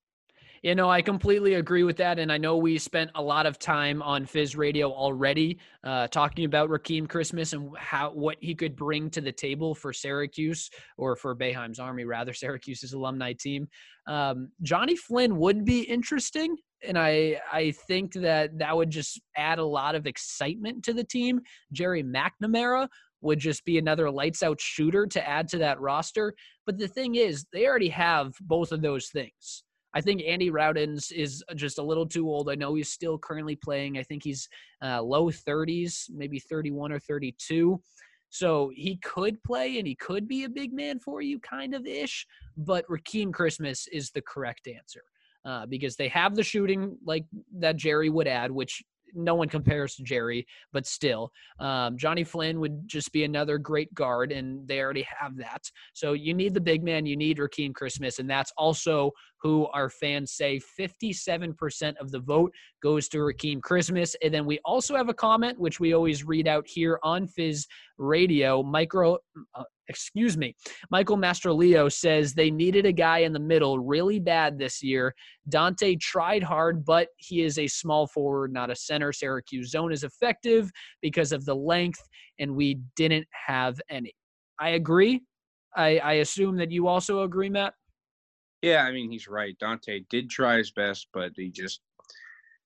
You 0.62 0.74
know, 0.74 0.90
I 0.90 1.02
completely 1.02 1.54
agree 1.54 1.84
with 1.84 1.96
that. 1.98 2.18
And 2.18 2.32
I 2.32 2.38
know 2.38 2.56
we 2.56 2.78
spent 2.78 3.11
a 3.14 3.22
lot 3.22 3.46
of 3.46 3.59
time 3.59 4.02
on 4.02 4.26
Fizz 4.26 4.56
Radio 4.56 4.90
already 4.90 5.59
uh, 5.84 6.09
talking 6.09 6.44
about 6.44 6.68
Rakeem 6.68 7.09
Christmas 7.09 7.52
and 7.52 7.70
how 7.76 8.11
what 8.11 8.36
he 8.40 8.54
could 8.54 8.74
bring 8.74 9.11
to 9.11 9.20
the 9.20 9.32
table 9.32 9.74
for 9.74 9.92
Syracuse 9.92 10.70
or 10.96 11.14
for 11.14 11.34
Boeheim's 11.36 11.78
Army, 11.78 12.04
rather, 12.04 12.32
Syracuse's 12.34 12.92
alumni 12.92 13.32
team. 13.32 13.68
Um, 14.06 14.50
Johnny 14.62 14.96
Flynn 14.96 15.36
would 15.36 15.64
be 15.64 15.82
interesting. 15.82 16.56
And 16.86 16.98
I, 16.98 17.40
I 17.52 17.72
think 17.72 18.12
that 18.14 18.56
that 18.59 18.76
would 18.76 18.90
just 18.90 19.20
add 19.36 19.59
a 19.59 19.64
lot 19.64 19.94
of 19.94 20.06
excitement 20.06 20.84
to 20.84 20.92
the 20.92 21.04
team. 21.04 21.40
Gerry 21.72 22.04
McNamara 22.04 22.88
would 23.20 23.40
just 23.40 23.64
be 23.64 23.78
another 23.78 24.11
lights 24.11 24.42
out 24.42 24.61
shooter 24.61 25.06
to 25.06 25.28
add 25.28 25.48
to 25.48 25.59
that 25.59 25.80
roster. 25.80 26.34
But 26.66 26.78
the 26.78 26.88
thing 26.88 27.16
is, 27.16 27.46
they 27.52 27.66
already 27.66 27.88
have 27.88 28.34
both 28.40 28.70
of 28.70 28.80
those 28.80 29.09
things. 29.09 29.64
I 29.95 30.01
think 30.01 30.22
Andy 30.26 30.51
Rautins 30.51 31.11
is 31.12 31.43
just 31.57 31.78
a 31.78 31.82
little 31.82 32.07
too 32.07 32.28
old. 32.28 32.51
I 32.51 32.55
know 32.55 32.74
he's 32.74 32.91
still 32.91 33.18
currently 33.18 33.57
playing. 33.57 33.99
I 33.99 34.03
think 34.03 34.22
he's 34.22 34.49
uh, 34.84 35.03
low 35.03 35.30
30s, 35.30 36.11
maybe 36.11 36.39
31 36.39 36.93
or 36.93 36.99
32. 36.99 37.80
So 38.30 38.70
he 38.74 38.97
could 38.97 39.43
play 39.43 39.78
and 39.78 39.86
he 39.86 39.95
could 39.95 40.28
be 40.28 40.45
a 40.45 40.49
big 40.49 40.72
man 40.72 40.99
for 40.99 41.22
you, 41.22 41.39
kind 41.41 41.74
of 41.74 41.86
ish. 41.86 42.26
But 42.57 42.86
Rakeem 42.89 43.32
Christmas 43.32 43.86
is 43.91 44.11
the 44.11 44.22
correct 44.22 44.68
answer 44.68 45.03
uh, 45.45 45.66
because 45.66 45.97
they 45.97 46.09
have 46.09 46.34
the 46.34 46.43
shooting 46.43 46.99
like 47.05 47.24
that 47.59 47.76
Gerry 47.76 48.11
would 48.11 48.28
add, 48.28 48.51
which 48.51 48.82
no 49.14 49.34
one 49.34 49.48
compares 49.48 49.94
to 49.96 50.02
Gerry, 50.02 50.46
but 50.72 50.86
still, 50.86 51.30
um, 51.61 51.96
Johnny 51.96 52.24
Flynn 52.24 52.61
would 52.61 52.86
just 52.86 53.12
be 53.12 53.24
another 53.24 53.59
great 53.59 53.92
guard, 53.94 54.32
and 54.32 54.66
they 54.66 54.80
already 54.80 55.06
have 55.18 55.36
that. 55.36 55.62
So 55.94 56.12
you 56.12 56.34
need 56.34 56.54
the 56.54 56.61
big 56.61 56.82
man, 56.82 57.06
you 57.06 57.16
need 57.16 57.38
Rakeem 57.38 57.74
Christmas, 57.74 58.18
and 58.18 58.28
that's 58.28 58.52
also 58.56 59.12
who 59.40 59.66
our 59.68 59.88
fans 59.88 60.32
say 60.32 60.61
57% 60.78 61.96
of 62.00 62.11
the 62.11 62.20
vote 62.20 62.52
goes 62.82 63.09
to 63.09 63.18
Rakeem 63.18 63.62
Christmas. 63.62 64.16
And 64.22 64.34
then 64.34 64.46
we 64.46 64.59
also 64.64 64.96
have 64.96 65.09
a 65.09 65.14
comment, 65.14 65.59
which 65.59 65.80
we 65.80 65.92
always 65.92 66.24
read 66.24 66.48
out 66.48 66.66
here 66.66 66.98
on 67.02 67.28
Fizz 67.28 67.66
Radio. 67.98 68.62
Micro, 68.62 69.18
uh, 69.54 69.64
excuse 69.89 70.36
me, 70.36 70.55
Michael 70.91 71.16
Mastroleo 71.16 71.91
says 71.91 72.34
they 72.34 72.51
needed 72.51 72.86
a 72.86 72.93
guy 72.93 73.18
in 73.18 73.32
the 73.32 73.39
middle 73.39 73.78
really 73.78 74.20
bad 74.20 74.59
this 74.59 74.82
year. 74.82 75.14
Donte 75.49 76.01
tried 76.01 76.43
hard, 76.43 76.84
but 76.84 77.09
he 77.16 77.43
is 77.43 77.59
a 77.59 77.66
small 77.66 78.07
forward, 78.07 78.53
not 78.53 78.70
a 78.70 78.76
center. 78.76 79.12
Syracuse 79.12 79.70
zone 79.70 79.93
is 79.93 80.05
effective 80.05 80.70
because 81.03 81.32
of 81.32 81.45
the 81.45 81.57
length, 81.57 82.03
and 82.39 82.55
we 82.55 82.80
didn't 82.97 83.26
have 83.47 83.80
any. 83.91 84.12
I 84.61 84.70
agree. 84.70 85.22
I, 85.76 85.99
I 85.99 86.12
assume 86.14 86.57
that 86.57 86.70
you 86.70 86.89
also 86.89 87.22
agree, 87.22 87.49
Matt. 87.49 87.74
Yeah, 88.62 88.82
I 88.82 88.93
mean 88.93 89.11
he's 89.11 89.28
right. 89.28 89.57
Donte 89.62 90.07
did 90.11 90.28
try 90.28 90.59
his 90.59 90.72
best, 90.72 91.07
but 91.12 91.32
he 91.36 91.51
just 91.51 91.80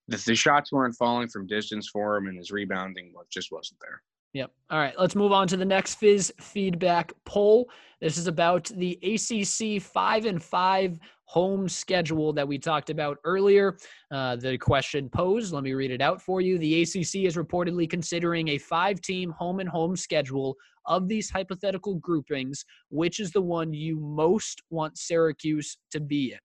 the, 0.08 0.16
the 0.16 0.34
shots 0.34 0.72
weren't 0.72 0.96
falling 0.96 1.28
from 1.28 1.46
distance 1.46 1.88
for 1.88 2.16
him, 2.16 2.26
and 2.26 2.38
his 2.38 2.50
rebounding 2.50 3.12
just 3.30 3.52
wasn't 3.52 3.78
there. 3.80 4.02
Yep. 4.34 4.50
All 4.70 4.78
right. 4.78 4.94
Let's 4.98 5.14
move 5.14 5.32
on 5.32 5.46
to 5.48 5.58
the 5.58 5.64
next 5.64 5.96
Fizz 5.96 6.32
feedback 6.40 7.12
poll. 7.26 7.68
This 8.00 8.16
is 8.16 8.26
about 8.26 8.64
the 8.74 8.98
ACC 9.02 9.82
five 9.82 10.24
and 10.24 10.42
five 10.42 10.98
home 11.26 11.68
schedule 11.68 12.32
that 12.32 12.48
we 12.48 12.58
talked 12.58 12.88
about 12.88 13.18
earlier. 13.24 13.76
Uh, 14.10 14.36
the 14.36 14.56
question 14.56 15.10
posed, 15.10 15.52
let 15.52 15.62
me 15.62 15.72
read 15.74 15.90
it 15.90 16.00
out 16.00 16.20
for 16.20 16.40
you. 16.40 16.58
The 16.58 16.82
ACC 16.82 17.26
is 17.26 17.36
reportedly 17.36 17.88
considering 17.88 18.48
a 18.48 18.58
five 18.58 19.02
team 19.02 19.30
home 19.32 19.60
and 19.60 19.68
home 19.68 19.96
schedule 19.96 20.56
of 20.86 21.08
these 21.08 21.28
hypothetical 21.28 21.96
groupings. 21.96 22.64
Which 22.88 23.20
is 23.20 23.32
the 23.32 23.42
one 23.42 23.74
you 23.74 24.00
most 24.00 24.62
want 24.70 24.96
Syracuse 24.96 25.76
to 25.90 26.00
be 26.00 26.32
in? 26.32 26.38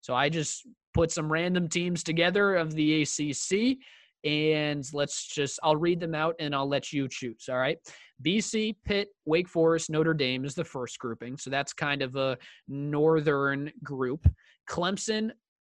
So 0.00 0.14
I 0.14 0.28
just 0.28 0.66
put 0.94 1.12
some 1.12 1.30
random 1.30 1.68
teams 1.68 2.02
together 2.02 2.56
of 2.56 2.74
the 2.74 3.02
ACC 3.02 3.78
and 4.24 4.84
let's 4.92 5.26
just 5.26 5.58
I'll 5.62 5.76
read 5.76 6.00
them 6.00 6.14
out 6.14 6.34
and 6.38 6.54
I'll 6.54 6.68
let 6.68 6.92
you 6.92 7.08
choose. 7.08 7.48
All 7.48 7.58
right. 7.58 7.78
BC, 8.24 8.76
Pitt, 8.84 9.08
Wake 9.24 9.48
Forest, 9.48 9.90
Notre 9.90 10.14
Dame 10.14 10.44
is 10.44 10.54
the 10.54 10.64
first 10.64 10.98
grouping. 10.98 11.36
So 11.38 11.48
that's 11.48 11.72
kind 11.72 12.02
of 12.02 12.16
a 12.16 12.36
northern 12.68 13.72
group. 13.82 14.26
Clemson, 14.68 15.30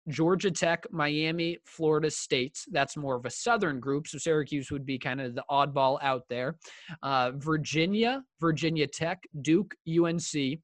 Georgia 0.10 0.52
Tech, 0.52 0.86
Miami, 0.92 1.58
Florida 1.66 2.12
State. 2.12 2.60
That's 2.72 2.98
more 2.98 3.16
of 3.16 3.26
a 3.26 3.30
southern 3.30 3.80
group. 3.80 4.08
So 4.08 4.18
Syracuse 4.18 4.70
would 4.72 4.86
be 4.86 5.00
kind 5.00 5.22
of 5.22 5.36
the 5.36 5.46
oddball 5.50 5.98
out 6.02 6.24
there. 6.30 6.58
Uh, 7.02 7.32
Virginia, 7.36 8.24
Virginia 8.42 8.88
Tech, 8.88 9.24
Duke, 9.42 9.74
UNC, 9.88 10.60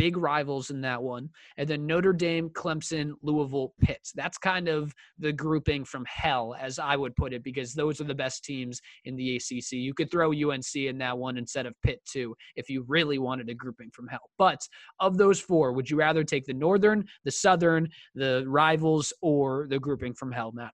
big 0.00 0.16
rivals 0.16 0.70
in 0.70 0.80
that 0.80 1.02
one. 1.02 1.28
And 1.58 1.68
then 1.68 1.84
Notre 1.84 2.14
Dame, 2.14 2.48
Clemson, 2.48 3.12
Louisville, 3.20 3.74
Pitt. 3.82 4.00
That's 4.14 4.38
kind 4.38 4.66
of 4.66 4.94
the 5.18 5.30
grouping 5.30 5.84
from 5.84 6.06
hell, 6.06 6.56
as 6.58 6.78
I 6.78 6.96
would 6.96 7.14
put 7.16 7.34
it, 7.34 7.44
because 7.44 7.74
those 7.74 8.00
are 8.00 8.04
the 8.04 8.14
best 8.14 8.42
teams 8.42 8.80
in 9.04 9.14
the 9.14 9.36
ACC. 9.36 9.72
You 9.72 9.92
could 9.92 10.10
throw 10.10 10.30
UNC 10.30 10.74
in 10.74 10.96
that 10.96 11.18
one 11.18 11.36
instead 11.36 11.66
of 11.66 11.74
Pitt, 11.82 12.00
too, 12.10 12.34
if 12.56 12.70
you 12.70 12.82
really 12.88 13.18
wanted 13.18 13.50
a 13.50 13.54
grouping 13.54 13.90
from 13.90 14.08
hell. 14.08 14.30
But 14.38 14.66
of 15.00 15.18
those 15.18 15.38
four, 15.38 15.74
would 15.74 15.90
you 15.90 15.98
rather 15.98 16.24
take 16.24 16.46
the 16.46 16.54
Northern, 16.54 17.04
the 17.26 17.30
Southern, 17.30 17.86
the 18.14 18.44
rivals, 18.46 19.12
or 19.20 19.66
the 19.68 19.78
grouping 19.78 20.14
from 20.14 20.32
hell, 20.32 20.50
Matt? 20.50 20.72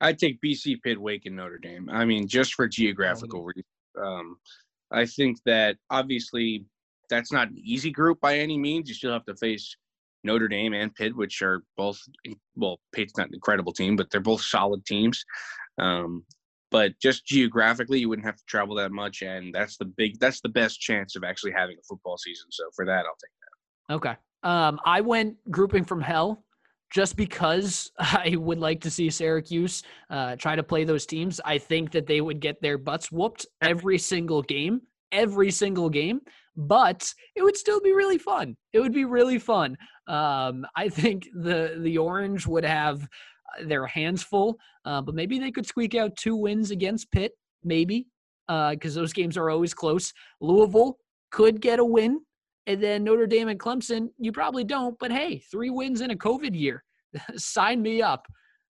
I'd 0.00 0.18
take 0.18 0.40
BC, 0.40 0.80
Pitt, 0.82 0.98
Wake, 0.98 1.26
and 1.26 1.36
Notre 1.36 1.58
Dame. 1.58 1.90
I 1.90 2.06
mean, 2.06 2.26
just 2.26 2.54
for 2.54 2.66
geographical 2.66 3.44
reasons. 3.44 3.66
Um, 4.02 4.38
I 4.90 5.04
think 5.04 5.36
that 5.44 5.76
obviously 5.90 6.64
that's 7.10 7.32
not 7.32 7.48
an 7.48 7.58
easy 7.58 7.90
group 7.90 8.20
by 8.20 8.38
any 8.38 8.56
means. 8.56 8.88
You 8.88 8.94
still 8.94 9.12
have 9.12 9.26
to 9.26 9.36
face 9.36 9.76
Notre 10.24 10.48
Dame 10.48 10.74
and 10.74 10.94
Pitt, 10.94 11.16
which 11.16 11.42
are 11.42 11.62
both 11.76 12.00
well, 12.56 12.80
Pitt's 12.92 13.16
not 13.16 13.28
an 13.28 13.34
incredible 13.34 13.72
team, 13.72 13.96
but 13.96 14.10
they're 14.10 14.20
both 14.20 14.42
solid 14.42 14.84
teams. 14.86 15.24
Um, 15.78 16.24
but 16.70 16.92
just 17.00 17.26
geographically, 17.26 17.98
you 17.98 18.08
wouldn't 18.08 18.26
have 18.26 18.36
to 18.36 18.44
travel 18.46 18.76
that 18.76 18.92
much, 18.92 19.22
and 19.22 19.52
that's 19.52 19.76
the 19.76 19.86
big 19.86 20.18
that's 20.20 20.40
the 20.40 20.48
best 20.48 20.80
chance 20.80 21.16
of 21.16 21.24
actually 21.24 21.52
having 21.52 21.76
a 21.78 21.82
football 21.82 22.16
season. 22.16 22.46
So 22.50 22.64
for 22.74 22.86
that, 22.86 23.04
I'll 23.06 23.16
take 23.20 23.32
that. 23.40 23.94
Okay. 23.94 24.16
Um, 24.42 24.80
I 24.84 25.00
went 25.00 25.36
grouping 25.50 25.84
from 25.84 26.00
hell 26.00 26.44
just 26.90 27.16
because 27.16 27.90
I 27.98 28.36
would 28.38 28.58
like 28.58 28.80
to 28.82 28.90
see 28.90 29.10
Syracuse 29.10 29.82
uh, 30.10 30.36
try 30.36 30.56
to 30.56 30.62
play 30.62 30.84
those 30.84 31.06
teams. 31.06 31.40
I 31.44 31.58
think 31.58 31.90
that 31.92 32.06
they 32.06 32.20
would 32.20 32.40
get 32.40 32.62
their 32.62 32.78
butts 32.78 33.10
whooped 33.10 33.46
every 33.62 33.98
single 33.98 34.42
game, 34.42 34.82
every 35.12 35.50
single 35.50 35.90
game 35.90 36.20
but 36.60 37.12
it 37.34 37.42
would 37.42 37.56
still 37.56 37.80
be 37.80 37.92
really 37.92 38.18
fun. 38.18 38.56
It 38.72 38.80
would 38.80 38.92
be 38.92 39.06
really 39.06 39.38
fun. 39.38 39.76
Um, 40.06 40.66
I 40.76 40.88
think 40.88 41.28
the 41.34 41.78
the 41.80 41.96
Orange 41.98 42.46
would 42.46 42.64
have 42.64 43.02
uh, 43.02 43.64
their 43.64 43.86
hands 43.86 44.22
full, 44.22 44.58
uh, 44.84 45.00
but 45.00 45.14
maybe 45.14 45.38
they 45.38 45.50
could 45.50 45.66
squeak 45.66 45.94
out 45.94 46.16
two 46.16 46.36
wins 46.36 46.70
against 46.70 47.10
Pitt, 47.10 47.32
maybe, 47.64 48.06
because 48.46 48.96
uh, 48.96 49.00
those 49.00 49.12
games 49.12 49.36
are 49.36 49.48
always 49.48 49.72
close. 49.72 50.12
Louisville 50.40 50.98
could 51.30 51.60
get 51.60 51.78
a 51.78 51.84
win, 51.84 52.20
and 52.66 52.82
then 52.82 53.04
Notre 53.04 53.26
Dame 53.26 53.48
and 53.48 53.58
Clemson, 53.58 54.08
you 54.18 54.30
probably 54.30 54.64
don't, 54.64 54.98
but 54.98 55.10
hey, 55.10 55.42
three 55.50 55.70
wins 55.70 56.02
in 56.02 56.10
a 56.10 56.16
COVID 56.16 56.54
year. 56.54 56.84
Sign 57.36 57.80
me 57.80 58.02
up. 58.02 58.26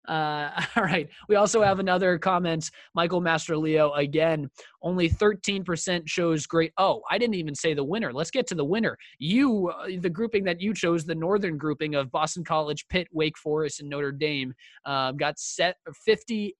Uh, 0.07 0.49
all 0.75 0.83
right. 0.83 1.09
We 1.27 1.35
also 1.35 1.61
have 1.61 1.79
another 1.79 2.17
comment. 2.17 2.69
Michael 2.95 3.21
Mastroleo 3.21 3.97
again. 3.97 4.49
Only 4.81 5.09
13% 5.09 6.07
shows 6.07 6.45
great. 6.45 6.71
Oh, 6.77 7.01
I 7.09 7.17
didn't 7.17 7.35
even 7.35 7.55
say 7.55 7.73
the 7.73 7.83
winner. 7.83 8.13
Let's 8.13 8.31
get 8.31 8.47
to 8.47 8.55
the 8.55 8.65
winner. 8.65 8.97
You, 9.19 9.69
uh, 9.69 9.87
the 9.99 10.09
grouping 10.09 10.43
that 10.45 10.61
you 10.61 10.73
chose, 10.73 11.05
the 11.05 11.15
northern 11.15 11.57
grouping 11.57 11.95
of 11.95 12.11
Boston 12.11 12.43
College, 12.43 12.87
Pitt, 12.87 13.07
Wake 13.11 13.37
Forest, 13.37 13.81
and 13.81 13.89
Notre 13.89 14.11
Dame, 14.11 14.53
uh, 14.85 15.11
got 15.11 15.37
set 15.37 15.75
58% 16.07 16.53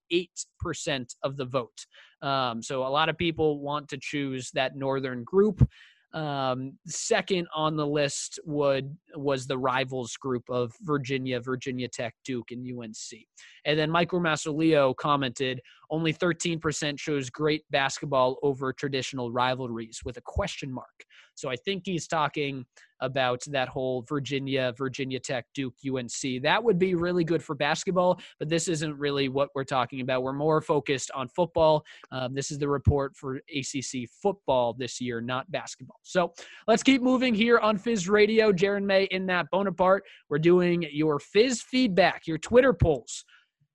of 1.22 1.36
the 1.36 1.44
vote. 1.46 1.86
Um, 2.22 2.62
so 2.62 2.86
a 2.86 2.88
lot 2.88 3.08
of 3.08 3.16
people 3.16 3.60
want 3.60 3.88
to 3.88 3.98
choose 3.98 4.50
that 4.52 4.76
northern 4.76 5.24
group. 5.24 5.66
Um, 6.12 6.76
second 6.86 7.46
on 7.54 7.76
the 7.76 7.86
list 7.86 8.40
would 8.44 8.96
was 9.14 9.46
the 9.46 9.58
rivals 9.58 10.16
group 10.16 10.42
of 10.50 10.72
Virginia, 10.82 11.40
Virginia 11.40 11.88
Tech, 11.88 12.14
Duke, 12.24 12.50
and 12.50 12.66
UNC. 12.66 13.24
And 13.64 13.78
then 13.78 13.90
Michael 13.90 14.20
Masolio 14.20 14.96
commented, 14.96 15.60
only 15.90 16.12
13% 16.12 16.98
shows 16.98 17.30
great 17.30 17.64
basketball 17.70 18.36
over 18.42 18.72
traditional 18.72 19.32
rivalries 19.32 20.00
with 20.04 20.16
a 20.16 20.22
question 20.22 20.72
mark. 20.72 20.86
So 21.34 21.48
I 21.48 21.56
think 21.56 21.82
he's 21.86 22.06
talking 22.06 22.66
about 23.00 23.42
that 23.46 23.68
whole 23.68 24.04
Virginia, 24.08 24.74
Virginia 24.76 25.18
Tech, 25.18 25.46
Duke, 25.54 25.74
UNC. 25.86 26.42
That 26.42 26.62
would 26.62 26.78
be 26.78 26.94
really 26.94 27.24
good 27.24 27.42
for 27.42 27.54
basketball, 27.54 28.20
but 28.38 28.48
this 28.48 28.68
isn't 28.68 28.98
really 28.98 29.28
what 29.28 29.48
we're 29.54 29.64
talking 29.64 30.00
about. 30.02 30.22
We're 30.22 30.34
more 30.34 30.60
focused 30.60 31.10
on 31.14 31.28
football. 31.28 31.82
Um, 32.12 32.34
this 32.34 32.50
is 32.50 32.58
the 32.58 32.68
report 32.68 33.16
for 33.16 33.36
ACC 33.56 34.08
football 34.22 34.74
this 34.74 35.00
year, 35.00 35.20
not 35.20 35.50
basketball. 35.50 36.00
So 36.02 36.32
let's 36.66 36.82
keep 36.82 37.02
moving 37.02 37.34
here 37.34 37.58
on 37.58 37.78
Fizz 37.78 38.08
Radio. 38.08 38.52
Jaron 38.52 38.84
May 38.84 39.04
in 39.04 39.26
that 39.26 39.46
Bonaparte. 39.50 40.04
We're 40.28 40.38
doing 40.38 40.86
your 40.92 41.18
Fizz 41.18 41.62
feedback, 41.62 42.26
your 42.26 42.38
Twitter 42.38 42.72
polls. 42.72 43.24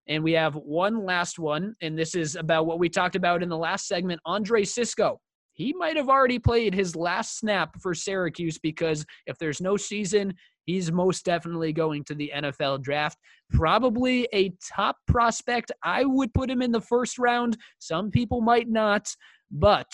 And 0.08 0.24
we 0.24 0.34
have 0.34 0.56
one 0.56 1.06
last 1.06 1.40
one, 1.40 1.76
and 1.82 1.98
this 1.98 2.16
is 2.16 2.36
about 2.36 2.66
what 2.66 2.80
we 2.80 2.90
talked 2.90 3.16
about 3.16 3.42
in 3.42 3.50
the 3.50 3.58
last 3.58 3.88
segment. 3.88 4.22
Andre 4.26 4.64
Cisco 4.64 5.20
he 5.58 5.72
might 5.72 5.96
have 5.96 6.10
already 6.10 6.38
played 6.38 6.74
his 6.74 6.98
last 6.98 7.40
snap 7.40 7.82
for 7.82 7.94
Syracuse 7.94 8.58
because 8.58 9.06
if 9.26 9.38
there's 9.38 9.62
no 9.62 9.78
season, 9.78 10.34
He's 10.66 10.92
most 10.92 11.26
definitely 11.26 11.74
going 11.74 12.04
to 12.06 12.16
the 12.16 12.32
NFL 12.36 12.82
draft. 12.82 13.20
Probably 13.52 14.28
a 14.34 14.52
top 14.76 14.98
prospect. 15.08 15.72
I 15.84 16.06
would 16.06 16.34
put 16.34 16.50
him 16.50 16.62
in 16.62 16.72
the 16.72 16.82
first 16.82 17.20
round. 17.20 17.58
Some 17.80 18.10
people 18.12 18.42
might 18.42 18.68
not. 18.68 19.08
But 19.52 19.88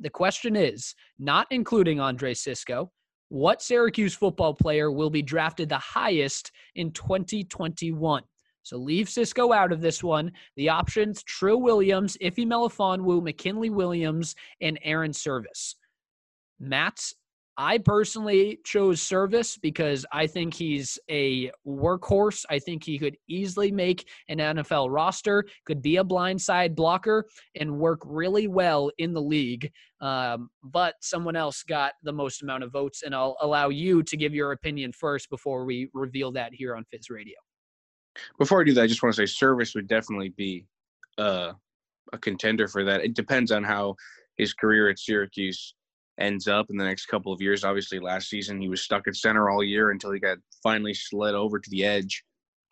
the 0.00 0.10
question 0.10 0.56
is 0.56 0.94
not 1.18 1.46
including 1.50 2.00
Andre 2.00 2.34
Cisco, 2.34 2.90
what 3.28 3.62
Syracuse 3.62 4.14
football 4.14 4.54
player 4.54 4.90
will 4.90 5.10
be 5.10 5.22
drafted 5.22 5.68
the 5.68 5.78
highest 5.78 6.50
in 6.74 6.90
2021? 6.90 8.24
So 8.62 8.76
leave 8.76 9.08
Cisco 9.08 9.52
out 9.52 9.72
of 9.72 9.80
this 9.80 10.02
one. 10.02 10.32
The 10.56 10.68
options 10.68 11.22
Trill 11.22 11.60
Williams, 11.60 12.16
Ife 12.24 12.36
Melifonwu, 12.36 13.22
McKinley 13.22 13.70
Williams, 13.70 14.34
and 14.60 14.78
Airon 14.82 15.12
Servais. 15.12 15.74
Matt's 16.58 17.14
I 17.62 17.76
personally 17.76 18.58
chose 18.64 19.02
Servais 19.02 19.60
because 19.60 20.06
I 20.12 20.26
think 20.26 20.54
he's 20.54 20.98
a 21.10 21.50
workhorse. 21.66 22.46
I 22.48 22.58
think 22.58 22.82
he 22.82 22.98
could 22.98 23.18
easily 23.28 23.70
make 23.70 24.08
an 24.30 24.38
NFL 24.38 24.90
roster, 24.90 25.44
could 25.66 25.82
be 25.82 25.98
a 25.98 26.04
blindside 26.04 26.74
blocker, 26.74 27.26
and 27.54 27.78
work 27.78 28.00
really 28.06 28.48
well 28.48 28.90
in 28.96 29.12
the 29.12 29.20
league. 29.20 29.70
Um, 30.00 30.48
but 30.62 30.94
someone 31.02 31.36
else 31.36 31.62
got 31.62 31.92
the 32.02 32.14
most 32.14 32.40
amount 32.40 32.64
of 32.64 32.72
votes, 32.72 33.02
and 33.02 33.14
I'll 33.14 33.36
allow 33.42 33.68
you 33.68 34.02
to 34.04 34.16
give 34.16 34.32
your 34.32 34.52
opinion 34.52 34.92
first 34.92 35.28
before 35.28 35.66
we 35.66 35.90
reveal 35.92 36.32
that 36.32 36.54
here 36.54 36.74
on 36.74 36.84
Fizz 36.90 37.10
Radio. 37.10 37.36
Before 38.38 38.60
I 38.60 38.64
do 38.64 38.74
that, 38.74 38.82
I 38.82 38.86
just 38.86 39.02
want 39.02 39.14
to 39.14 39.26
say 39.26 39.44
Servais 39.44 39.74
would 39.74 39.88
definitely 39.88 40.30
be 40.30 40.66
uh, 41.18 41.52
a 42.12 42.18
contender 42.18 42.68
for 42.68 42.84
that. 42.84 43.04
It 43.04 43.14
depends 43.14 43.52
on 43.52 43.64
how 43.64 43.94
his 44.36 44.52
career 44.52 44.88
at 44.88 44.98
Syracuse 44.98 45.74
ends 46.18 46.48
up 46.48 46.66
in 46.70 46.76
the 46.76 46.84
next 46.84 47.06
couple 47.06 47.32
of 47.32 47.40
years. 47.40 47.64
Obviously, 47.64 47.98
last 47.98 48.28
season 48.28 48.60
he 48.60 48.68
was 48.68 48.82
stuck 48.82 49.06
at 49.08 49.16
center 49.16 49.50
all 49.50 49.64
year 49.64 49.90
until 49.90 50.12
he 50.12 50.20
got 50.20 50.38
finally 50.62 50.94
slid 50.94 51.34
over 51.34 51.58
to 51.58 51.70
the 51.70 51.84
edge 51.84 52.22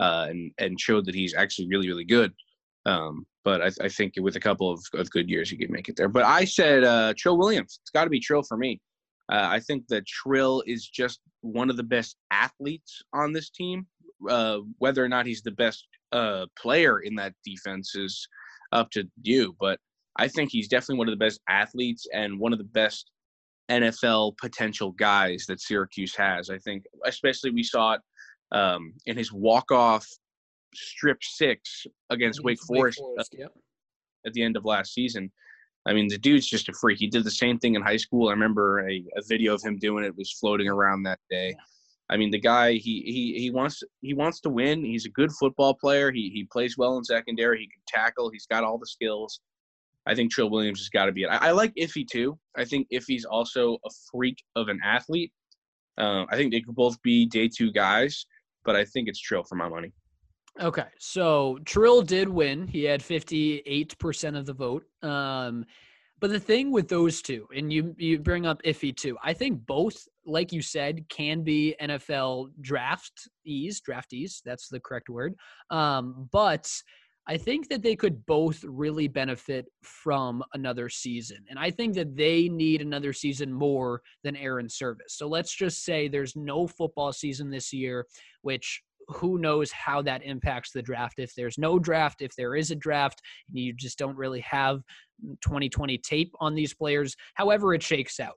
uh, 0.01 0.27
and 0.29 0.53
and 0.59 0.81
showed 0.81 1.05
that 1.07 1.15
he's 1.15 1.35
actually 1.35 1.69
really 1.69 1.89
really 1.89 2.05
good. 2.05 2.33
Um, 2.87 3.27
but 3.45 3.63
I, 3.63 3.71
I, 3.83 3.89
think 3.89 4.15
with 4.19 4.37
a 4.37 4.41
couple 4.41 4.71
of, 4.71 4.81
of 4.95 5.11
good 5.11 5.29
years, 5.29 5.51
he 5.51 5.57
could 5.57 5.71
make 5.71 5.89
it 5.89 5.97
there. 5.97 6.09
But 6.09 6.25
I 6.25 6.45
said 6.45 6.85
uh, 6.85 7.13
Trill 7.17 7.37
Williams. 7.37 7.81
It's 7.83 7.91
got 7.91 8.05
to 8.05 8.11
be 8.11 8.21
Trill 8.21 8.43
for 8.43 8.57
me. 8.57 8.81
Uh, 9.31 9.47
I 9.51 9.61
think 9.61 9.87
that 9.89 10.07
Trill 10.07 10.63
is 10.67 10.87
just 10.89 11.21
one 11.43 11.69
of 11.69 11.77
the 11.77 11.83
best 11.83 12.17
athletes 12.31 13.03
on 13.13 13.33
this 13.33 13.51
team. 13.51 13.87
Uh, 14.29 14.59
whether 14.79 15.05
or 15.05 15.09
not 15.09 15.27
he's 15.27 15.43
the 15.43 15.53
best 15.53 15.87
uh, 16.13 16.47
player 16.61 17.01
in 17.01 17.15
that 17.17 17.35
defense 17.45 17.95
is 17.95 18.27
up 18.73 18.91
to 18.91 19.05
you. 19.23 19.55
But 19.61 19.79
I 20.17 20.29
think 20.29 20.51
he's 20.51 20.69
definitely 20.69 20.99
one 20.99 21.09
of 21.09 21.13
the 21.13 21.25
best 21.25 21.41
athletes 21.49 22.07
and 22.13 22.39
one 22.39 22.53
of 22.53 22.59
the 22.59 22.65
best 22.65 23.11
NFL 23.71 24.37
potential 24.39 24.93
guys 24.93 25.45
that 25.49 25.61
Syracuse 25.61 26.15
has. 26.17 26.51
I 26.51 26.59
think, 26.59 26.85
especially 27.05 27.51
we 27.51 27.63
saw 27.63 27.95
it 27.95 28.01
um, 28.53 28.95
in 29.07 29.17
his 29.17 29.33
walk-off 29.33 30.07
strip 30.75 31.19
six 31.23 31.87
against 32.11 32.43
Wake 32.43 32.59
Forest, 32.67 32.99
Wake 33.01 33.17
Forest 33.17 33.37
uh, 33.45 33.49
at 34.27 34.33
the 34.33 34.43
end 34.43 34.57
of 34.57 34.65
last 34.65 34.95
season. 34.95 35.31
I 35.87 35.93
mean, 35.93 36.09
the 36.09 36.19
dude's 36.19 36.47
just 36.47 36.69
a 36.69 36.73
freak. 36.73 36.99
He 36.99 37.07
did 37.07 37.25
the 37.25 37.31
same 37.31 37.59
thing 37.59 37.75
in 37.75 37.83
high 37.83 37.97
school. 37.97 38.29
I 38.29 38.33
remember 38.33 38.87
a, 38.89 39.05
a 39.17 39.23
video 39.27 39.55
of 39.55 39.63
him 39.63 39.79
doing 39.79 40.05
it 40.05 40.17
was 40.17 40.33
floating 40.33 40.69
around 40.69 41.05
that 41.05 41.21
day. 41.31 41.55
I 42.11 42.17
mean, 42.17 42.31
the 42.31 42.41
guy 42.41 42.73
he 42.73 43.03
he 43.05 43.39
he 43.39 43.51
wants 43.51 43.83
he 44.01 44.15
wants 44.15 44.41
to 44.41 44.49
win. 44.49 44.85
He's 44.85 45.07
a 45.07 45.11
good 45.11 45.31
football 45.33 45.75
player. 45.75 46.11
He 46.11 46.31
he 46.31 46.45
plays 46.51 46.79
well 46.79 46.97
in 46.97 47.05
secondary. 47.05 47.61
He 47.61 47.67
can 47.67 47.83
tackle. 47.87 48.31
He's 48.31 48.47
got 48.47 48.65
all 48.65 48.79
the 48.79 48.87
skills. 48.87 49.41
I 50.07 50.15
think 50.15 50.33
Trill 50.33 50.49
Williams 50.49 50.81
has 50.81 50.89
got 50.89 51.05
to 51.05 51.13
be 51.13 51.25
it. 51.25 51.27
I, 51.27 51.49
I, 51.49 51.51
like 51.51 51.75
Iffy 51.75 52.07
too. 52.07 52.39
I 52.57 52.65
think 52.65 52.89
Iffy's 52.91 53.27
also 53.27 53.77
a 53.85 53.91
freak 54.11 54.39
of 54.57 54.69
an 54.69 54.81
athlete. 54.83 55.33
Uh, 55.99 56.25
I 56.31 56.37
think 56.37 56.51
they 56.51 56.63
could 56.63 56.75
both 56.75 57.01
be 57.03 57.27
day 57.27 57.47
two 57.47 57.71
guys, 57.73 58.25
but 58.65 58.75
I 58.75 58.87
think 58.87 59.09
it's 59.09 59.21
Trill 59.21 59.45
for 59.45 59.57
my 59.57 59.69
money. 59.69 59.93
Okay, 60.61 60.87
so 60.99 61.59
Trill 61.67 62.01
did 62.03 62.29
win. 62.29 62.67
He 62.67 62.85
had 62.85 63.01
58% 63.01 64.37
of 64.37 64.47
the 64.47 64.55
vote. 64.55 64.85
Um, 65.03 65.67
but 66.21 66.31
the 66.31 66.41
thing 66.41 66.73
with 66.73 66.89
those 66.89 67.23
two, 67.23 67.47
and 67.55 67.73
you 67.73 67.95
you 67.99 68.19
bring 68.19 68.47
up 68.47 68.63
Iffy 68.63 68.97
too, 68.97 69.17
I 69.23 69.33
think 69.33 69.65
both, 69.67 70.07
like 70.27 70.53
you 70.53 70.63
said, 70.63 71.09
can 71.09 71.43
be 71.43 71.75
NFL 71.81 72.51
draftees, 72.61 73.77
draftees. 73.81 74.41
That's 74.45 74.69
the 74.69 74.81
correct 74.81 75.09
word. 75.09 75.35
Um, 75.71 76.29
but 76.33 76.71
I 77.29 77.37
think 77.37 77.69
that 77.69 77.83
they 77.83 77.95
could 77.95 78.25
both 78.25 78.65
really 78.65 79.07
benefit 79.07 79.67
from 79.83 80.43
another 80.55 80.89
season. 80.89 81.45
And 81.51 81.59
I 81.59 81.71
think 81.71 81.95
that 81.97 82.17
they 82.17 82.49
need 82.49 82.81
another 82.81 83.13
season 83.13 83.53
more 83.53 84.01
than 84.25 84.35
Airon 84.35 84.69
Servais. 84.69 85.09
So 85.09 85.29
let's 85.29 85.55
just 85.55 85.85
say 85.85 86.09
there's 86.09 86.35
no 86.37 86.67
football 86.67 87.13
season 87.13 87.51
this 87.51 87.71
year, 87.71 88.07
which 88.41 88.83
who 89.09 89.39
knows 89.39 89.73
how 89.73 90.03
that 90.03 90.23
impacts 90.23 90.73
the 90.73 90.83
draft. 90.83 91.19
If 91.19 91.35
there's 91.35 91.59
no 91.59 91.79
draft, 91.79 92.23
if 92.23 92.35
there 92.37 92.55
is 92.55 92.71
a 92.71 92.77
draft, 92.77 93.23
you 93.51 93.73
just 93.73 93.99
don't 93.99 94.17
really 94.17 94.41
have 94.41 94.83
2020 95.43 95.99
tape 95.99 96.33
on 96.41 96.55
these 96.55 96.75
players, 96.75 97.17
however 97.35 97.75
it 97.75 97.83
shakes 97.83 98.21
out. 98.21 98.35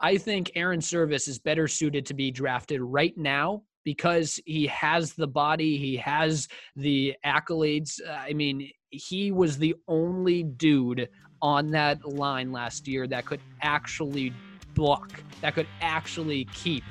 I 0.00 0.16
think 0.16 0.50
Airon 0.56 0.80
Servais 0.80 1.28
is 1.28 1.38
better 1.38 1.68
suited 1.68 2.06
to 2.06 2.14
be 2.14 2.30
drafted 2.30 2.80
right 2.80 3.16
now 3.16 3.62
because 3.84 4.40
he 4.46 4.66
has 4.66 5.12
the 5.12 5.26
body, 5.26 5.76
he 5.76 5.96
has 5.96 6.48
the 6.76 7.14
accolades. 7.24 8.00
I 8.08 8.32
mean, 8.32 8.70
he 8.90 9.30
was 9.30 9.58
the 9.58 9.74
only 9.88 10.42
dude 10.42 11.08
on 11.40 11.70
that 11.72 12.04
line 12.04 12.52
last 12.52 12.86
year 12.88 13.06
that 13.08 13.26
could 13.26 13.40
actually 13.60 14.32
block, 14.74 15.22
that 15.40 15.54
could 15.54 15.66
actually 15.80 16.46
keep 16.46 16.84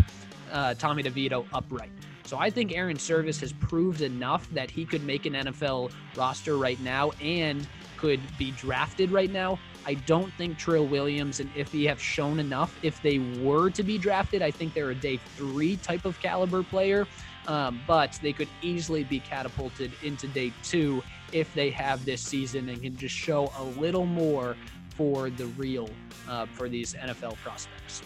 uh, 0.52 0.74
Tommy 0.76 1.04
DeVito 1.04 1.46
upright. 1.54 1.92
So 2.32 2.38
I 2.38 2.50
think 2.50 2.72
Airon 2.72 2.96
Servais 2.96 3.42
has 3.42 3.52
proved 3.52 4.00
enough 4.00 4.50
that 4.52 4.72
he 4.72 4.86
could 4.86 5.04
make 5.04 5.26
an 5.26 5.34
NFL 5.34 5.92
roster 6.16 6.56
right 6.56 6.80
now 6.80 7.12
and 7.20 7.68
could 7.98 8.22
be 8.38 8.52
drafted 8.52 9.12
right 9.12 9.30
now. 9.30 9.60
I 9.86 9.96
don't 9.96 10.32
think 10.36 10.58
Trill 10.58 10.86
Williams 10.88 11.42
and 11.42 11.54
Iffy 11.56 11.90
have 11.90 12.02
shown 12.02 12.40
enough. 12.40 12.74
If 12.84 13.02
they 13.02 13.20
were 13.20 13.70
to 13.72 13.84
be 13.84 13.98
drafted, 13.98 14.42
I 14.42 14.50
think 14.50 14.74
they're 14.74 14.92
a 14.92 14.96
day 14.96 15.18
three 15.36 15.76
type 15.76 16.06
of 16.06 16.22
caliber 16.22 16.64
player, 16.64 17.06
um, 17.48 17.82
but 17.86 18.18
they 18.22 18.32
could 18.32 18.48
easily 18.62 19.04
be 19.04 19.20
catapulted 19.20 19.92
into 20.02 20.30
day 20.30 20.54
two 20.64 21.04
if 21.34 21.54
they 21.54 21.70
have 21.72 22.06
this 22.06 22.22
season 22.22 22.70
and 22.70 22.82
can 22.82 22.96
just 22.96 23.14
show 23.14 23.52
a 23.58 23.64
little 23.78 24.06
more 24.06 24.56
for 24.96 25.30
the 25.30 25.48
real 25.48 25.90
uh, 26.30 26.46
for 26.46 26.70
these 26.70 26.94
NFL 26.94 27.36
prospects. 27.40 28.02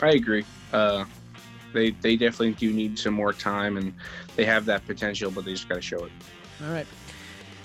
I 0.00 0.10
agree. 0.10 0.44
Uh, 0.72 1.06
they 1.74 1.90
they 1.90 2.16
definitely 2.16 2.52
do 2.52 2.72
need 2.72 2.98
some 2.98 3.12
more 3.12 3.34
time, 3.34 3.76
and 3.76 3.92
they 4.36 4.46
have 4.46 4.64
that 4.64 4.86
potential, 4.86 5.30
but 5.30 5.44
they 5.44 5.52
just 5.52 5.68
got 5.68 5.74
to 5.74 5.82
show 5.82 6.04
it. 6.04 6.12
All 6.64 6.72
right. 6.72 6.86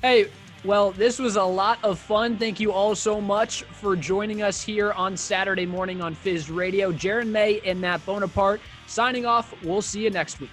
Hey, 0.02 0.28
well, 0.66 0.92
this 0.92 1.20
was 1.20 1.38
a 1.38 1.44
lot 1.44 1.80
of 1.84 1.98
fun. 2.00 2.38
Thank 2.38 2.60
you 2.60 2.74
all 2.74 2.96
so 2.96 3.22
much 3.22 3.64
for 3.64 3.96
joining 3.96 4.42
us 4.42 4.62
here 4.62 4.92
on 4.92 5.16
Saturday 5.16 5.66
morning 5.66 6.02
on 6.02 6.14
Fizz 6.14 6.50
Radio. 6.50 6.92
Jaron 6.92 7.28
May 7.28 7.62
and 7.62 7.80
Matt 7.80 8.06
Bonaparte 8.06 8.60
signing 8.88 9.26
off. 9.26 9.54
We'll 9.64 9.82
see 9.82 10.04
you 10.04 10.10
next 10.10 10.42
week. 10.42 10.50